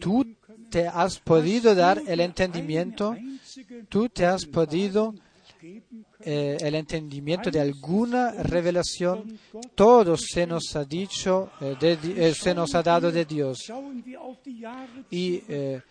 Tú 0.00 0.36
te 0.70 0.86
has 0.86 1.18
podido 1.18 1.74
dar 1.74 2.00
el 2.06 2.20
entendimiento, 2.20 3.16
tú 3.88 4.08
te 4.08 4.24
has 4.24 4.46
podido 4.46 5.14
eh, 6.20 6.56
el 6.60 6.74
entendimiento 6.76 7.50
de 7.50 7.60
alguna 7.60 8.30
revelación, 8.30 9.38
todo 9.74 10.16
se 10.16 10.46
nos 10.46 10.76
ha 10.76 10.84
dicho, 10.84 11.50
eh, 11.60 11.76
de 11.80 12.28
eh, 12.28 12.34
se 12.34 12.54
nos 12.54 12.74
ha 12.74 12.82
dado 12.82 13.10
de 13.10 13.24
Dios. 13.24 13.72
Y 15.10 15.42
eh, 15.48 15.82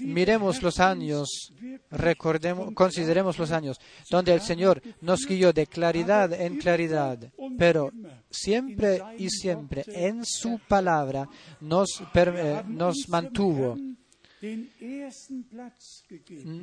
miremos 0.00 0.62
los 0.62 0.80
años, 0.80 1.52
recordemos, 1.90 2.72
consideremos 2.74 3.38
los 3.38 3.50
años, 3.50 3.78
donde 4.10 4.34
el 4.34 4.40
Señor 4.40 4.82
nos 5.00 5.26
guió 5.26 5.52
de 5.52 5.66
claridad 5.66 6.32
en 6.32 6.58
claridad, 6.58 7.18
pero 7.58 7.92
siempre 8.30 9.02
y 9.18 9.28
siempre 9.30 9.84
en 9.88 10.24
su 10.24 10.60
palabra 10.68 11.28
nos, 11.60 12.02
eh, 12.14 12.62
nos 12.66 13.08
mantuvo. 13.08 13.76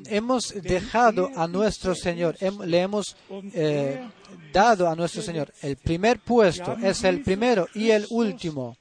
Hemos 0.10 0.54
dejado 0.62 1.32
a 1.34 1.48
nuestro 1.48 1.96
Señor, 1.96 2.36
le 2.66 2.82
hemos 2.82 3.16
eh, 3.54 4.06
dado 4.52 4.90
a 4.90 4.96
nuestro 4.96 5.22
Señor 5.22 5.54
el 5.62 5.78
primer 5.78 6.20
puesto, 6.20 6.76
es 6.84 7.06
el 7.06 7.22
primero 7.22 7.70
y 7.74 7.92
el 7.92 8.06
último, 8.10 8.76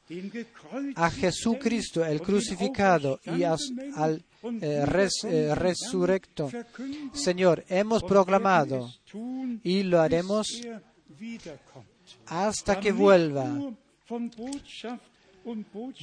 a 0.96 1.10
Jesucristo, 1.10 2.04
el 2.04 2.20
crucificado 2.20 3.20
y 3.24 3.44
al 3.44 4.24
eh, 4.42 4.84
eh, 5.24 5.54
resurrecto. 5.54 6.50
Señor, 7.12 7.64
hemos 7.68 8.02
proclamado 8.02 8.90
y 9.62 9.82
lo 9.82 10.00
haremos 10.00 10.46
hasta 12.26 12.78
que 12.78 12.92
vuelva. 12.92 13.44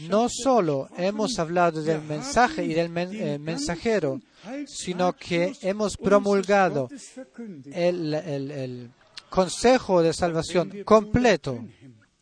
No 0.09 0.27
solo 0.29 0.89
hemos 0.97 1.37
hablado 1.39 1.81
del 1.81 2.01
mensaje 2.01 2.65
y 2.65 2.73
del 2.73 2.91
eh, 2.97 3.37
mensajero, 3.39 4.19
sino 4.65 5.13
que 5.13 5.53
hemos 5.61 5.97
promulgado 5.97 6.89
el 7.71 8.89
consejo 9.29 10.01
de 10.01 10.13
salvación 10.13 10.83
completo 10.83 11.63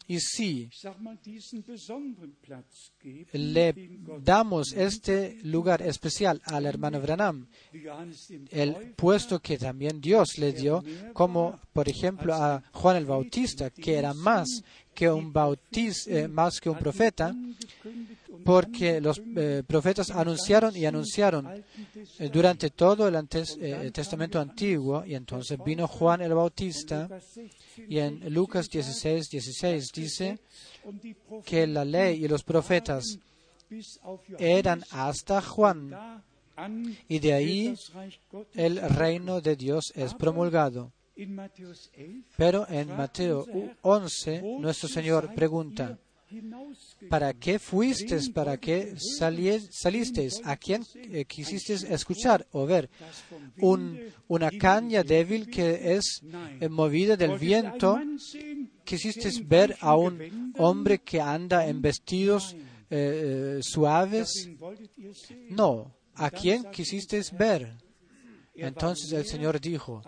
y 0.07 0.19
si 0.19 0.69
le 3.33 3.75
damos 4.21 4.73
este 4.73 5.39
lugar 5.43 5.81
especial 5.81 6.41
al 6.45 6.65
hermano 6.65 6.99
Branham, 6.99 7.47
el 8.51 8.93
puesto 8.95 9.39
que 9.39 9.57
también 9.57 10.01
Dios 10.01 10.37
le 10.37 10.53
dio, 10.53 10.83
como 11.13 11.59
por 11.71 11.87
ejemplo 11.87 12.33
a 12.33 12.63
Juan 12.71 12.97
el 12.97 13.05
Bautista, 13.05 13.69
que 13.69 13.95
era 13.95 14.13
más 14.13 14.63
que 14.93 15.09
un 15.09 15.33
bautiz, 15.33 16.07
eh, 16.07 16.27
más 16.27 16.59
que 16.59 16.69
un 16.69 16.77
profeta, 16.77 17.35
porque 18.43 18.99
los 19.01 19.21
eh, 19.35 19.63
profetas 19.65 20.11
anunciaron 20.11 20.75
y 20.75 20.85
anunciaron 20.85 21.63
eh, 22.19 22.29
durante 22.31 22.69
todo 22.71 23.07
el, 23.07 23.27
Testamento 23.91 24.39
Antiguo, 24.39 25.05
y 25.05 25.15
entonces 25.15 25.57
vino 25.63 25.87
Juan 25.87 26.21
el 26.21 26.33
Bautista, 26.33 27.09
y 27.87 27.99
en 27.99 28.33
Lucas 28.33 28.69
16, 28.69 29.29
16 29.29 29.91
dice 29.93 30.39
que 31.45 31.67
la 31.67 31.85
ley 31.85 32.23
y 32.23 32.27
los 32.27 32.43
profetas 32.43 33.17
eran 34.37 34.83
hasta 34.91 35.41
Juan, 35.41 36.23
y 37.07 37.19
de 37.19 37.33
ahí 37.33 37.75
el 38.53 38.81
reino 38.81 39.41
de 39.41 39.55
Dios 39.55 39.91
es 39.95 40.13
promulgado. 40.13 40.91
Pero 42.37 42.67
en 42.69 42.95
Mateo 42.95 43.45
11, 43.81 44.41
nuestro 44.59 44.89
Señor 44.89 45.33
pregunta, 45.35 45.97
¿para 47.09 47.33
qué 47.33 47.59
fuisteis? 47.59 48.29
¿Para 48.29 48.57
qué 48.57 48.95
salisteis? 48.97 50.41
¿A 50.43 50.57
quién 50.57 50.83
eh, 50.95 51.25
escuchar 51.89 52.47
o 52.51 52.65
ver? 52.65 52.89
¿Una 54.27 54.51
caña 54.51 55.03
débil 55.03 55.49
que 55.49 55.95
es 55.95 56.21
eh, 56.59 56.69
movida 56.69 57.15
del 57.15 57.37
viento? 57.37 57.99
¿Quisisteis 58.83 59.47
ver 59.47 59.75
a 59.79 59.95
un 59.95 60.53
hombre 60.57 60.99
que 60.99 61.21
anda 61.21 61.67
en 61.67 61.81
vestidos 61.81 62.55
eh, 62.89 63.59
suaves? 63.61 64.49
No. 65.49 65.95
¿A 66.15 66.29
quién 66.29 66.65
quisisteis 66.71 67.31
ver? 67.31 67.75
Entonces 68.55 69.11
el 69.13 69.25
Señor 69.25 69.59
dijo, 69.59 70.01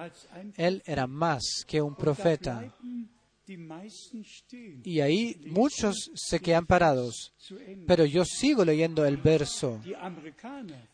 Él 0.56 0.84
era 0.86 1.08
más 1.08 1.64
que 1.66 1.82
un 1.82 1.96
profeta. 1.96 2.72
Y 4.84 5.00
ahí 5.00 5.42
muchos 5.48 6.12
se 6.16 6.40
quedan 6.40 6.66
parados. 6.66 7.34
Pero 7.88 8.06
yo 8.06 8.26
sigo 8.26 8.66
leyendo 8.66 9.06
el 9.06 9.18
verso. 9.18 9.82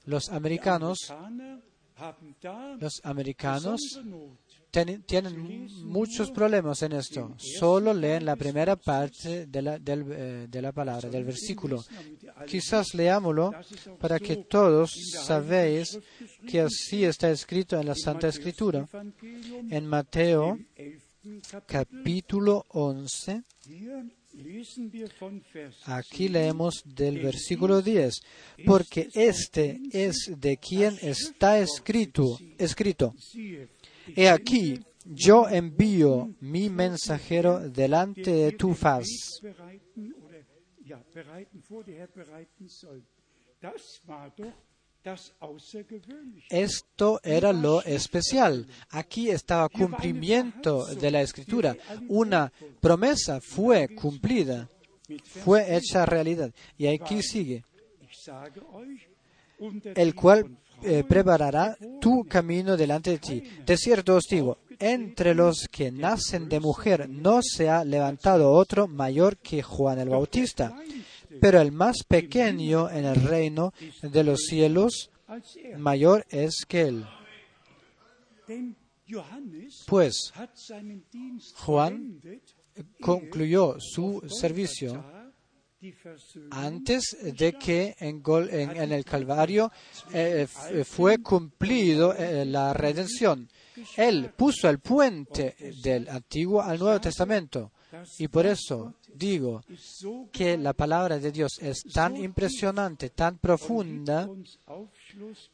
Los 0.05 0.29
americanos, 0.29 0.99
los 2.79 3.01
americanos 3.03 3.79
tienen 4.71 5.67
muchos 5.83 6.31
problemas 6.31 6.81
en 6.81 6.93
esto. 6.93 7.35
Solo 7.37 7.93
leen 7.93 8.25
la 8.25 8.35
primera 8.35 8.75
parte 8.77 9.45
de 9.45 9.61
la, 9.61 9.75
eh, 9.75 10.47
de 10.49 10.61
la 10.61 10.71
palabra, 10.71 11.09
del 11.09 11.25
versículo. 11.25 11.83
Quizás 12.47 12.93
leámoslo 12.93 13.51
para 13.99 14.19
que 14.19 14.37
todos 14.37 14.91
sabéis 15.25 15.99
que 16.47 16.61
así 16.61 17.03
está 17.03 17.29
escrito 17.29 17.79
en 17.79 17.87
la 17.87 17.95
Santa 17.95 18.29
Escritura. 18.29 18.87
En 19.69 19.85
Mateo 19.85 20.57
capítulo 21.67 22.65
11, 22.69 23.43
Aquí 25.85 26.29
leemos 26.29 26.83
del 26.85 27.19
versículo 27.21 27.81
10, 27.81 28.21
porque 28.65 29.09
este 29.13 29.79
es 29.91 30.31
de 30.37 30.57
quien 30.57 30.97
está 31.01 31.59
escrito, 31.59 32.37
escrito, 32.57 33.13
He 34.15 34.29
aquí, 34.29 34.79
yo 35.05 35.47
envío 35.49 36.33
mi 36.39 36.69
mensajero 36.69 37.59
delante 37.69 38.31
de 38.31 38.51
tu 38.53 38.73
faz. 38.73 39.07
Esto 46.49 47.19
era 47.23 47.53
lo 47.53 47.83
especial. 47.83 48.67
Aquí 48.89 49.29
estaba 49.29 49.69
cumplimiento 49.69 50.85
de 50.85 51.11
la 51.11 51.21
escritura. 51.21 51.75
Una 52.07 52.51
promesa 52.79 53.39
fue 53.41 53.89
cumplida, 53.95 54.69
fue 55.43 55.75
hecha 55.75 56.05
realidad. 56.05 56.51
Y 56.77 56.87
aquí 56.87 57.21
sigue. 57.23 57.63
El 59.95 60.15
cual 60.15 60.57
eh, 60.83 61.03
preparará 61.07 61.77
tu 61.99 62.25
camino 62.25 62.75
delante 62.75 63.11
de 63.11 63.17
ti. 63.19 63.43
De 63.65 63.77
cierto 63.77 64.15
os 64.15 64.25
digo, 64.29 64.57
entre 64.79 65.35
los 65.35 65.67
que 65.71 65.91
nacen 65.91 66.49
de 66.49 66.59
mujer 66.59 67.07
no 67.07 67.41
se 67.43 67.69
ha 67.69 67.83
levantado 67.85 68.51
otro 68.51 68.87
mayor 68.87 69.37
que 69.37 69.61
Juan 69.61 69.99
el 69.99 70.09
Bautista, 70.09 70.75
pero 71.39 71.61
el 71.61 71.71
más 71.71 72.03
pequeño 72.07 72.89
en 72.89 73.05
el 73.05 73.15
reino 73.15 73.73
de 74.01 74.23
los 74.23 74.41
cielos 74.41 75.11
mayor 75.77 76.25
es 76.29 76.65
que 76.67 76.81
él. 76.81 77.05
Pues 79.87 80.33
Juan 81.55 82.21
concluyó 82.99 83.75
su 83.79 84.21
servicio 84.27 85.03
antes 86.51 87.17
de 87.21 87.53
que 87.53 87.95
en, 87.99 88.91
el 88.91 89.03
Calvario 89.03 89.71
eh, 90.13 90.47
eh, 90.69 90.83
fue 90.83 91.17
cumplido 91.17 92.13
eh, 92.13 92.45
la 92.45 92.73
redención. 92.73 93.49
Él 93.97 94.31
puso 94.35 94.69
el 94.69 94.79
puente 94.79 95.55
del 95.81 96.07
Antiguo 96.07 96.61
al 96.61 96.77
Nuevo 96.77 97.01
Testamento. 97.01 97.71
Y 98.19 98.27
por 98.27 98.45
eso 98.45 98.95
digo 99.13 99.63
que 100.31 100.57
la 100.57 100.73
palabra 100.73 101.19
de 101.19 101.31
Dios 101.31 101.59
es 101.61 101.83
tan 101.83 102.17
impresionante, 102.17 103.09
tan 103.09 103.37
profunda 103.37 104.29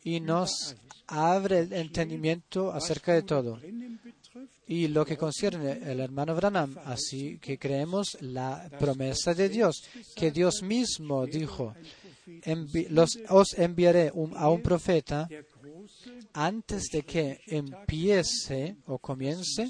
y 0.04 0.20
nos 0.20 0.76
abre 1.08 1.60
el 1.60 1.74
entendimiento 1.74 2.72
acerca 2.72 3.14
de 3.14 3.24
todo. 3.24 3.60
Y 4.68 4.88
lo 4.90 5.06
que 5.06 5.18
concierne 5.18 5.80
el 5.90 6.00
hermano 6.00 6.36
Branham, 6.36 6.76
así 6.86 7.40
que 7.40 7.58
creemos 7.58 8.18
la 8.22 8.70
promesa 8.78 9.34
de 9.34 9.50
Dios, 9.50 9.84
que 10.16 10.32
Dios 10.32 10.62
mismo 10.62 11.26
dijo, 11.26 11.74
os 13.30 13.54
enviaré 13.58 14.12
a 14.36 14.50
un 14.50 14.62
profeta 14.62 15.28
antes 16.34 16.90
de 16.92 17.04
que 17.04 17.40
empiece 17.48 18.78
o 18.86 19.00
comience 19.00 19.70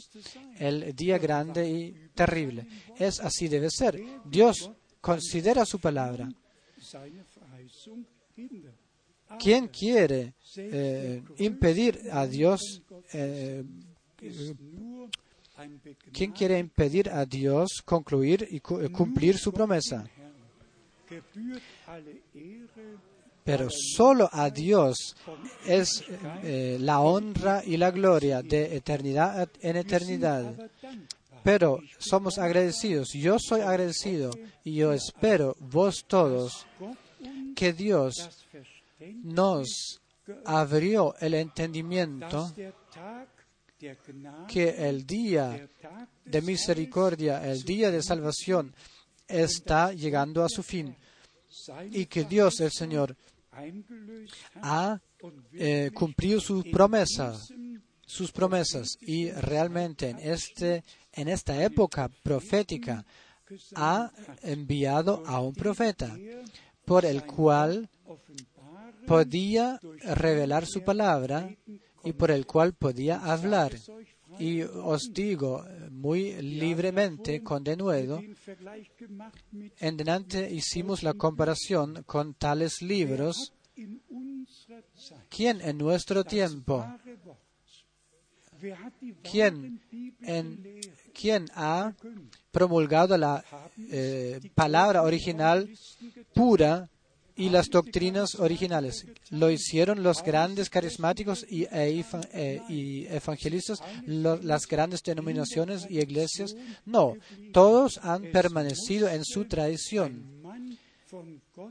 el 0.60 0.96
día 0.96 1.18
grande 1.18 1.70
y 1.70 2.10
terrible. 2.14 2.68
Es 2.98 3.20
así 3.20 3.48
debe 3.48 3.70
ser. 3.70 4.02
Dios 4.26 4.72
considera 5.02 5.66
su 5.66 5.80
palabra. 5.80 6.30
¿Quién 9.40 9.68
quiere 9.68 10.34
eh, 10.56 11.22
impedir 11.38 12.00
a 12.12 12.26
Dios 12.26 12.82
eh, 13.14 13.64
¿Quién 16.14 16.32
quiere 16.32 16.60
impedir 16.60 17.10
a 17.10 17.26
Dios 17.26 17.82
concluir 17.84 18.48
y 18.50 18.60
cumplir 18.60 19.38
su 19.38 19.52
promesa? 19.52 20.08
Pero 23.48 23.70
solo 23.70 24.30
a 24.30 24.50
Dios 24.50 25.16
es 25.66 26.04
eh, 26.44 26.78
la 26.82 27.00
honra 27.00 27.64
y 27.66 27.78
la 27.78 27.92
gloria 27.92 28.42
de 28.42 28.76
eternidad 28.76 29.50
en 29.62 29.78
eternidad. 29.78 30.54
Pero 31.44 31.80
somos 31.98 32.40
agradecidos. 32.40 33.14
Yo 33.14 33.38
soy 33.40 33.62
agradecido 33.62 34.32
y 34.66 34.76
yo 34.76 34.92
espero, 34.92 35.56
vos 35.62 36.04
todos, 36.06 36.68
que 37.56 37.72
Dios 37.72 38.46
nos 39.24 40.02
abrió 40.44 41.16
el 41.22 41.36
entendimiento 41.36 42.52
que 44.50 44.90
el 44.90 45.08
día 45.08 45.70
de 46.26 46.42
misericordia, 46.42 47.50
el 47.50 47.64
día 47.64 47.92
de 47.92 48.04
salvación, 48.04 48.76
está 49.26 49.94
llegando 49.94 50.44
a 50.44 50.50
su 50.50 50.62
fin 50.64 50.94
y 51.92 52.08
que 52.08 52.26
Dios, 52.26 52.60
el 52.60 52.72
Señor, 52.72 53.16
ha 54.62 55.00
eh, 55.54 55.92
cumplido 55.94 56.40
su 56.40 56.64
promesa, 56.72 57.34
sus 58.06 58.32
promesas 58.32 58.98
y 59.02 59.32
realmente 59.32 60.10
en 60.10 60.20
este 60.20 60.84
en 61.14 61.28
esta 61.28 61.64
época 61.64 62.10
profética 62.24 63.06
ha 63.76 64.12
enviado 64.44 65.24
a 65.26 65.42
un 65.42 65.54
profeta 65.54 66.16
por 66.86 67.06
el 67.06 67.26
cual 67.26 67.90
podía 69.08 69.80
revelar 70.04 70.66
su 70.66 70.84
palabra 70.84 71.50
y 72.04 72.14
por 72.14 72.32
el 72.32 72.46
cual 72.46 72.74
podía 72.74 73.20
hablar. 73.20 73.74
Y 74.40 74.62
os 74.62 75.14
digo 75.14 75.66
muy 75.90 76.34
libremente, 76.42 77.42
con 77.42 77.64
denuedo, 77.64 78.22
en 79.80 79.98
delante 79.98 80.52
hicimos 80.52 81.04
la 81.04 81.14
comparación 81.14 82.04
con 82.04 82.34
tales 82.34 82.82
libros. 82.82 83.54
¿Quién 85.30 85.62
en 85.62 85.78
nuestro 85.78 86.24
tiempo? 86.24 86.86
¿Quién, 89.24 89.80
quién 91.14 91.46
ha 91.54 91.94
promulgado 92.52 93.18
la 93.18 93.44
eh, 93.92 94.40
palabra 94.56 95.04
original 95.04 95.70
pura 96.34 96.90
y 97.38 97.50
las 97.50 97.70
doctrinas 97.70 98.36
originales. 98.36 99.06
Lo 99.30 99.50
hicieron 99.50 100.04
los 100.04 100.24
grandes 100.24 100.70
carismáticos 100.70 101.46
y, 101.50 101.64
e, 101.66 102.04
e, 102.34 103.08
evangelistas, 103.12 103.80
las 104.06 104.68
grandes 104.68 105.02
denominaciones 105.04 105.88
y 105.90 106.00
iglesias. 106.00 106.56
No, 106.86 107.16
todos 107.54 108.00
han 108.04 108.24
permanecido 108.32 109.08
en 109.08 109.24
su 109.24 109.46
tradición. 109.46 110.38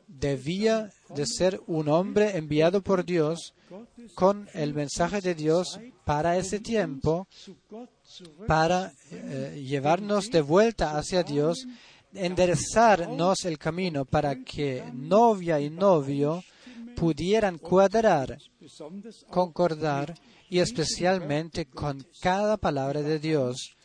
Debía 0.06 0.90
de 1.14 1.26
ser 1.26 1.60
un 1.66 1.88
hombre 1.88 2.36
enviado 2.36 2.80
por 2.80 3.04
Dios 3.04 3.54
con 4.14 4.48
el 4.54 4.72
mensaje 4.72 5.20
de 5.20 5.34
Dios 5.34 5.78
para 6.04 6.38
ese 6.38 6.60
tiempo, 6.60 7.28
para 8.46 8.92
eh, 9.10 9.62
llevarnos 9.66 10.30
de 10.30 10.40
vuelta 10.40 10.96
hacia 10.96 11.22
Dios 11.22 11.66
enderezarnos 12.16 13.44
el 13.44 13.58
camino 13.58 14.04
para 14.04 14.36
que 14.42 14.82
novia 14.92 15.60
y 15.60 15.70
novio 15.70 16.42
pudieran 16.96 17.58
cuadrar, 17.58 18.38
concordar 19.28 20.14
y 20.48 20.58
especialmente 20.58 21.66
con 21.66 22.06
cada 22.20 22.56
palabra 22.56 23.02
de 23.02 23.18
Dios 23.18 23.76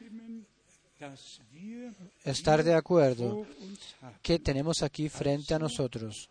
estar 2.24 2.64
de 2.64 2.74
acuerdo 2.74 3.46
que 4.22 4.40
tenemos 4.40 4.82
aquí 4.84 5.10
frente 5.10 5.54
a 5.54 5.60
nosotros. 5.60 6.30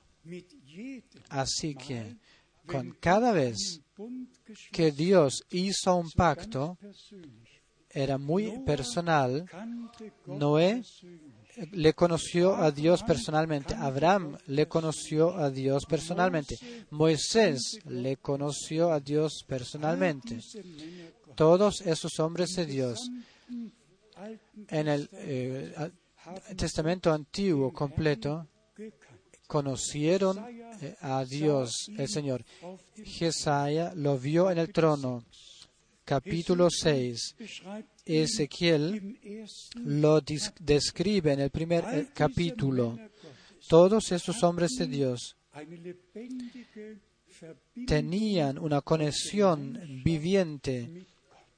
Así 1.29 1.75
que 1.75 2.17
con 2.67 2.93
cada 3.01 3.33
vez 3.33 3.81
que 4.71 4.93
Dios 4.93 5.45
hizo 5.51 5.97
un 5.97 6.11
pacto, 6.11 6.79
era 7.91 8.19
muy 8.19 8.61
personal, 8.65 9.45
Noé 10.27 10.83
le 11.73 11.95
conoció 11.95 12.57
a 12.57 12.71
Dios 12.71 13.03
personalmente. 13.03 13.75
Abraham 13.75 14.37
le 14.47 14.67
conoció 14.69 15.37
a 15.37 15.51
Dios 15.51 15.85
personalmente. 15.87 16.59
Moisés 16.91 17.79
le 17.87 18.17
conoció 18.17 18.93
a 18.93 19.01
Dios 19.01 19.45
personalmente. 19.47 20.41
Todos 21.35 21.81
esos 21.83 22.19
hombres 22.19 22.55
de 22.57 22.67
Dios 22.67 23.11
en 24.69 24.89
el 24.89 25.09
eh, 25.13 25.91
Testamento 26.57 27.13
Antiguo 27.13 27.73
completo 27.73 28.47
conocieron 29.47 30.39
eh, 30.81 30.97
a 31.01 31.25
Dios, 31.25 31.91
el 31.97 32.09
Señor. 32.09 32.45
Jesaja 33.05 33.93
lo 33.95 34.19
vio 34.19 34.51
en 34.51 34.59
el 34.59 34.73
trono. 34.73 35.25
Capítulo 36.05 36.69
6. 36.71 37.37
Ezequiel 38.19 39.19
lo 39.77 40.21
describe 40.61 41.33
en 41.33 41.41
el 41.41 41.51
primer 41.51 41.85
eh, 41.93 42.09
capítulo. 42.13 42.99
Todos 43.69 44.11
estos 44.13 44.43
hombres 44.43 44.73
de 44.79 44.87
Dios 44.87 45.37
tenían 47.87 48.59
una 48.59 48.81
conexión 48.81 50.03
viviente 50.05 51.07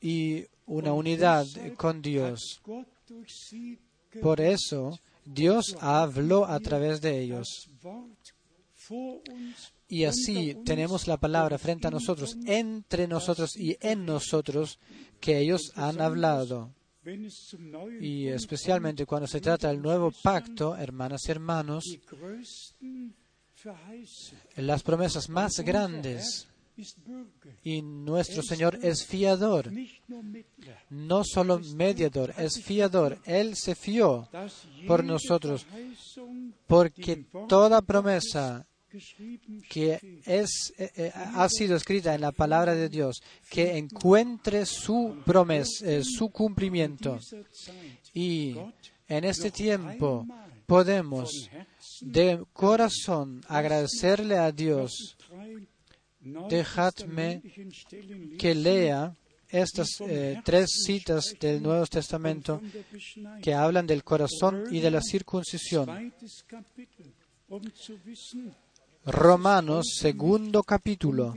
y 0.01 0.45
una 0.67 0.93
unidad 0.93 1.47
con 1.77 2.03
Dios. 2.03 2.61
Por 4.21 4.41
eso 4.41 4.99
Dios 5.25 5.77
habló 5.81 6.45
a 6.45 6.61
través 6.61 7.01
de 7.01 7.21
ellos. 7.21 7.71
Y 9.89 10.05
así 10.05 10.57
tenemos 10.65 11.07
la 11.07 11.19
palabra 11.19 11.59
frente 11.59 11.89
a 11.89 11.91
nosotros, 11.91 12.37
entre 12.47 13.07
nosotros 13.07 13.57
y 13.57 13.77
en 13.81 14.07
nosotros, 14.07 14.79
que 15.21 15.39
ellos 15.39 15.73
han 15.77 16.01
hablado. 16.01 16.75
Y 18.01 18.29
especialmente 18.29 19.07
cuando 19.07 19.27
se 19.27 19.41
trata 19.41 19.69
del 19.69 19.83
nuevo 19.83 20.13
pacto, 20.23 20.77
hermanas 20.77 21.23
y 21.27 21.31
hermanos, 21.31 21.85
las 24.57 24.83
promesas 24.83 25.29
más 25.29 25.61
grandes 25.61 26.49
y 27.63 27.83
nuestro 27.83 28.43
Señor 28.43 28.79
es 28.83 29.05
fiador, 29.05 29.71
no 30.91 31.23
solo 31.25 31.61
mediador, 31.75 32.35
es 32.39 32.63
fiador. 32.63 33.19
Él 33.25 33.57
se 33.57 33.75
fió 33.75 34.29
por 34.87 35.05
nosotros, 35.05 35.67
porque 36.67 37.27
toda 37.49 37.83
promesa 37.83 38.67
que 39.69 40.21
es, 40.27 40.73
eh, 40.77 40.91
eh, 40.97 41.13
ha 41.15 41.49
sido 41.49 41.77
escrita 41.77 42.15
en 42.15 42.21
la 42.21 42.33
palabra 42.33 42.75
de 42.75 42.89
Dios, 42.89 43.23
que 43.49 43.77
encuentre 43.77 44.67
su 44.67 45.17
promesa, 45.25 45.85
eh, 45.85 46.03
su 46.05 46.31
cumplimiento. 46.31 47.19
Y 48.15 48.57
en 49.09 49.25
este 49.25 49.51
tiempo 49.51 50.27
podemos 50.67 51.51
de 52.01 52.45
corazón 52.53 53.41
agradecerle 53.49 54.37
a 54.37 54.53
Dios. 54.53 55.17
Dejadme 56.49 57.43
que 58.39 58.55
lea 58.55 59.15
estas 59.49 59.89
tres 60.45 60.71
citas 60.87 61.35
del 61.41 61.63
Nuevo 61.63 61.85
Testamento 61.87 62.61
que 63.43 63.53
hablan 63.53 63.87
del 63.87 64.05
corazón 64.05 64.65
y 64.71 64.81
de 64.81 64.91
la 64.91 65.01
circuncisión. 65.03 66.13
Romanos 69.05 69.97
segundo 69.99 70.63
capítulo, 70.63 71.35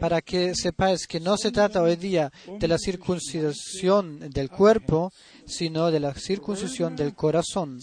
para 0.00 0.20
que 0.20 0.54
sepáis 0.54 1.06
que 1.06 1.18
no 1.18 1.38
se 1.38 1.50
trata 1.50 1.82
hoy 1.82 1.96
día 1.96 2.30
de 2.58 2.68
la 2.68 2.76
circuncisión 2.78 4.20
del 4.30 4.50
cuerpo, 4.50 5.12
sino 5.46 5.90
de 5.90 6.00
la 6.00 6.12
circuncisión 6.14 6.94
del 6.94 7.14
corazón. 7.14 7.78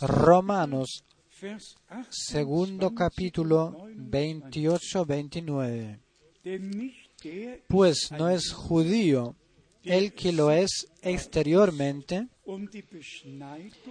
Romanos 0.00 1.04
segundo 2.08 2.94
capítulo 2.94 3.86
28-29. 3.96 6.00
Pues 7.68 8.10
no 8.12 8.30
es 8.30 8.50
judío 8.52 9.36
el 9.82 10.14
que 10.14 10.32
lo 10.32 10.50
es 10.50 10.86
exteriormente, 11.02 12.28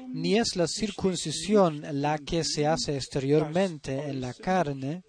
ni 0.09 0.37
es 0.37 0.55
la 0.55 0.67
circuncisión 0.67 1.81
la 2.01 2.17
que 2.19 2.43
se 2.43 2.67
hace 2.67 2.95
exteriormente 2.95 4.09
en 4.09 4.21
la 4.21 4.33
carne, 4.33 5.03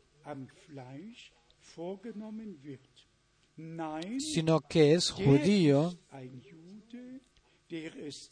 sino 4.18 4.60
que 4.60 4.94
es 4.94 5.10
judío 5.10 5.92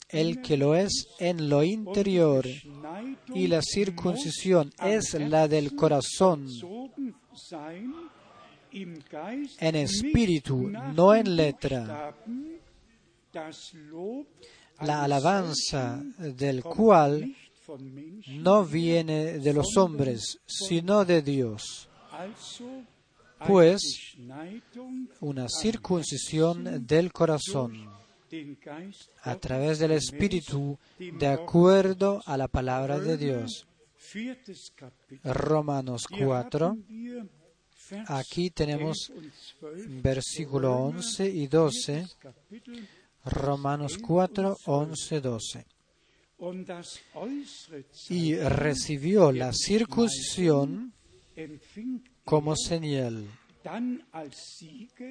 el 0.09 0.40
que 0.40 0.56
lo 0.56 0.74
es 0.74 1.09
en 1.18 1.48
lo 1.48 1.62
interior, 1.64 2.47
y 3.34 3.47
la 3.48 3.60
circuncisión 3.62 4.70
es 4.84 5.14
la 5.14 5.48
del 5.48 5.74
corazón, 5.74 6.47
en 8.72 9.74
espíritu, 9.74 10.70
no 10.70 11.14
en 11.14 11.36
letra 11.36 12.14
la 14.84 15.04
alabanza 15.04 16.02
del 16.18 16.62
cual 16.62 17.34
no 18.28 18.64
viene 18.64 19.38
de 19.38 19.52
los 19.52 19.76
hombres, 19.76 20.38
sino 20.46 21.04
de 21.04 21.22
Dios. 21.22 21.88
Pues 23.46 24.14
una 25.20 25.48
circuncisión 25.48 26.86
del 26.86 27.12
corazón 27.12 27.90
a 29.22 29.36
través 29.36 29.78
del 29.78 29.92
Espíritu 29.92 30.78
de 30.98 31.26
acuerdo 31.26 32.20
a 32.24 32.36
la 32.36 32.48
palabra 32.48 32.98
de 32.98 33.16
Dios. 33.16 33.66
Romanos 35.24 36.06
Hier 36.10 36.26
4. 36.26 36.66
haben 36.66 36.84
wir 36.88 37.26
Vers 37.90 38.10
Aquí 38.10 38.50
tenemos 38.50 39.10
11 39.10 39.20
und 39.20 39.32
12. 39.60 40.00
versículo 40.02 40.76
11 40.76 41.28
y 41.28 41.46
12. 41.46 42.06
Romanos 43.24 43.98
4, 43.98 44.56
11, 44.66 45.20
12. 45.20 45.64
Und 46.38 46.68
das 46.68 46.98
äußere 47.14 47.84
Y 48.08 48.34
recibió 48.34 49.30
la 49.30 49.52
circuncisión 49.52 50.92
como 52.24 52.56
señal, 52.56 53.28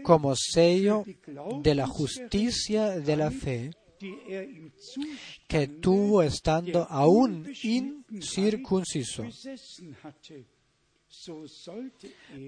como 0.04 0.36
sello 0.36 1.06
de 1.64 1.76
la 1.76 1.88
justicia 1.88 3.00
de 3.00 3.16
la 3.16 3.32
fe 3.32 3.72
er 4.28 4.48
que 5.48 5.68
tuvo 5.68 6.24
estando 6.24 6.84
aún 6.90 7.48
incircunciso, 7.64 9.24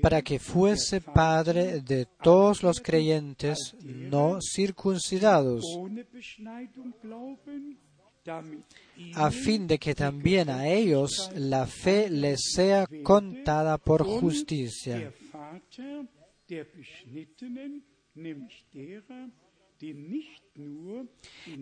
para 0.01 0.21
que 0.21 0.39
fuese 0.39 1.01
Padre 1.01 1.81
de 1.81 2.05
todos 2.21 2.63
los 2.63 2.79
creyentes 2.79 3.75
no 3.83 4.39
circuncidados, 4.41 5.63
a 9.15 9.31
fin 9.31 9.67
de 9.67 9.77
que 9.77 9.93
también 9.93 10.49
a 10.49 10.67
ellos 10.67 11.29
la 11.35 11.67
fe 11.67 12.09
les 12.09 12.39
sea 12.53 12.87
contada 13.03 13.77
por 13.77 14.03
justicia. 14.03 15.11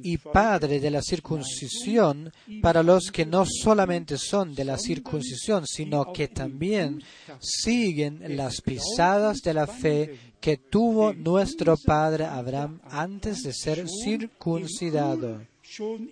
Y 0.04 0.18
padre 0.18 0.80
de 0.80 0.92
la 0.92 1.02
circuncisión 1.02 2.32
para 2.62 2.84
los 2.84 3.12
que 3.12 3.26
no 3.26 3.46
solamente 3.46 4.18
son 4.18 4.54
de 4.54 4.66
la 4.66 4.78
circuncisión, 4.78 5.66
sino 5.66 6.12
que 6.12 6.28
también 6.28 7.02
siguen 7.40 8.36
las 8.36 8.62
pisadas 8.62 9.42
de 9.42 9.54
la 9.54 9.68
fe 9.68 10.20
que 10.40 10.58
tuvo 10.58 11.14
nuestro 11.14 11.76
padre 11.78 12.26
Abraham 12.26 12.82
antes 12.90 13.44
de 13.44 13.54
ser 13.54 13.86
circuncidado. 13.88 15.42
schon 15.72 16.12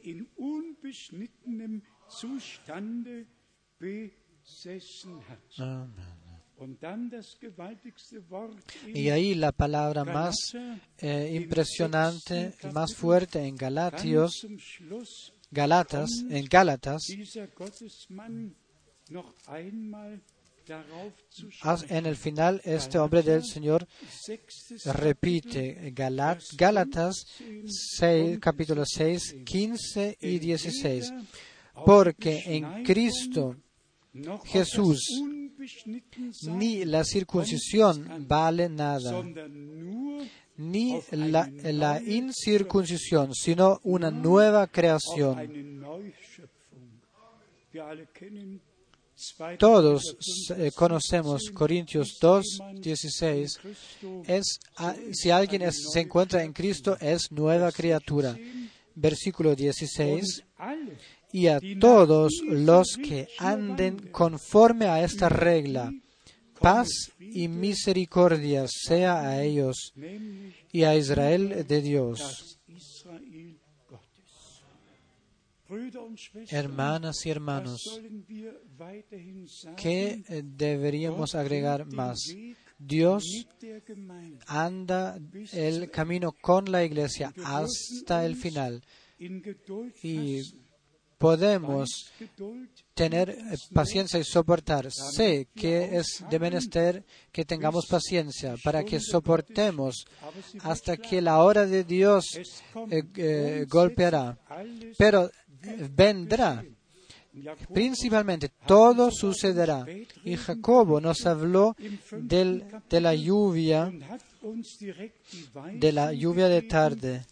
Y 8.93 9.09
ahí 9.09 9.33
la 9.35 9.51
palabra 9.51 10.03
más 10.03 10.35
eh, 10.97 11.31
impresionante, 11.33 12.53
más 12.73 12.93
fuerte 12.95 13.45
en 13.45 13.55
Galatios, 13.55 14.45
Galatas, 15.51 16.09
en 16.29 16.45
Gálatas, 16.45 17.01
sprechen. 20.69 21.89
en 21.89 22.05
el 22.05 22.15
final 22.15 22.61
este 22.63 22.99
hombre 22.99 23.23
del 23.23 23.43
Señor 23.43 23.87
repite 24.85 25.93
Gálatas 26.57 27.25
6, 27.97 28.39
capítulo 28.39 28.83
6, 28.85 29.37
15 29.45 30.17
y 30.21 30.39
16. 30.39 31.13
Porque 31.85 32.43
en 32.45 32.83
Cristo 32.83 33.55
Jesús 34.45 35.21
ni 36.47 36.85
la 36.85 37.03
circuncisión 37.03 38.25
vale 38.27 38.69
nada, 38.69 39.23
ni 40.57 40.99
la, 41.11 41.49
la 41.63 42.01
incircuncisión, 42.01 43.33
sino 43.33 43.79
una 43.83 44.09
nueva 44.11 44.67
creación. 44.67 45.37
eine 45.39 45.63
Neuschöpfung. 45.63 46.49
Wir 47.71 47.81
alle 47.83 48.07
kennen 48.07 48.61
2. 49.15 49.57
Todos 49.57 50.03
Korinther 50.47 50.71
5, 50.71 50.75
conocemos 50.75 51.41
16, 51.41 51.53
Corintios 51.55 52.07
ist 52.13 52.19
2, 52.23 52.45
jemand 52.57 52.83
16. 52.83 53.55
in 53.55 53.61
Christo, 53.61 54.23
Es, 54.27 54.59
ah, 54.77 54.95
si 55.11 55.29
alguien 55.29 55.61
es- 55.61 55.91
se 55.93 55.99
encuentra 56.01 56.43
en 56.43 56.53
Cristo, 56.53 56.97
es 56.99 57.31
nueva 57.31 57.71
criatura. 57.71 58.37
Versículo 58.95 59.55
16. 59.55 60.43
Y 61.31 61.47
a 61.47 61.59
todos 61.79 62.41
los 62.43 62.97
que 62.97 63.27
anden 63.37 64.09
conforme 64.11 64.85
a 64.85 65.03
esta 65.03 65.29
regla. 65.29 65.91
Paz 66.59 66.89
y 67.19 67.47
misericordia 67.47 68.65
sea 68.67 69.21
a 69.21 69.43
ellos 69.43 69.93
y 70.71 70.83
a 70.83 70.95
Israel 70.95 71.65
de 71.67 71.81
Dios. 71.81 72.59
Hermanas 76.49 77.25
y 77.25 77.29
hermanos? 77.29 78.01
¿qué 79.77 80.23
eh, 80.27 80.41
deberíamos 80.43 81.35
agregar 81.35 81.85
más? 81.85 82.17
Dios 82.79 83.45
anda 84.47 85.19
el 85.51 85.91
camino 85.91 86.31
con 86.31 86.71
la 86.71 86.83
iglesia 86.83 87.33
hasta 87.43 88.25
el 88.25 88.35
final 88.35 88.81
y 90.01 90.41
podemos 91.19 92.11
tener 92.95 93.29
eh, 93.29 93.35
paciencia 93.73 94.19
y 94.19 94.23
soportar. 94.23 94.89
Sé 94.91 95.49
que 95.53 95.97
es 95.97 96.23
de 96.29 96.39
menester 96.39 97.03
que 97.31 97.45
tengamos 97.45 97.85
paciencia 97.85 98.55
para 98.63 98.83
que 98.83 98.99
soportemos 98.99 100.05
hasta 100.61 100.97
que 100.97 101.21
la 101.21 101.43
hora 101.43 101.67
de 101.67 101.83
Dios 101.83 102.25
eh, 102.89 103.03
eh, 103.15 103.65
golpeará. 103.69 104.39
Pero 104.97 105.29
vendrá. 105.95 106.63
Principalmente 107.71 108.49
todo 108.65 109.11
sucederá. 109.11 109.85
Y 110.25 110.35
Jacobo 110.35 110.99
nos 110.99 111.25
habló 111.25 111.75
de 112.11 113.01
la 113.01 113.13
lluvia, 113.13 113.91
de 115.73 115.91
la 115.91 116.11
lluvia 116.11 116.47
de 116.47 116.61
tarde, 116.63 117.25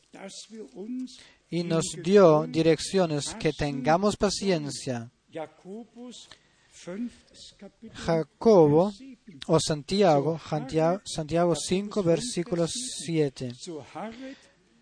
y 1.49 1.63
nos 1.63 1.85
dio 2.03 2.45
direcciones 2.47 3.35
que 3.35 3.53
tengamos 3.53 4.17
paciencia. 4.17 5.11
Jakobus 5.31 6.29
5. 6.71 7.13
Kapitel 7.57 7.97
Jacobo 7.97 8.85
Vers 8.85 8.97
7. 8.97 9.39
o 9.47 9.59
Santiago, 9.59 10.39
Santiago, 10.39 11.01
Santiago 11.05 11.55
5, 11.55 12.03
versículo 12.03 12.67
7. 12.67 13.53
So 13.55 13.83
harret 13.93 14.37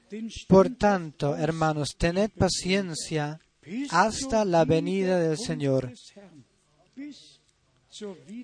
den 0.10 0.30
Por 0.48 0.70
tanto, 0.76 1.36
hermanos, 1.36 1.96
tened 1.98 2.32
paciencia 2.32 3.40
hasta 3.90 4.46
la 4.46 4.66
venida 4.66 5.20
del 5.20 5.38
Señor. 5.38 5.92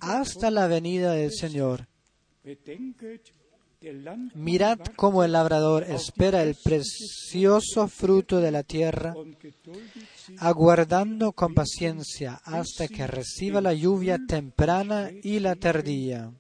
Hasta 0.01 0.49
la 0.49 0.67
venida 0.67 1.13
del 1.13 1.31
Señor. 1.31 1.87
Mirad 4.35 4.79
cómo 4.95 5.23
el 5.23 5.31
labrador 5.31 5.83
espera 5.83 6.43
el 6.43 6.55
precioso 6.55 7.87
fruto 7.87 8.39
de 8.39 8.51
la 8.51 8.61
tierra, 8.61 9.15
aguardando 10.37 11.31
con 11.31 11.55
paciencia 11.55 12.39
hasta 12.43 12.87
que 12.87 13.07
reciba 13.07 13.59
la 13.59 13.73
lluvia 13.73 14.19
temprana 14.27 15.09
y 15.23 15.39
la 15.39 15.55
tardía. 15.55 16.31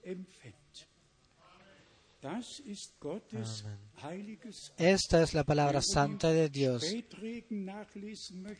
Esta 4.77 5.21
es 5.23 5.33
la 5.33 5.43
palabra 5.43 5.81
santa 5.81 6.31
de 6.31 6.49
Dios. 6.49 6.83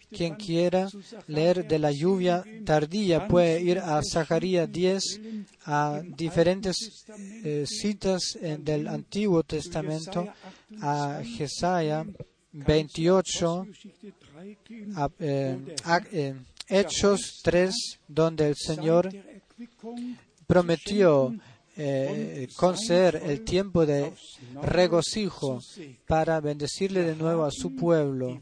Quien 0.09 0.35
quiera 0.35 0.87
leer 1.27 1.67
de 1.67 1.79
la 1.79 1.89
10 1.89 1.99
lluvia 2.01 2.43
tardía 2.65 3.27
puede 3.27 3.61
ir 3.61 3.79
a 3.79 4.01
Zacarías 4.03 4.71
10, 4.71 5.03
verschiedenen 5.03 5.47
a 5.65 6.01
diferentes 6.17 7.05
eh, 7.43 7.65
citas 7.67 8.37
del 8.59 8.87
Antiguo 8.87 9.43
Testamento, 9.43 10.27
a 10.81 11.21
Jesaja 11.23 12.05
28, 12.53 13.65
Geschichte 13.65 14.13
3 14.33 14.57
gehen, 14.67 14.93
a, 14.97 15.09
eh, 15.19 15.75
a- 15.85 16.01
eh, 16.11 16.35
Hechos 16.67 17.41
3, 17.43 17.99
donde 18.07 18.47
el 18.49 18.55
Señor 18.55 19.09
prometió 20.47 21.33
eh, 21.77 22.47
conceder 22.55 23.21
el 23.25 23.43
tiempo 23.43 23.85
de 23.85 24.13
regocijo 24.61 25.59
para 26.07 26.39
bendecirle 26.41 27.03
de 27.03 27.15
nuevo 27.15 27.45
a 27.45 27.51
su 27.51 27.75
pueblo. 27.75 28.41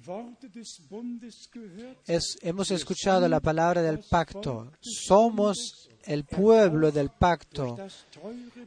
Hemos 2.42 2.72
escuchado 2.72 3.28
la 3.28 3.40
palabra 3.40 3.82
del 3.82 4.00
pacto. 4.00 4.72
Somos 4.80 5.90
el 6.06 6.24
pueblo 6.24 6.92
del 6.92 7.10
pacto, 7.10 7.78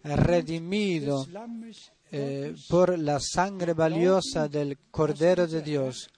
redimido 0.05 1.27
eh, 2.13 2.55
por 2.69 2.99
la 2.99 3.19
sangre 3.21 3.73
valiosa 3.73 4.47
del 4.49 4.79
Cordero 4.91 5.47
de 5.47 5.63
Dios. 5.63 6.09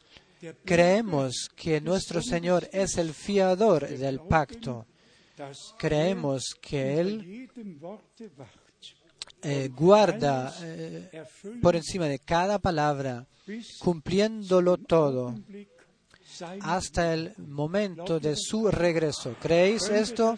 Creemos 0.65 1.49
que 1.57 1.81
nuestro 1.81 2.21
Señor 2.21 2.69
es 2.73 2.99
el 2.99 3.15
fiador 3.15 3.89
del 3.89 4.21
pacto. 4.21 4.87
Creemos 5.78 6.55
que 6.61 7.01
Él 7.01 7.51
eh, 9.43 9.69
guarda 9.69 10.55
eh, 10.62 11.24
por 11.61 11.77
encima 11.77 12.06
de 12.06 12.19
cada 12.19 12.59
palabra, 12.59 13.27
cumpliéndolo 13.81 14.78
todo 14.78 15.35
hasta 16.61 17.15
el 17.15 17.35
momento 17.39 18.19
de 18.19 18.35
su 18.36 18.70
regreso. 18.70 19.36
¿Creéis 19.40 19.89
esto? 19.89 20.36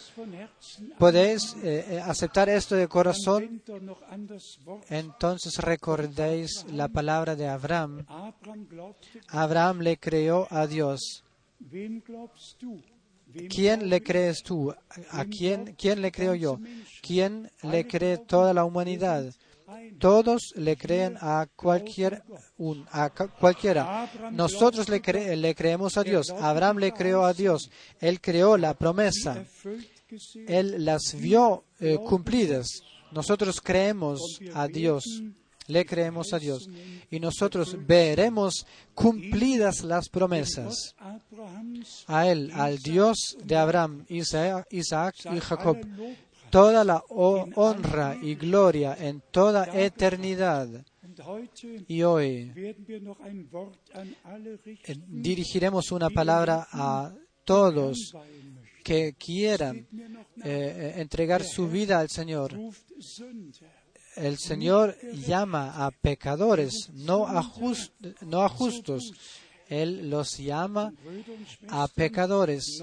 ¿Podéis 0.98 1.56
eh, 1.62 2.00
aceptar 2.04 2.48
esto 2.48 2.74
de 2.74 2.88
corazón? 2.88 3.62
Entonces 4.88 5.56
recordéis 5.58 6.64
la 6.72 6.88
palabra 6.88 7.36
de 7.36 7.48
Abraham. 7.48 8.04
Abraham 9.28 9.80
le 9.80 9.98
creó 9.98 10.46
a 10.50 10.66
Dios. 10.66 11.24
¿Quién 13.48 13.88
le 13.88 14.02
crees 14.02 14.42
tú? 14.42 14.74
¿A 15.10 15.24
quién, 15.24 15.74
quién 15.78 16.00
le 16.00 16.12
creo 16.12 16.34
yo? 16.34 16.58
¿Quién 17.02 17.50
le 17.62 17.86
cree 17.86 18.18
toda 18.18 18.54
la 18.54 18.64
humanidad? 18.64 19.32
Todos 19.98 20.52
le 20.56 20.76
creen 20.76 21.16
a, 21.20 21.46
cualquier, 21.56 22.22
a 22.92 23.10
cualquiera. 23.10 24.10
Nosotros 24.30 24.88
le, 24.88 25.36
le 25.36 25.54
creemos 25.54 25.96
a 25.96 26.04
Dios. 26.04 26.30
Abraham 26.30 26.78
le 26.78 26.92
creó 26.92 27.24
a 27.24 27.32
Dios. 27.32 27.70
Él 28.00 28.20
creó 28.20 28.56
la 28.56 28.74
promesa. 28.74 29.44
Él 30.46 30.84
las 30.84 31.14
vio 31.18 31.64
eh, 31.80 31.96
cumplidas. 31.96 32.68
Nosotros 33.10 33.60
creemos 33.60 34.40
a 34.54 34.68
Dios. 34.68 35.22
Le 35.68 35.84
creemos 35.84 36.32
a 36.32 36.38
Dios. 36.38 36.68
Y 37.10 37.20
nosotros 37.20 37.76
veremos 37.86 38.66
cumplidas 38.94 39.82
las 39.82 40.08
promesas. 40.08 40.94
A 42.06 42.28
Él, 42.28 42.50
al 42.54 42.78
Dios 42.78 43.36
de 43.42 43.56
Abraham, 43.56 44.04
Isaac 44.08 44.66
y 44.70 45.40
Jacob, 45.40 45.78
toda 46.50 46.84
la 46.84 47.02
honra 47.08 48.16
y 48.20 48.34
gloria 48.34 48.96
en 48.98 49.22
toda 49.30 49.66
eternidad. 49.72 50.68
Y 51.88 52.02
hoy 52.02 52.52
dirigiremos 55.08 55.90
una 55.90 56.10
palabra 56.10 56.66
a 56.70 57.12
todos 57.44 58.12
que 58.84 59.14
quieran 59.14 59.78
eh, 59.78 59.86
eh, 60.44 60.92
entregar 60.96 61.42
su 61.42 61.68
vida 61.68 61.98
al 61.98 62.08
Señor. 62.08 62.56
El 64.16 64.38
Señor 64.38 64.96
llama 65.12 65.84
a 65.86 65.90
pecadores, 65.90 66.90
no 66.94 67.26
a, 67.26 67.42
justos. 67.42 69.12
Él 69.68 70.08
los 70.08 70.38
llama 70.38 70.92
a 71.68 71.86
pecadores 71.88 72.82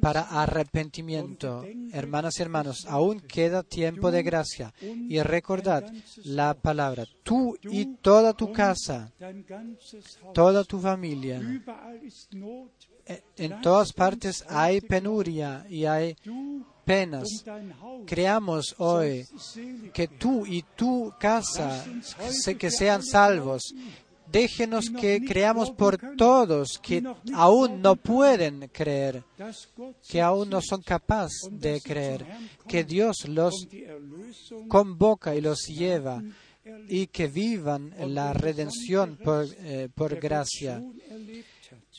para 0.00 0.22
arrepentimiento. 0.22 1.64
Hermanas 1.92 2.38
y 2.38 2.42
hermanos, 2.42 2.86
aún 2.86 3.20
queda 3.20 3.62
tiempo 3.62 4.10
de 4.10 4.22
gracia. 4.22 4.74
Y 4.80 5.20
recordad 5.20 5.84
la 6.24 6.54
palabra, 6.54 7.06
tú 7.22 7.56
y 7.62 7.96
toda 7.96 8.32
tu 8.32 8.52
casa, 8.52 9.12
toda 10.32 10.64
tu 10.64 10.80
familia. 10.80 11.40
En 13.36 13.60
todas 13.60 13.92
partes 13.92 14.44
hay 14.48 14.80
penuria 14.80 15.66
y 15.68 15.84
hay 15.84 16.16
penas. 16.84 17.28
Creamos 18.06 18.74
hoy 18.78 19.26
que 19.92 20.08
tú 20.08 20.46
y 20.46 20.62
tu 20.76 21.12
casa 21.18 21.84
que 22.58 22.70
sean 22.70 23.02
salvos 23.02 23.74
déjenos 24.34 24.90
que 24.90 25.24
creamos 25.24 25.70
por 25.70 25.96
todos 26.16 26.80
que 26.82 27.02
aún 27.34 27.80
no 27.80 27.94
pueden 27.94 28.68
creer, 28.72 29.22
que 30.08 30.20
aún 30.20 30.50
no 30.50 30.60
son 30.60 30.82
capaces 30.82 31.48
de 31.50 31.80
creer, 31.80 32.26
que 32.66 32.82
Dios 32.82 33.28
los 33.28 33.68
convoca 34.68 35.36
y 35.36 35.40
los 35.40 35.66
lleva 35.68 36.20
y 36.88 37.06
que 37.08 37.28
vivan 37.28 37.94
la 38.08 38.32
redención 38.32 39.16
por, 39.22 39.46
eh, 39.58 39.88
por 39.94 40.16
gracia 40.16 40.82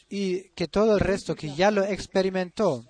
y 0.10 0.50
que 0.50 0.68
todo 0.68 0.96
el 0.96 1.00
resto 1.00 1.36
que 1.36 1.54
ya 1.56 1.72
lo 1.72 1.84
experimentó, 1.84 2.84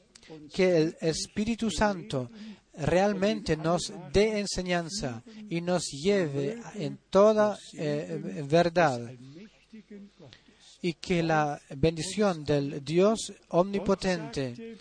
que 0.53 0.77
el 0.77 0.97
Espíritu 1.02 1.69
Santo 1.69 2.30
realmente 2.73 3.56
nos 3.56 3.93
dé 4.11 4.39
enseñanza 4.39 5.23
y 5.49 5.61
nos 5.61 5.85
lleve 5.91 6.60
en 6.76 6.99
toda 7.10 7.57
eh, 7.73 8.43
verdad 8.47 9.11
y 10.81 10.93
que 10.93 11.23
la 11.23 11.60
bendición 11.69 12.43
del 12.43 12.84
Dios 12.84 13.34
omnipotente 13.49 14.77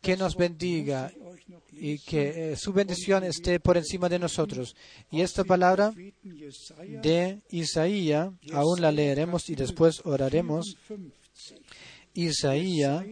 que 0.00 0.16
nos 0.16 0.36
bendiga 0.36 1.12
y 1.72 1.98
que 1.98 2.52
eh, 2.52 2.56
su 2.56 2.72
bendición 2.72 3.24
esté 3.24 3.60
por 3.60 3.76
encima 3.76 4.08
de 4.08 4.18
nosotros. 4.18 4.76
Y 5.10 5.22
esta 5.22 5.44
palabra 5.44 5.94
de 6.22 7.40
Isaías, 7.50 8.30
aún 8.52 8.80
la 8.80 8.92
leeremos 8.92 9.48
y 9.48 9.54
después 9.54 10.00
oraremos. 10.04 10.76
Isaías, 12.14 13.04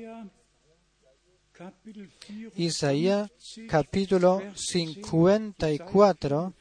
Isaías 2.57 3.31
capítulo 3.69 4.41
54 4.55 6.55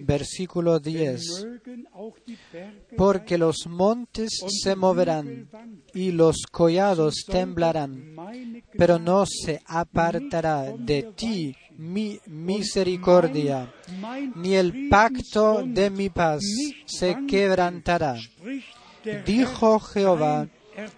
versículo 0.00 0.78
10. 0.78 1.46
Porque 2.96 3.38
los 3.38 3.66
montes 3.66 4.30
se 4.62 4.76
moverán 4.76 5.48
y 5.94 6.12
los 6.12 6.44
collados 6.50 7.24
temblarán, 7.26 8.14
pero 8.76 8.98
no 8.98 9.24
se 9.26 9.60
apartará 9.66 10.72
de 10.76 11.12
ti 11.14 11.56
mi 11.76 12.18
misericordia, 12.26 13.72
ni 14.36 14.54
el 14.54 14.88
pacto 14.88 15.62
de 15.64 15.90
mi 15.90 16.10
paz 16.10 16.42
se 16.86 17.16
quebrantará. 17.26 18.16
Dijo 19.26 19.80
Jehová, 19.80 20.48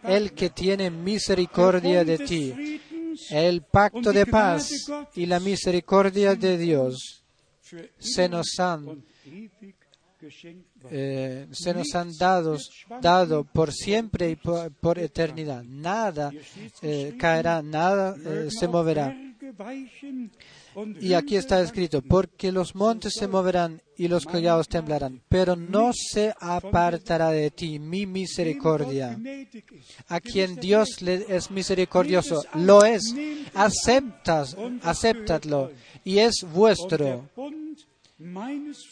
el 0.04 0.32
que 0.32 0.50
tiene 0.50 0.90
misericordia 0.90 2.04
de 2.04 2.18
ti, 2.18 2.80
el 3.30 3.62
pacto 3.62 4.12
de 4.12 4.26
paz 4.26 4.68
y 5.14 5.26
la 5.26 5.40
misericordia 5.40 6.34
de 6.34 6.58
Dios 6.58 7.24
se 7.98 8.28
nos 8.28 8.58
han 8.58 9.02
eh, 10.90 11.48
se 11.50 11.74
nos 11.74 11.94
han 11.94 12.16
dado, 12.16 12.56
dado 13.00 13.44
por 13.44 13.72
siempre 13.72 14.30
y 14.30 14.36
por, 14.36 14.98
eternidad. 14.98 15.62
Nada 15.64 16.32
eh, 16.82 17.14
caerá, 17.18 17.62
nada 17.62 18.16
eh, 18.24 18.48
se 18.50 18.68
moverá. 18.68 19.14
Y 21.00 21.14
aquí 21.14 21.36
está 21.36 21.60
escrito, 21.60 22.02
porque 22.02 22.50
los 22.52 22.74
montes 22.74 23.14
se 23.14 23.28
moverán 23.28 23.80
y 23.96 24.08
los 24.08 24.24
collados 24.24 24.68
temblarán, 24.68 25.20
pero 25.28 25.54
no 25.56 25.92
se 25.92 26.34
apartará 26.40 27.30
de 27.30 27.50
ti 27.50 27.78
mi 27.78 28.06
misericordia. 28.06 29.18
A 30.08 30.20
quien 30.20 30.56
Dios 30.56 31.00
es 31.02 31.50
misericordioso, 31.50 32.44
lo 32.54 32.84
es. 32.84 33.14
Aceptas, 33.54 34.56
aceptadlo 34.82 35.70
y 36.04 36.18
es 36.18 36.44
vuestro. 36.52 37.28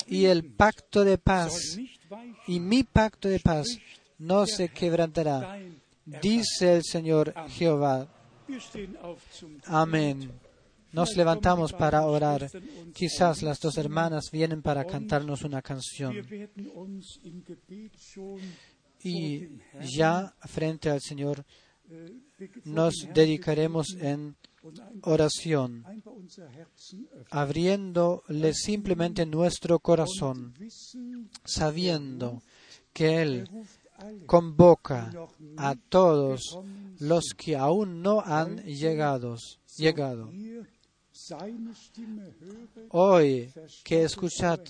Y 0.06 0.24
el 0.26 0.44
pacto 0.44 1.04
de 1.04 1.18
paz 1.18 1.78
y 2.46 2.60
mi 2.60 2.84
pacto 2.84 3.28
de 3.28 3.40
paz 3.40 3.66
no 4.18 4.46
se 4.46 4.68
quebrantará, 4.68 5.58
dice 6.04 6.76
el 6.76 6.82
Señor 6.84 7.34
Jehová. 7.48 8.08
Amén. 9.66 10.30
Nos 10.92 11.16
levantamos 11.16 11.72
para 11.72 12.06
orar. 12.06 12.50
Quizás 12.94 13.42
las 13.42 13.60
dos 13.60 13.76
hermanas 13.78 14.30
vienen 14.30 14.62
para 14.62 14.84
cantarnos 14.84 15.42
una 15.42 15.62
canción. 15.62 16.14
Y 19.04 19.48
ya 19.96 20.34
frente 20.40 20.90
al 20.90 21.00
Señor 21.00 21.44
nos 22.64 23.08
dedicaremos 23.12 23.96
en 24.00 24.36
oración, 25.02 25.84
abriéndole 27.30 28.54
simplemente 28.54 29.26
nuestro 29.26 29.80
corazón, 29.80 30.54
sabiendo 31.44 32.42
que 32.92 33.22
Él 33.22 33.48
convoca 34.26 35.10
a 35.56 35.74
todos 35.74 36.58
los 36.98 37.34
que 37.36 37.56
aún 37.56 38.02
no 38.02 38.20
han 38.20 38.58
llegado. 38.64 39.36
llegado. 39.76 40.30
Hoy 42.90 43.50
que 43.84 44.02
escuchad 44.02 44.60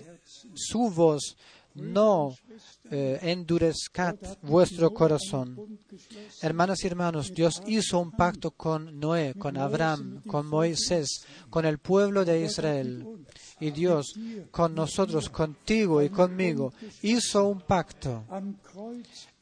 su 0.54 0.90
voz, 0.90 1.36
no 1.74 2.36
eh, 2.90 3.18
endurezcad 3.22 4.16
vuestro 4.42 4.92
corazón. 4.92 5.78
Hermanas 6.42 6.84
y 6.84 6.86
hermanos, 6.86 7.32
Dios 7.34 7.62
hizo 7.66 7.98
un 7.98 8.10
pacto 8.12 8.50
con 8.50 8.98
Noé, 9.00 9.34
con 9.34 9.56
Abraham, 9.56 10.22
con 10.26 10.46
Moisés, 10.46 11.24
con 11.48 11.64
el 11.64 11.78
pueblo 11.78 12.24
de 12.24 12.42
Israel. 12.44 13.06
Y 13.60 13.70
Dios 13.70 14.14
con 14.50 14.74
nosotros, 14.74 15.30
contigo 15.30 16.02
y 16.02 16.10
conmigo, 16.10 16.72
hizo 17.02 17.46
un 17.46 17.60
pacto 17.60 18.24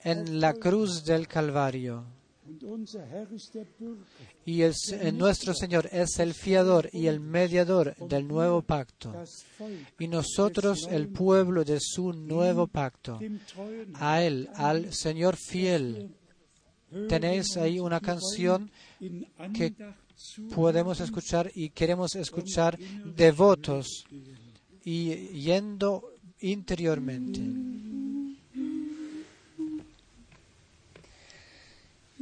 en 0.04 0.40
la 0.40 0.54
cruz 0.54 1.04
del 1.04 1.26
Calvario. 1.26 2.19
Y 4.44 4.62
el, 4.62 4.74
nuestro 5.16 5.54
Señor 5.54 5.88
es 5.92 6.18
el 6.18 6.34
fiador 6.34 6.88
y 6.92 7.06
el 7.06 7.20
mediador 7.20 7.94
del 7.96 8.26
nuevo 8.26 8.62
pacto. 8.62 9.14
Y 9.98 10.08
nosotros 10.08 10.88
el 10.90 11.08
pueblo 11.08 11.64
de 11.64 11.78
su 11.80 12.12
nuevo 12.12 12.66
pacto. 12.66 13.18
A 13.94 14.22
Él, 14.22 14.48
al 14.54 14.92
Señor 14.92 15.36
fiel. 15.36 16.14
Tenéis 17.08 17.56
ahí 17.56 17.78
una 17.78 18.00
canción 18.00 18.70
que 19.54 19.74
podemos 20.54 21.00
escuchar 21.00 21.50
y 21.54 21.70
queremos 21.70 22.14
escuchar 22.16 22.78
devotos 22.78 24.04
y 24.84 25.14
yendo 25.40 26.14
interiormente. 26.40 27.40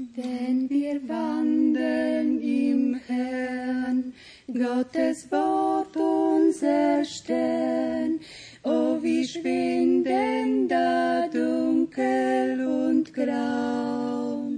Denn 0.01 0.71
wir 0.71 1.01
wandeln 1.09 2.41
im 2.41 3.01
Herrn, 3.09 4.13
Gottes 4.47 5.29
Wort 5.33 5.97
unser 5.97 7.05
Stern. 7.05 8.21
Oh, 8.63 9.03
wie 9.03 9.27
schwinden 9.27 10.69
da 10.69 11.27
dunkel 11.27 12.65
und 12.65 13.13
grau. 13.13 14.53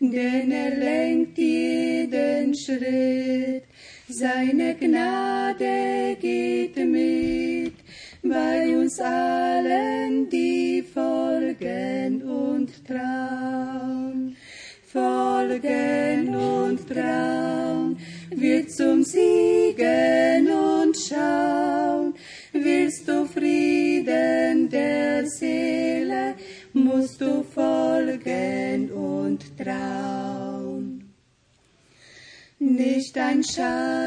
Denn 0.00 0.50
er 0.52 0.76
lenkt 0.76 1.38
jeden 1.38 2.54
Schritt, 2.54 3.64
seine 4.06 4.74
Gnade 4.74 6.14
geht 6.20 6.76
mit 6.76 7.76
bei 8.22 8.76
uns 8.76 9.00
allen, 9.00 10.28
die 10.28 10.82
folgen 10.82 12.22
und 12.22 12.86
trauen 12.86 14.33
wird 18.74 18.90
zum 18.90 19.02
Siegen 19.04 20.50
und 20.50 20.96
schauen. 20.96 22.14
Willst 22.52 23.08
du 23.08 23.26
Frieden 23.26 24.68
der 24.68 25.26
Seele, 25.26 26.34
musst 26.72 27.20
du 27.20 27.42
folgen 27.42 28.90
und 28.90 29.56
trauen. 29.58 31.12
Nicht 32.58 33.16
ein 33.18 33.42
Schatten 33.44 34.03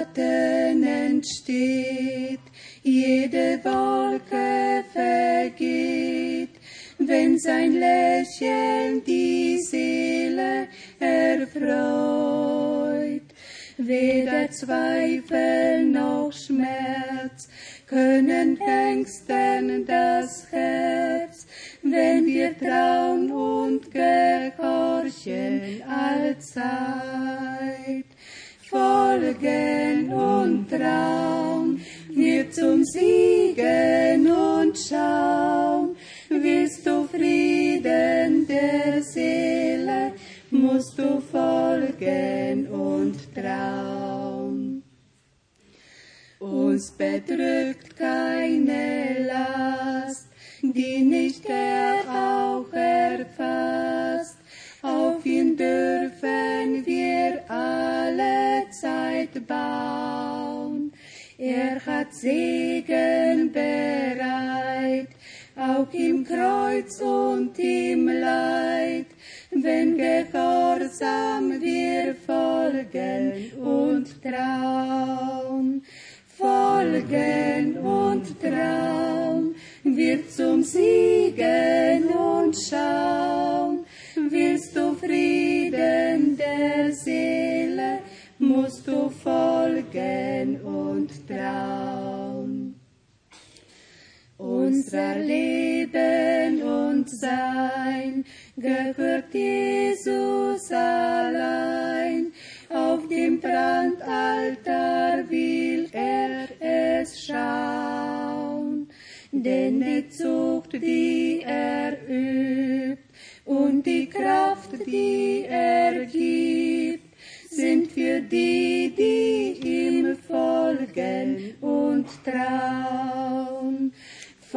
Unser 94.98 95.20
Leben 95.20 96.64
und 96.64 97.08
Sein 97.08 98.26
gehört 98.58 99.32
Jesus 99.32 100.72
allein. 100.72 102.32
Auf 102.68 103.08
dem 103.08 103.40
Brandaltar 103.40 105.30
will 105.30 105.88
er 105.92 106.48
es 106.60 107.28
schauen. 107.28 108.90
Denn 109.32 109.82
die 109.82 110.10
Zucht, 110.10 110.74
die 110.74 111.44
er 111.46 111.94
übt, 112.10 113.04
und 113.46 113.86
die 113.86 114.10
Kraft, 114.10 114.72
die 114.84 115.46
er 115.48 116.06
gibt, 116.06 117.14
sind 117.52 117.92
für 117.92 118.20
die, 118.22 118.92
die 118.98 119.60
ihm 119.64 120.16
folgen 120.16 121.54
und 121.62 122.08
trauen. 122.24 123.94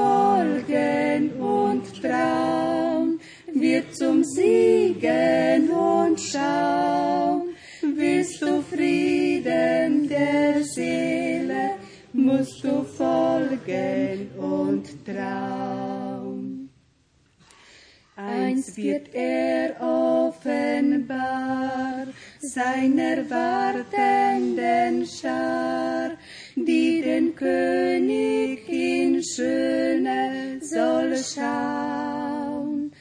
Folgen 0.00 1.32
und 1.38 1.84
trauen, 2.00 3.20
wird 3.52 3.94
zum 3.94 4.24
Siegen 4.24 5.68
und 5.68 6.18
schauen. 6.18 7.54
Willst 7.82 8.40
du 8.40 8.62
Frieden 8.62 10.08
der 10.08 10.64
Seele, 10.64 11.72
musst 12.14 12.64
du 12.64 12.82
folgen 12.82 14.30
und 14.38 15.04
trauen. 15.04 16.70
Eins 18.16 18.74
wird 18.76 19.14
er 19.14 19.80
offenbar 19.80 22.06
seiner 22.40 23.28
wartenden 23.28 25.06
Schar, 25.06 26.12
die 26.56 27.02
den 27.02 27.34
König 27.34 28.68
in 28.68 29.22
Schöne 29.22 30.60
soll 30.60 31.16
schauen. 31.16 32.92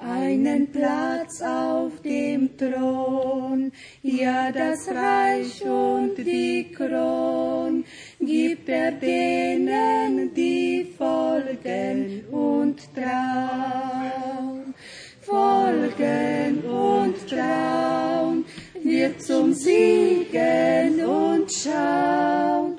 Einen 0.00 0.70
Platz 0.70 1.42
auf 1.42 2.00
dem 2.02 2.56
Thron, 2.56 3.72
ja 4.02 4.52
das 4.52 4.88
Reich 4.88 5.64
und 5.64 6.16
die 6.18 6.70
Kron, 6.72 7.84
gibt 8.20 8.68
er 8.68 8.92
denen, 8.92 10.32
die 10.34 10.86
folgen 10.96 12.24
und 12.30 12.78
trauen. 12.94 14.74
Folgen 15.20 16.64
und 16.64 17.28
trauen, 17.28 18.44
wird 18.82 19.20
zum 19.20 19.52
Siegen 19.52 21.04
und 21.04 21.52
schauen. 21.52 22.77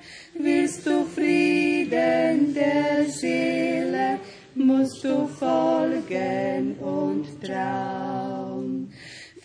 Du 5.04 5.28
folgen 5.28 6.76
und 6.80 7.26
trauen. 7.44 8.92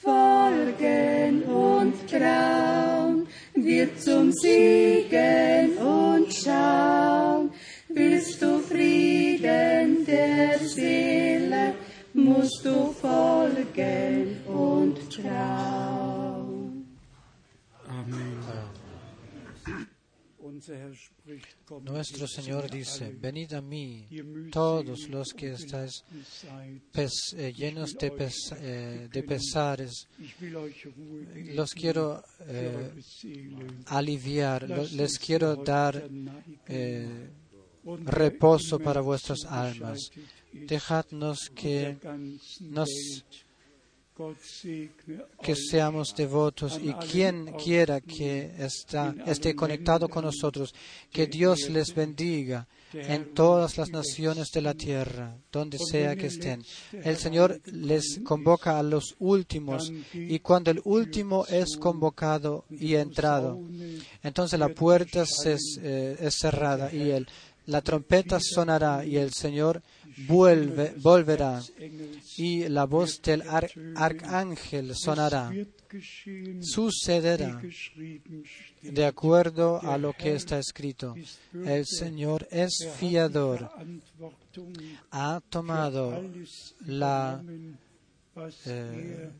Folgen 0.02 1.42
und 1.44 1.94
trauen, 2.10 3.26
wird 3.54 4.00
zum 4.00 4.32
Siegen 4.32 5.78
und 5.78 6.32
schauen. 6.32 7.50
Willst 7.88 8.42
du 8.42 8.58
Frieden 8.58 10.04
der 10.04 10.58
Seele, 10.58 11.74
musst 12.12 12.64
du 12.64 12.92
folgen 12.92 14.40
und 14.46 14.98
trauen. 15.10 15.83
Nuestro 21.82 22.26
Señor 22.26 22.70
dice, 22.70 23.10
venid 23.20 23.52
a 23.54 23.60
mí 23.60 24.06
todos 24.50 25.08
los 25.08 25.28
que 25.32 25.52
estáis 25.52 26.04
pes- 26.92 27.34
eh, 27.36 27.52
llenos 27.52 27.94
de, 27.94 28.10
pes- 28.10 28.52
eh, 28.60 29.08
de 29.12 29.22
pesares, 29.22 30.06
los 31.54 31.70
quiero 31.72 32.22
eh, 32.46 32.90
aliviar, 33.86 34.68
les 34.92 35.18
quiero 35.18 35.56
dar 35.56 36.08
reposo 38.06 38.78
para 38.78 39.00
vuestras 39.00 39.44
almas. 39.44 40.10
Dejadnos 40.52 41.50
que 41.54 41.98
nos 42.60 42.88
que 45.42 45.56
seamos 45.56 46.14
devotos 46.14 46.78
y 46.80 46.92
quien 46.94 47.52
quiera 47.54 48.00
que 48.00 48.52
está, 48.58 49.12
esté 49.26 49.56
conectado 49.56 50.08
con 50.08 50.24
nosotros, 50.24 50.72
que 51.10 51.26
Dios 51.26 51.68
les 51.68 51.92
bendiga 51.94 52.68
en 52.92 53.34
todas 53.34 53.76
las 53.76 53.90
naciones 53.90 54.52
de 54.52 54.62
la 54.62 54.74
tierra, 54.74 55.36
donde 55.50 55.78
sea 55.78 56.14
que 56.14 56.26
estén. 56.26 56.64
El 56.92 57.16
Señor 57.16 57.60
les 57.66 58.20
convoca 58.24 58.78
a 58.78 58.84
los 58.84 59.16
últimos 59.18 59.92
y 60.12 60.38
cuando 60.38 60.70
el 60.70 60.80
último 60.84 61.44
es 61.46 61.76
convocado 61.76 62.66
y 62.70 62.94
entrado, 62.94 63.60
entonces 64.22 64.60
la 64.60 64.68
puerta 64.68 65.26
se, 65.26 65.56
eh, 65.82 66.16
es 66.20 66.36
cerrada 66.36 66.92
y 66.92 67.10
el, 67.10 67.26
la 67.66 67.80
trompeta 67.82 68.38
sonará 68.40 69.04
y 69.04 69.16
el 69.16 69.32
Señor 69.32 69.82
volverá 71.02 71.62
y 72.36 72.68
la 72.68 72.84
voz 72.84 73.20
del 73.22 73.42
ar- 73.48 73.70
arcángel 73.96 74.94
sonará. 74.94 75.50
Sucederá 76.60 77.60
de 78.82 79.04
acuerdo 79.06 79.80
a 79.82 79.96
lo 79.98 80.12
que 80.12 80.34
está 80.34 80.58
escrito. 80.58 81.14
El 81.52 81.84
Señor 81.86 82.46
es 82.50 82.86
fiador. 82.98 83.70
Ha 85.10 85.40
tomado 85.48 86.22
la 86.86 87.42
eh, 88.66 89.30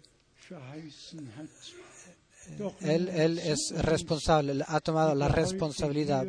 él, 2.83 3.39
es 3.39 3.73
responsable, 3.77 4.63
ha 4.67 4.81
tomado 4.81 5.15
la 5.15 5.29
responsabilidad 5.29 6.27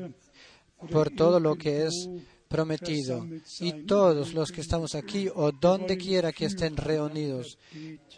por 0.92 1.10
todo 1.12 1.40
lo 1.40 1.56
que 1.56 1.86
es 1.86 2.10
prometido. 2.48 3.26
Y 3.60 3.86
todos 3.86 4.34
los 4.34 4.52
que 4.52 4.62
estamos 4.62 4.96
aquí 4.96 5.28
o 5.34 5.52
donde 5.52 5.98
quiera 5.98 6.32
que 6.32 6.46
estén 6.46 6.78
reunidos, 6.78 7.58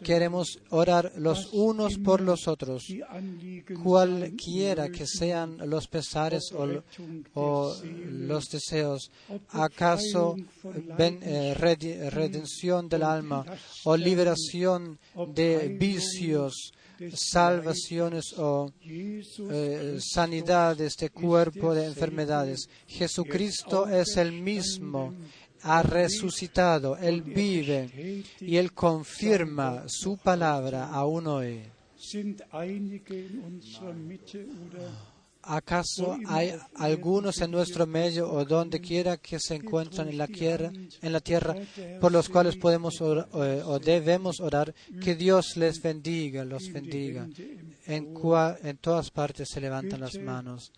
queremos 0.03 0.59
orar 0.69 1.13
los 1.17 1.49
unos 1.53 1.97
por 1.97 2.21
los 2.21 2.47
otros, 2.47 2.85
cualquiera 3.83 4.89
que 4.89 5.05
sean 5.07 5.57
los 5.69 5.87
pesares 5.87 6.51
o, 6.53 7.73
los 8.09 8.45
deseos, 8.49 9.11
acaso 9.49 10.35
eh, 10.99 11.53
redención 11.55 12.89
del 12.89 13.03
alma 13.03 13.45
o 13.85 13.97
liberación 13.97 14.99
de 15.33 15.69
vicios, 15.79 16.73
salvaciones 17.13 18.33
o 18.37 18.71
eh, 18.85 19.97
sanidades 19.99 20.95
de 20.95 21.09
cuerpo, 21.09 21.73
de 21.73 21.85
enfermedades. 21.85 22.69
Jesucristo 22.87 23.87
es 23.87 24.17
el 24.17 24.31
mismo, 24.31 25.13
ha 25.61 25.83
resucitado, 25.83 26.97
Él 26.97 27.21
vive 27.21 28.23
y 28.39 28.57
Él 28.57 28.73
confirma 28.73 29.83
su 29.87 30.17
palabra 30.17 30.89
aún 30.89 31.27
hoy. 31.27 31.61
¿Acaso 35.49 36.17
hay 36.27 36.53
algunos 36.75 37.39
en 37.41 37.51
nuestro 37.51 37.87
medio 37.87 38.29
o 38.29 38.43
donde 38.43 38.81
quiera 38.81 39.15
que 39.17 39.39
se 39.39 39.55
encuentran 39.55 40.09
en 40.09 40.17
la 40.17 40.27
tierra, 40.27 40.71
en 41.01 41.13
la 41.13 41.19
tierra 41.21 41.55
por 42.01 42.11
los 42.11 42.27
cuales 42.29 42.55
podemos 42.57 42.99
or- 43.01 43.27
o 43.31 43.79
debemos 43.79 44.39
orar? 44.41 44.73
Que 45.01 45.15
Dios 45.15 45.55
les 45.57 45.81
bendiga, 45.81 46.43
los 46.43 46.71
bendiga. 46.71 47.27
En, 47.85 48.13
cua- 48.13 48.57
en 48.63 48.77
todas 48.77 49.09
partes 49.11 49.47
se 49.49 49.61
levantan 49.61 50.01
las 50.01 50.17
manos. 50.19 50.71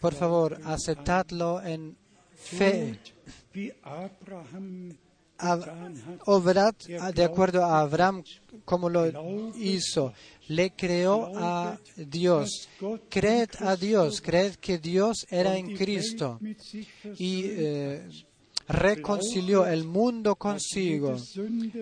Por 0.00 0.14
favor, 0.14 0.58
aceptadlo 0.64 1.62
en 1.62 1.94
fe. 2.34 2.98
Obrad 6.24 6.74
de 7.14 7.24
acuerdo 7.24 7.62
a 7.62 7.80
Abraham 7.80 8.24
como 8.64 8.88
lo 8.88 9.04
hizo. 9.58 10.14
Le 10.48 10.70
creó 10.72 11.32
a 11.36 11.78
Dios. 11.96 12.68
Creed 13.08 13.50
a 13.60 13.76
Dios. 13.76 14.20
Creed 14.20 14.56
que 14.56 14.78
Dios 14.78 15.26
era 15.30 15.56
en 15.56 15.76
Cristo. 15.76 16.38
Y 17.18 17.42
eh, 17.46 18.08
reconcilió 18.68 19.66
el 19.66 19.84
mundo 19.84 20.36
consigo. 20.36 21.16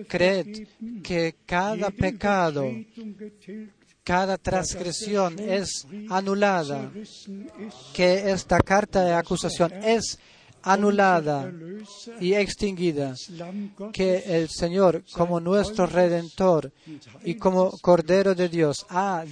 Creed 0.07 0.67
que 1.03 1.35
cada 1.45 1.89
pecado, 1.91 2.65
cada 4.03 4.37
transgresión 4.37 5.39
es 5.39 5.87
anulada, 6.09 6.91
que 7.93 8.31
esta 8.31 8.59
carta 8.59 9.03
de 9.03 9.13
acusación 9.13 9.73
es 9.83 10.19
anulada 10.65 11.51
y 12.19 12.33
extinguida, 12.33 13.15
que 13.93 14.23
el 14.25 14.49
Señor, 14.49 15.03
como 15.13 15.39
nuestro 15.39 15.85
Redentor 15.85 16.71
y 17.23 17.35
como 17.35 17.71
Cordero 17.79 18.33
de 18.33 18.49
Dios, 18.49 18.85
ha 18.89 19.23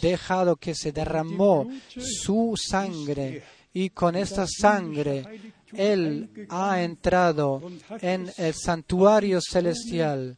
dejado 0.00 0.56
que 0.56 0.74
se 0.74 0.92
derramó 0.92 1.68
su 1.98 2.54
sangre 2.56 3.42
y 3.72 3.90
con 3.90 4.16
esta 4.16 4.46
sangre 4.46 5.24
Él 5.72 6.46
ha 6.48 6.82
entrado 6.82 7.62
en 8.00 8.30
el 8.36 8.54
santuario 8.54 9.40
celestial 9.40 10.36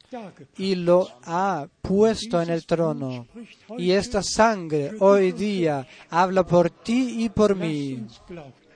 y 0.57 0.75
lo 0.75 1.07
ha 1.23 1.67
puesto 1.81 2.41
en 2.41 2.49
el 2.49 2.65
trono. 2.65 3.27
Y 3.77 3.91
esta 3.91 4.21
sangre 4.23 4.91
hoy 4.99 5.31
día 5.31 5.87
habla 6.09 6.45
por 6.45 6.69
ti 6.69 7.23
y 7.23 7.29
por 7.29 7.55
mí. 7.55 8.05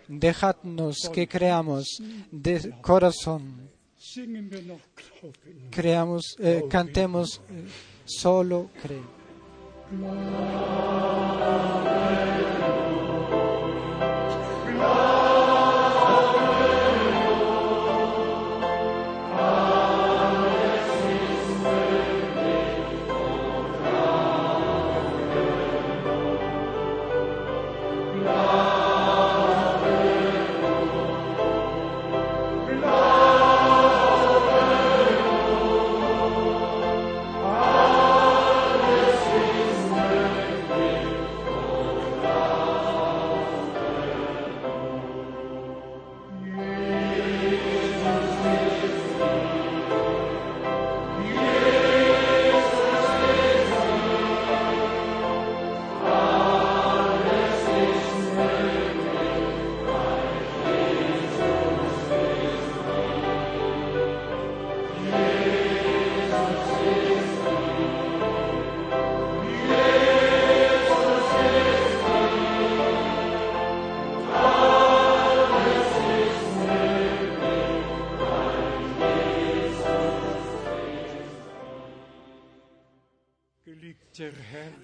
Dejadnos 0.07 1.09
que 1.13 1.27
creamos 1.27 2.01
de 2.31 2.73
corazón, 2.81 3.69
creamos, 5.69 6.35
eh, 6.39 6.63
cantemos 6.69 7.41
eh, 7.49 7.65
solo 8.05 8.69
creo. 8.81 9.17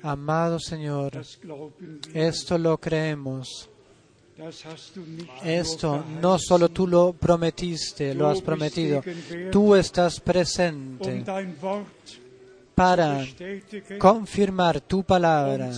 Amado 0.03 0.59
Señor, 0.59 1.13
esto 2.13 2.57
lo 2.57 2.77
creemos. 2.77 3.69
Esto 5.43 6.03
no 6.21 6.37
solo 6.37 6.69
tú 6.69 6.87
lo 6.87 7.13
prometiste, 7.13 8.13
lo 8.13 8.27
has 8.27 8.41
prometido. 8.41 9.01
Tú 9.51 9.75
estás 9.75 10.17
um 10.17 10.23
presente 10.23 11.23
Wort 11.61 12.23
para 12.75 13.25
confirmar 13.99 14.81
tu 14.81 15.03
palabra, 15.03 15.71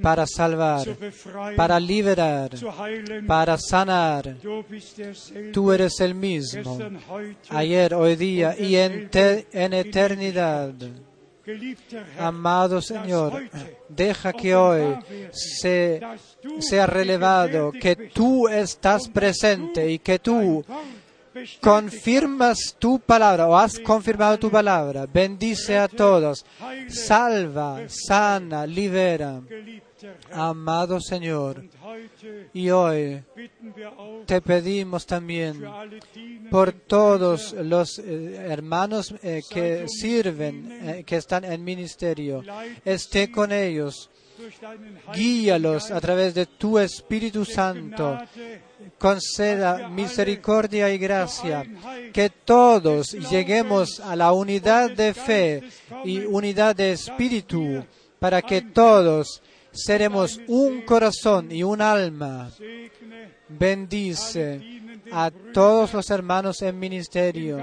para 0.00 0.26
salvar, 0.26 0.86
para 1.56 1.78
liberar, 1.80 2.50
para 3.26 3.58
sanar. 3.58 4.36
Tú 5.52 5.72
eres 5.72 6.00
el 6.00 6.14
mismo, 6.14 6.78
ayer, 7.50 7.94
hoy 7.94 8.16
día 8.16 8.56
y 8.58 8.76
en, 8.76 9.10
en 9.52 9.72
eternidad. 9.72 10.72
Amado 12.18 12.80
Señor, 12.80 13.42
deja 13.88 14.32
que 14.32 14.54
hoy 14.54 14.96
se, 15.32 16.00
sea 16.60 16.86
relevado 16.86 17.72
que 17.72 17.96
tú 17.96 18.48
estás 18.48 19.08
presente 19.08 19.90
y 19.90 19.98
que 19.98 20.18
tú 20.18 20.64
confirmas 21.60 22.76
tu 22.78 22.98
palabra 23.00 23.46
o 23.46 23.56
has 23.56 23.78
confirmado 23.78 24.38
tu 24.38 24.50
palabra. 24.50 25.06
Bendice 25.06 25.78
a 25.78 25.88
todos. 25.88 26.44
Salva, 26.88 27.80
sana, 27.88 28.66
libera. 28.66 29.40
Amado 30.32 31.00
Señor, 31.00 31.64
y 32.52 32.70
hoy 32.70 33.22
te 34.26 34.40
pedimos 34.40 35.06
también 35.06 35.64
por 36.50 36.72
todos 36.72 37.52
los 37.52 37.98
eh, 37.98 38.46
hermanos 38.48 39.14
eh, 39.22 39.42
que 39.48 39.86
sirven, 39.88 40.80
eh, 40.82 41.04
que 41.04 41.16
están 41.16 41.44
en 41.44 41.62
ministerio. 41.62 42.42
Esté 42.84 43.30
con 43.30 43.52
ellos, 43.52 44.10
guíalos 45.14 45.90
a 45.90 46.00
través 46.00 46.34
de 46.34 46.46
tu 46.46 46.78
Espíritu 46.78 47.44
Santo. 47.44 48.18
Conceda 48.98 49.88
misericordia 49.88 50.90
y 50.90 50.98
gracia, 50.98 51.64
que 52.12 52.30
todos 52.30 53.12
lleguemos 53.30 54.00
a 54.00 54.14
la 54.14 54.32
unidad 54.32 54.90
de 54.90 55.14
fe 55.14 55.62
y 56.04 56.18
unidad 56.18 56.76
de 56.76 56.92
espíritu, 56.92 57.84
para 58.18 58.42
que 58.42 58.62
todos 58.62 59.42
seremos 59.74 60.40
un 60.48 60.82
corazón 60.82 61.50
y 61.52 61.62
un 61.62 61.80
alma. 61.82 62.50
Bendice 63.48 64.60
a 65.12 65.30
todos 65.52 65.92
los 65.92 66.10
hermanos 66.10 66.62
en 66.62 66.78
ministerio 66.78 67.58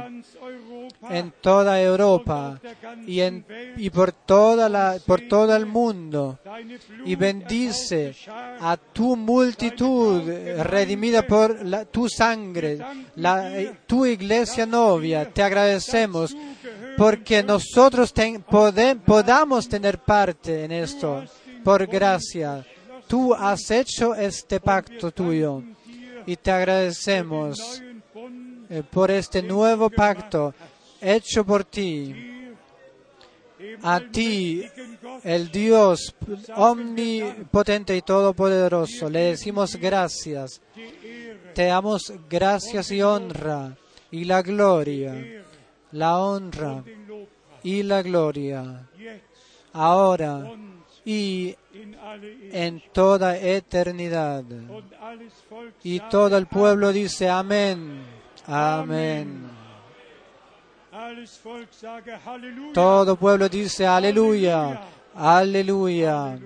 en 1.10 1.34
toda 1.42 1.82
Europa 1.82 2.60
y, 3.08 3.22
en, 3.22 3.44
y 3.76 3.90
por, 3.90 4.12
toda 4.12 4.70
la, 4.70 4.98
por 5.04 5.22
todo 5.28 5.56
el 5.56 5.66
mundo. 5.66 6.38
Y 7.06 7.16
bendice 7.16 8.16
a 8.60 8.78
tu 8.78 9.16
multitud 9.16 10.22
redimida 10.62 11.26
por 11.26 11.66
la- 11.66 11.86
tu 11.86 12.08
sangre, 12.08 12.78
la, 13.16 13.52
tu 13.88 14.06
iglesia 14.06 14.68
novia. 14.68 15.28
Te 15.34 15.42
agradecemos 15.42 16.36
porque 16.98 17.42
nosotros 17.42 18.14
ten- 18.14 18.44
pode- 18.44 18.96
podamos 18.98 19.68
tener 19.68 19.98
parte 19.98 20.66
en 20.66 20.72
esto 20.72 21.24
por 21.64 21.86
gracia. 21.88 22.66
Tú 23.08 23.34
has 23.34 23.70
hecho 23.72 24.16
este 24.16 24.60
pacto 24.60 25.12
tuyo 25.12 25.64
y 26.26 26.36
te 26.38 26.52
agradecemos 26.52 27.82
eh, 28.70 28.84
por 28.90 29.12
este 29.12 29.42
nuevo 29.42 29.90
pacto 29.90 30.54
hecho 31.02 31.44
por 31.46 31.64
ti. 31.66 32.16
A 33.84 34.00
ti, 34.00 34.64
el 35.24 35.52
Dios 35.52 36.16
omnipotente 36.56 37.96
y 37.96 38.02
todopoderoso, 38.02 39.10
le 39.10 39.20
decimos 39.20 39.76
gracias. 39.76 40.62
Te 41.54 41.66
damos 41.66 42.14
gracias 42.30 42.92
y 42.92 43.02
honra 43.02 43.76
y 44.10 44.24
la 44.24 44.42
gloria, 44.42 45.44
la 45.92 46.18
honra 46.18 46.84
y 47.64 47.84
la 47.84 48.02
gloria, 48.02 48.88
ahora 49.74 50.52
y 51.06 51.56
en 51.72 52.82
toda 52.91 53.38
eternidad. 53.38 54.44
Y 55.84 55.99
todo 56.02 56.38
el 56.38 56.48
pueblo 56.48 56.91
dice 56.91 57.30
amén, 57.30 58.03
amén. 58.45 59.49
Todo 62.73 63.15
pueblo 63.15 63.49
dice 63.49 63.88
aleluya, 63.88 64.82
aleluya, 65.15 66.40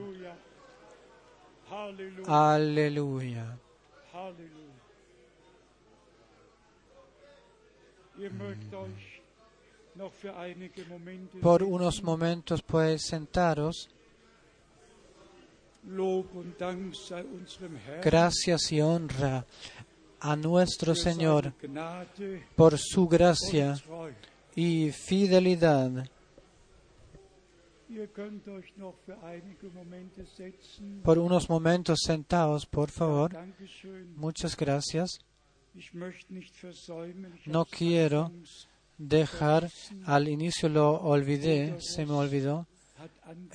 aleluya. 2.28 3.58
Por 11.42 11.64
unos 11.64 12.04
momentos 12.04 12.62
puedes 12.62 13.04
sentaros. 13.04 13.90
Gracias 18.04 18.72
y 18.72 18.82
honra 18.82 19.46
a 20.20 20.36
nuestro 20.36 20.96
Señor 20.96 21.54
por 22.56 22.78
su 22.78 23.08
gracia 23.08 23.76
y 24.56 24.92
fidelidad. 24.92 26.10
Por 31.04 31.20
unos 31.20 31.50
momentos 31.50 32.00
sentaos, 32.04 32.66
por 32.66 32.90
favor. 32.90 33.32
Muchas 34.16 34.58
gracias. 34.58 35.20
No 37.46 37.66
quiero 37.66 38.32
Dejar, 38.98 39.70
al 40.06 40.30
inicio 40.30 40.70
lo 40.70 41.02
olvidé, 41.02 41.76
se 41.82 42.06
me 42.06 42.14
olvidó. 42.14 42.66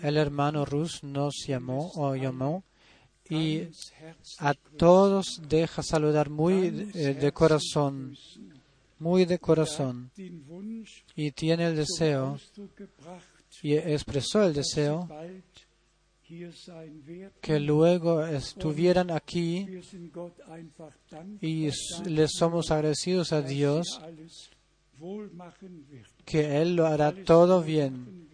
El 0.03 0.17
hermano 0.17 0.65
Rus 0.65 1.03
nos 1.03 1.35
llamó 1.47 1.91
o 1.95 2.15
llamó 2.15 2.65
y 3.29 3.69
a 4.39 4.55
todos 4.55 5.41
deja 5.49 5.83
saludar 5.83 6.31
muy 6.31 6.71
de 6.71 7.33
corazón, 7.33 8.17
muy 8.99 9.25
de 9.25 9.39
corazón. 9.39 10.11
Y 11.15 11.31
tiene 11.31 11.67
el 11.67 11.77
deseo 11.77 12.39
y 13.63 13.75
expresó 13.75 14.43
el 14.43 14.55
deseo 14.55 15.09
que 17.41 17.61
luego 17.61 18.25
estuvieran 18.25 19.11
aquí 19.11 19.67
y 21.41 21.71
le 22.05 22.29
somos 22.29 22.71
agradecidos 22.71 23.33
a 23.33 23.43
Dios 23.43 24.01
que 26.25 26.61
Él 26.61 26.77
lo 26.77 26.87
hará 26.87 27.13
todo 27.13 27.63
bien. 27.63 28.29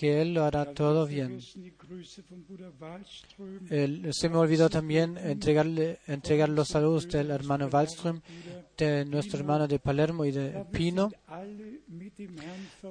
Que 0.00 0.22
Él 0.22 0.32
lo 0.32 0.44
hará 0.44 0.72
todo 0.72 1.06
bien. 1.06 1.42
se 1.42 1.60
me 4.30 4.36
olvidó 4.36 4.70
también 4.70 5.18
entregarle, 5.18 5.98
entregar 6.06 6.48
los 6.48 6.68
saludos 6.68 7.06
del 7.06 7.30
hermano 7.30 7.68
Wallström, 7.70 8.22
de 8.78 9.04
nuestro 9.04 9.40
hermano 9.40 9.68
de 9.68 9.78
Palermo 9.78 10.24
y 10.24 10.32
de 10.32 10.64
Pino. 10.72 11.10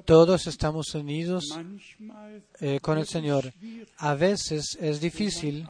Todos 0.04 0.46
estamos 0.46 0.94
unidos 0.94 1.58
eh, 2.60 2.78
con 2.78 2.96
el 2.96 3.06
Señor. 3.06 3.52
A 3.96 4.14
veces 4.14 4.78
es 4.80 5.00
difícil 5.00 5.66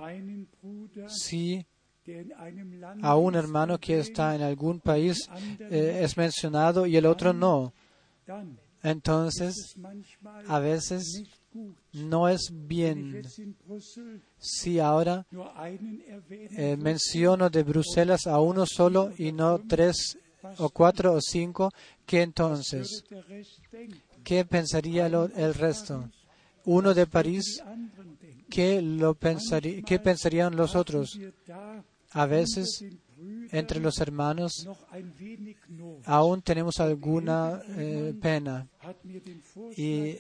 si 1.09 1.65
a 3.01 3.17
un 3.17 3.35
hermano 3.35 3.79
que 3.79 3.99
está 3.99 4.35
en 4.35 4.43
algún 4.43 4.81
país 4.81 5.27
eh, 5.59 6.01
es 6.03 6.19
mencionado 6.19 6.85
y 6.85 6.99
el 6.99 7.07
otro 7.07 7.33
no. 7.33 7.73
Entonces, 8.83 9.77
a 10.47 10.59
veces 10.59 11.23
no 11.93 12.29
es 12.29 12.51
bien 12.53 13.23
si 14.39 14.79
ahora 14.79 15.27
eh, 16.31 16.77
menciono 16.77 17.51
de 17.51 17.63
Bruselas 17.63 18.27
a 18.27 18.41
uno 18.41 18.65
solo 18.67 19.13
y 19.19 19.33
no 19.33 19.59
tres 19.59 20.19
o 20.59 20.71
cuatro 20.71 21.15
o 21.15 21.21
cinco, 21.21 21.71
que 22.07 22.23
entonces. 22.23 23.05
¿qué 24.25 24.45
pensaría 24.45 25.07
el 25.07 25.55
resto? 25.55 26.09
Uno 26.65 26.95
de 26.95 27.07
París. 27.07 27.63
¿qué, 28.51 28.83
lo 28.83 29.17
¿qué 29.17 29.99
pensarían 29.99 30.57
los 30.57 30.75
otros? 30.75 31.19
A 32.13 32.27
veces, 32.27 32.85
entre 33.53 33.81
los 33.81 33.99
hermanos, 33.99 34.69
aún 36.05 36.43
tenemos 36.43 36.81
alguna 36.81 37.61
eh, 37.77 38.15
pena. 38.21 38.67
Y 39.77 40.17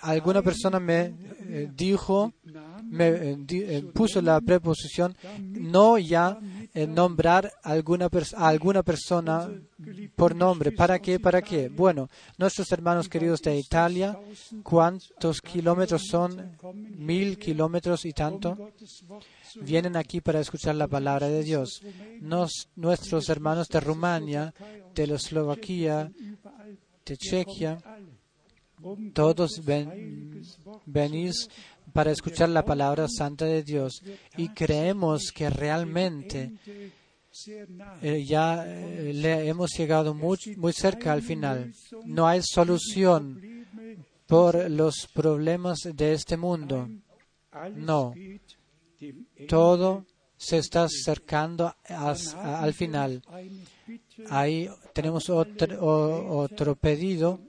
alguna 0.00 0.42
persona 0.42 0.80
me 0.80 1.14
eh, 1.40 1.70
dijo, 1.74 2.32
me 2.84 3.36
eh, 3.48 3.82
puso 3.92 4.22
la 4.22 4.40
preposición, 4.40 5.14
no 5.38 5.98
ya 5.98 6.38
nombrar 6.86 7.52
alguna 7.62 8.08
a 8.36 8.48
alguna 8.48 8.82
persona 8.82 9.50
por 10.14 10.34
nombre. 10.34 10.72
¿Para 10.72 10.98
qué? 10.98 11.18
¿Para 11.18 11.42
qué? 11.42 11.68
Bueno, 11.68 12.08
nuestros 12.36 12.70
hermanos 12.72 13.08
queridos 13.08 13.40
de 13.42 13.56
Italia, 13.58 14.18
¿cuántos 14.62 15.40
kilómetros 15.40 16.02
son? 16.10 16.56
Mil 16.74 17.38
kilómetros 17.38 18.04
y 18.04 18.12
tanto. 18.12 18.56
Vienen 19.62 19.96
aquí 19.96 20.20
para 20.20 20.40
escuchar 20.40 20.74
la 20.74 20.86
palabra 20.88 21.28
de 21.28 21.42
Dios. 21.42 21.82
Nos- 22.20 22.68
nuestros 22.76 23.28
hermanos 23.28 23.68
de 23.68 23.80
Rumania, 23.80 24.54
de 24.94 25.06
la 25.06 25.16
Eslovaquia, 25.16 26.12
de 27.04 27.16
Chequia, 27.16 27.78
todos 29.12 29.64
ven- 29.64 30.42
venís 30.86 31.48
para 31.92 32.12
escuchar 32.12 32.48
la 32.48 32.64
palabra 32.64 33.06
santa 33.08 33.44
de 33.44 33.62
Dios 33.62 34.02
y 34.36 34.48
creemos 34.50 35.32
que 35.32 35.50
realmente 35.50 36.52
eh, 38.02 38.24
ya 38.24 38.64
eh, 38.66 39.12
le 39.14 39.48
hemos 39.48 39.70
llegado 39.76 40.14
muy, 40.14 40.38
muy 40.56 40.72
cerca 40.72 41.12
al 41.12 41.22
final. 41.22 41.72
No 42.04 42.26
hay 42.26 42.40
solución 42.42 43.66
por 44.26 44.70
los 44.70 45.08
problemas 45.12 45.78
de 45.94 46.12
este 46.12 46.36
mundo. 46.36 46.88
No. 47.74 48.14
Todo 49.48 50.04
se 50.36 50.58
está 50.58 50.84
acercando 50.84 51.74
al 51.88 52.74
final. 52.74 53.22
Ahí 54.30 54.68
tenemos 54.92 55.28
otro, 55.30 56.36
otro 56.36 56.76
pedido 56.76 57.40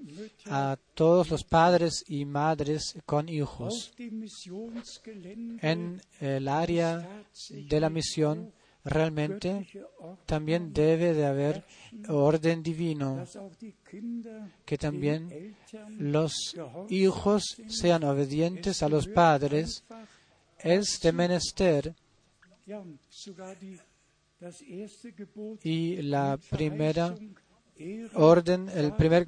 a 0.50 0.78
todos 0.94 1.30
los 1.30 1.44
padres 1.44 2.04
y 2.08 2.26
madres 2.26 2.98
con 3.06 3.30
hijos. 3.30 3.94
En 5.62 6.02
el 6.20 6.48
área 6.48 7.24
de 7.50 7.80
la 7.80 7.90
misión 7.90 8.52
realmente 8.84 9.68
también 10.26 10.74
debe 10.74 11.14
de 11.14 11.26
haber 11.26 11.66
orden 12.08 12.64
divino, 12.64 13.26
que 14.66 14.78
también 14.78 15.56
los 15.98 16.56
hijos 16.90 17.44
sean 17.68 18.04
obedientes 18.04 18.82
a 18.82 18.90
los 18.90 19.08
padres. 19.08 19.84
Es 20.60 21.00
de 21.02 21.12
menester 21.12 21.96
y 25.64 26.02
la 26.02 26.38
primera 26.50 27.16
orden, 28.14 28.70
el 28.74 28.94
primer 28.94 29.28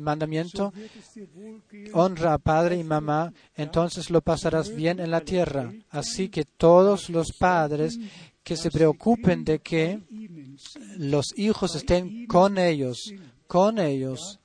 mandamiento, 0.00 0.72
honra 1.94 2.34
a 2.34 2.38
padre 2.38 2.76
y 2.76 2.84
mamá, 2.84 3.32
entonces 3.54 4.10
lo 4.10 4.20
pasarás 4.20 4.74
bien 4.74 5.00
en 5.00 5.10
la 5.10 5.20
tierra. 5.22 5.72
Así 5.90 6.28
que 6.28 6.44
todos 6.44 7.08
los 7.10 7.32
padres 7.32 7.98
que 8.42 8.56
se 8.56 8.70
preocupen 8.70 9.44
de 9.44 9.60
que 9.60 10.00
los 10.98 11.32
hijos 11.38 11.74
estén 11.76 12.26
con 12.26 12.58
ellos, 12.58 13.14
con 13.46 13.78
ellos, 13.78 14.40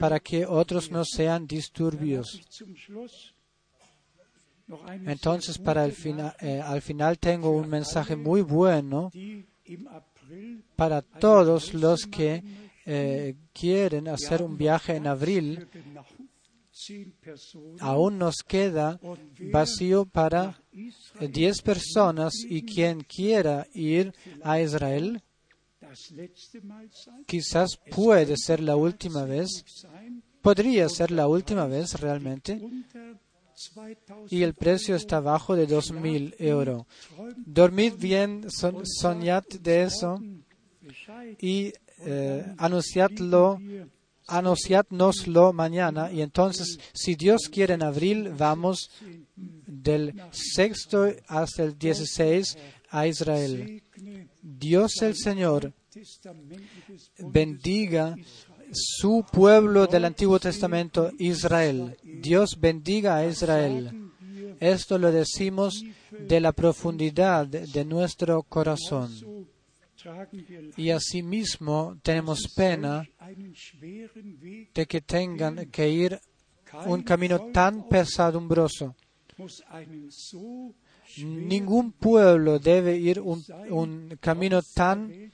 para 0.00 0.20
que 0.20 0.46
otros 0.46 0.90
no 0.90 1.04
sean 1.04 1.46
disturbios. 1.46 2.40
Entonces, 5.04 5.58
para 5.58 5.84
el 5.84 5.92
fina- 5.92 6.34
eh, 6.40 6.60
al 6.60 6.80
final 6.80 7.18
tengo 7.18 7.50
un 7.50 7.68
mensaje 7.68 8.16
muy 8.16 8.40
bueno 8.40 9.10
para 10.76 11.02
todos 11.02 11.74
los 11.74 12.06
que 12.06 12.42
eh, 12.86 13.34
quieren 13.52 14.08
hacer 14.08 14.42
un 14.42 14.56
viaje 14.56 14.96
en 14.96 15.06
abril. 15.06 15.66
Aún 17.80 18.18
nos 18.18 18.36
queda 18.46 19.00
vacío 19.52 20.04
para 20.06 20.60
eh, 21.20 21.28
10 21.28 21.62
personas 21.62 22.34
y 22.48 22.62
quien 22.62 23.02
quiera 23.02 23.66
ir 23.72 24.12
a 24.42 24.60
Israel, 24.60 25.22
quizás 27.26 27.78
puede 27.90 28.36
ser 28.36 28.60
la 28.60 28.76
última 28.76 29.24
vez, 29.24 29.64
podría 30.42 30.88
ser 30.88 31.12
la 31.12 31.28
última 31.28 31.66
vez 31.66 32.00
realmente, 32.00 32.60
y 34.30 34.42
el 34.42 34.54
precio 34.54 34.96
está 34.96 35.20
bajo 35.20 35.56
de 35.56 35.68
2.000 35.68 36.34
euros. 36.38 36.84
Dormid 37.36 37.94
bien, 37.94 38.46
soñad 38.50 39.44
de 39.60 39.82
eso 39.82 40.20
y 41.40 41.72
eh, 41.98 42.54
anunciadlo, 42.58 43.60
anunciadnoslo 44.26 45.52
mañana. 45.52 46.10
Y 46.12 46.22
entonces, 46.22 46.78
si 46.92 47.14
Dios 47.14 47.48
quiere 47.50 47.74
en 47.74 47.82
abril, 47.82 48.30
vamos 48.30 48.90
del 49.36 50.14
sexto 50.32 51.06
hasta 51.28 51.62
el 51.62 51.78
16 51.78 52.58
a 52.90 53.06
Israel. 53.06 53.82
Dios 54.42 55.02
el 55.02 55.16
Señor 55.16 55.72
bendiga 57.18 58.16
su 58.74 59.24
pueblo 59.30 59.86
del 59.86 60.04
Antiguo 60.04 60.38
Testamento, 60.38 61.10
Israel. 61.18 61.96
Dios 62.02 62.58
bendiga 62.60 63.16
a 63.16 63.26
Israel. 63.26 64.10
Esto 64.60 64.98
lo 64.98 65.12
decimos 65.12 65.84
de 66.10 66.40
la 66.40 66.52
profundidad 66.52 67.46
de 67.46 67.84
nuestro 67.84 68.42
corazón. 68.42 69.10
Y 70.76 70.90
asimismo 70.90 71.98
tenemos 72.02 72.52
pena 72.54 73.08
de 74.74 74.86
que 74.86 75.00
tengan 75.00 75.70
que 75.70 75.88
ir 75.88 76.20
un 76.86 77.02
camino 77.02 77.50
tan 77.52 77.88
pesadumbroso. 77.88 78.94
Ningún 81.18 81.92
pueblo 81.92 82.58
debe 82.58 82.96
ir 82.96 83.20
un 83.20 84.16
camino 84.20 84.60
tan 84.62 85.30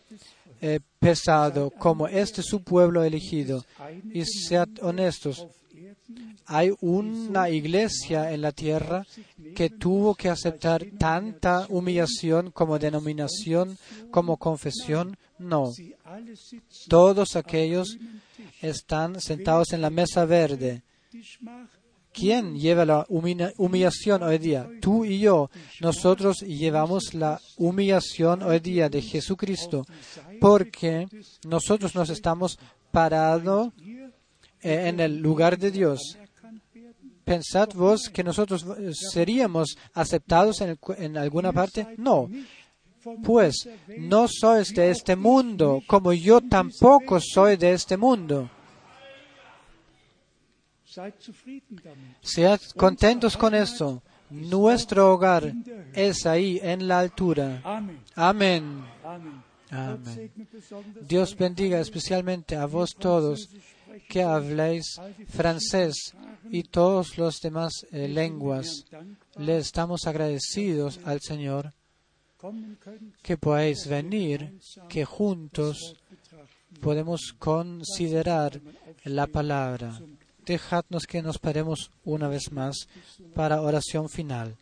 eh, 0.61 0.81
pesado 0.99 1.71
como 1.71 2.07
este 2.09 2.43
su 2.43 2.63
pueblo 2.63 3.03
elegido. 3.03 3.65
Y 4.13 4.25
sean 4.25 4.75
honestos, 4.83 5.47
hay 6.47 6.73
una 6.81 7.49
iglesia 7.49 8.33
en 8.33 8.43
la 8.43 8.53
tierra 8.53 9.07
que 9.55 9.71
tuvo 9.71 10.15
que 10.15 10.29
aceptar 10.29 10.85
tanta 10.99 11.67
humillación 11.69 12.51
como 12.51 12.79
denominación, 12.79 13.79
como 14.11 14.37
confesión. 14.37 15.17
No, 15.39 15.73
todos 16.89 17.37
aquellos 17.37 17.97
están 18.61 19.21
sentados 19.21 19.73
en 19.73 19.81
la 19.81 19.91
mesa 19.91 20.25
verde. 20.25 20.83
¿Quién 22.21 22.55
lleva 22.55 22.85
la 22.85 23.07
humillación 23.09 24.23
hoy 24.23 24.37
día? 24.37 24.69
Tú 24.83 25.07
y 25.07 25.21
yo. 25.21 25.51
Nosotros 25.81 26.41
llevamos 26.41 27.15
la 27.15 27.41
humillación 27.57 28.43
hoy 28.43 28.61
día 28.61 28.91
de 28.91 29.01
Jesucristo 29.01 29.87
porque 30.39 31.09
nosotros 31.47 31.95
nos 31.95 32.11
estamos 32.11 32.59
parados 32.91 33.73
eh, 34.61 34.89
en 34.89 35.01
el 35.01 35.17
lugar 35.17 35.57
de 35.59 35.71
Dios. 35.71 36.19
¿Pensad 37.25 37.71
vos 37.75 38.11
que 38.13 38.23
nosotros 38.23 38.67
eh, 38.79 38.91
seríamos 38.93 39.77
aceptados 39.95 40.61
en, 40.61 40.79
en 40.99 41.17
alguna 41.17 41.55
parte? 41.55 41.87
No. 41.97 42.29
Pues 43.25 43.67
no 43.97 44.29
sois 44.29 44.75
de 44.75 44.91
este 44.91 45.17
mundo, 45.17 45.81
como 45.87 46.13
yo 46.13 46.43
tampoco 46.43 47.19
soy 47.19 47.57
de 47.57 47.73
este 47.73 47.97
mundo. 47.97 48.51
Sead 52.23 52.61
contentos 52.77 53.37
con 53.37 53.55
esto. 53.55 54.03
Nuestro 54.31 55.13
hogar 55.13 55.53
es 55.93 56.27
ahí 56.27 56.61
en 56.63 56.87
la 56.87 57.01
altura. 57.01 57.63
Amén. 58.15 58.85
Dios 61.03 61.37
bendiga 61.37 61.81
especialmente 61.81 62.57
a 62.57 62.67
vos 62.67 62.95
todos 62.97 63.49
que 64.09 64.23
habléis 64.23 65.01
francés 65.29 66.15
y 66.51 66.65
todos 66.65 67.19
los 67.19 67.41
demás 67.41 67.73
eh, 67.93 68.09
lenguas. 68.09 68.85
Le 69.37 69.59
estamos 69.59 70.07
agradecidos 70.07 71.01
al 71.05 71.21
Señor 71.21 71.73
que 73.23 73.37
podáis 73.37 73.87
venir, 73.87 74.59
que 74.89 75.05
juntos 75.05 75.97
podemos 76.81 77.35
considerar 77.39 78.61
la 79.05 79.27
palabra. 79.27 80.01
Dejadnos 80.51 81.07
que 81.07 81.23
nos 81.23 81.39
paremos 81.39 81.93
una 82.03 82.27
vez 82.27 82.51
más 82.51 82.89
para 83.37 83.63
oración 83.63 84.09
final. 84.09 84.57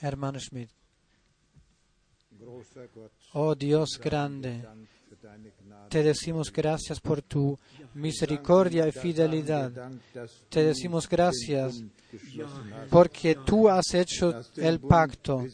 Hermano 0.00 0.38
Schmidt. 0.38 0.70
Oh 3.32 3.56
Dios 3.56 3.98
grande, 4.00 4.64
te 5.88 6.04
decimos 6.04 6.52
gracias 6.52 7.00
por 7.00 7.22
tu 7.22 7.58
misericordia 7.94 8.86
y 8.86 8.92
fidelidad. 8.92 9.70
Te 10.48 10.64
decimos 10.64 11.08
gracias 11.08 11.82
porque 12.90 13.36
tú 13.46 13.68
has 13.68 13.94
hecho 13.94 14.42
el 14.56 14.80
pacto, 14.80 15.46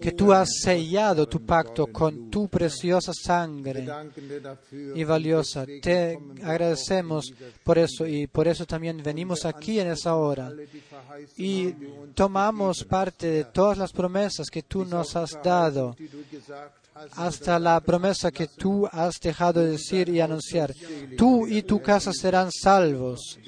que 0.00 0.12
tú 0.12 0.32
has 0.32 0.48
sellado 0.62 1.26
tu 1.26 1.44
pacto 1.44 1.86
con 1.88 2.30
tu 2.30 2.48
preciosa 2.48 3.12
sangre 3.12 3.86
y 4.94 5.04
valiosa. 5.04 5.66
Te 5.82 6.18
agradecemos 6.42 7.32
por 7.62 7.78
eso 7.78 8.06
y 8.06 8.26
por 8.26 8.48
eso 8.48 8.64
también 8.64 9.02
venimos 9.02 9.44
aquí 9.44 9.80
en 9.80 9.88
esa 9.88 10.14
hora 10.16 10.52
y 11.36 11.74
tomamos 12.14 12.84
parte 12.84 13.26
de 13.26 13.44
todas 13.44 13.76
las 13.76 13.92
promesas 13.92 14.48
que 14.50 14.62
tú 14.62 14.84
nos 14.84 15.16
has 15.16 15.38
dado, 15.42 15.94
hasta 17.12 17.58
la 17.58 17.80
promesa 17.80 18.30
que 18.30 18.46
tú 18.46 18.88
has 18.90 19.20
dejado 19.20 19.60
de 19.60 19.70
decir 19.70 20.08
y 20.08 20.20
anunciar, 20.20 20.74
tú 21.16 21.46
y 21.46 21.62
tu 21.62 21.80
casa 21.80 22.12
serán 22.12 22.50
salvos. 22.52 23.38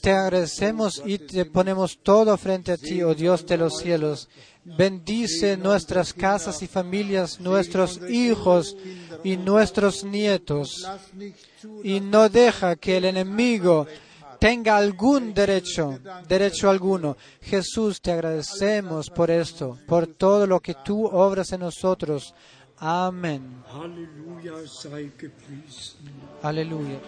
Te 0.00 0.10
agradecemos 0.10 1.02
y 1.04 1.18
te 1.18 1.44
ponemos 1.44 1.98
todo 2.02 2.36
frente 2.36 2.72
a 2.72 2.76
ti, 2.76 3.02
oh 3.02 3.14
Dios 3.14 3.46
de 3.46 3.56
los 3.56 3.78
cielos. 3.78 4.28
Bendice 4.64 5.56
nuestras 5.56 6.12
casas 6.12 6.62
y 6.62 6.68
familias, 6.68 7.40
nuestros 7.40 8.00
hijos 8.08 8.76
y 9.24 9.36
nuestros 9.36 10.04
nietos. 10.04 10.88
Y 11.82 12.00
no 12.00 12.28
deja 12.28 12.76
que 12.76 12.96
el 12.96 13.06
enemigo 13.06 13.86
tenga 14.42 14.76
algún 14.76 15.32
derecho, 15.32 16.00
derecho 16.26 16.68
alguno. 16.68 17.16
Jesús, 17.40 18.00
te 18.00 18.10
agradecemos 18.10 19.08
por 19.08 19.30
esto, 19.30 19.78
por 19.86 20.08
todo 20.08 20.48
lo 20.48 20.58
que 20.58 20.74
tú 20.84 21.06
obras 21.06 21.52
en 21.52 21.60
nosotros. 21.60 22.34
Amén. 22.78 23.62
Gepriesen. 25.16 26.10
Aleluya. 26.42 26.98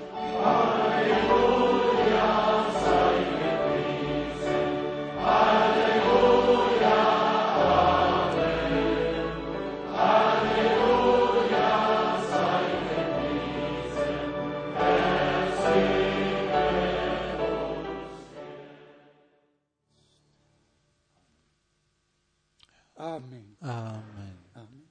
Amen. 23.05 23.55
Amén. 23.60 24.39
Amen. 24.55 24.89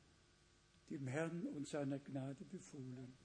Dem 0.88 1.07
Herrn 1.07 1.48
und 1.48 1.68
seiner 1.68 1.98
Gnade 1.98 2.45
befohlen. 2.45 3.18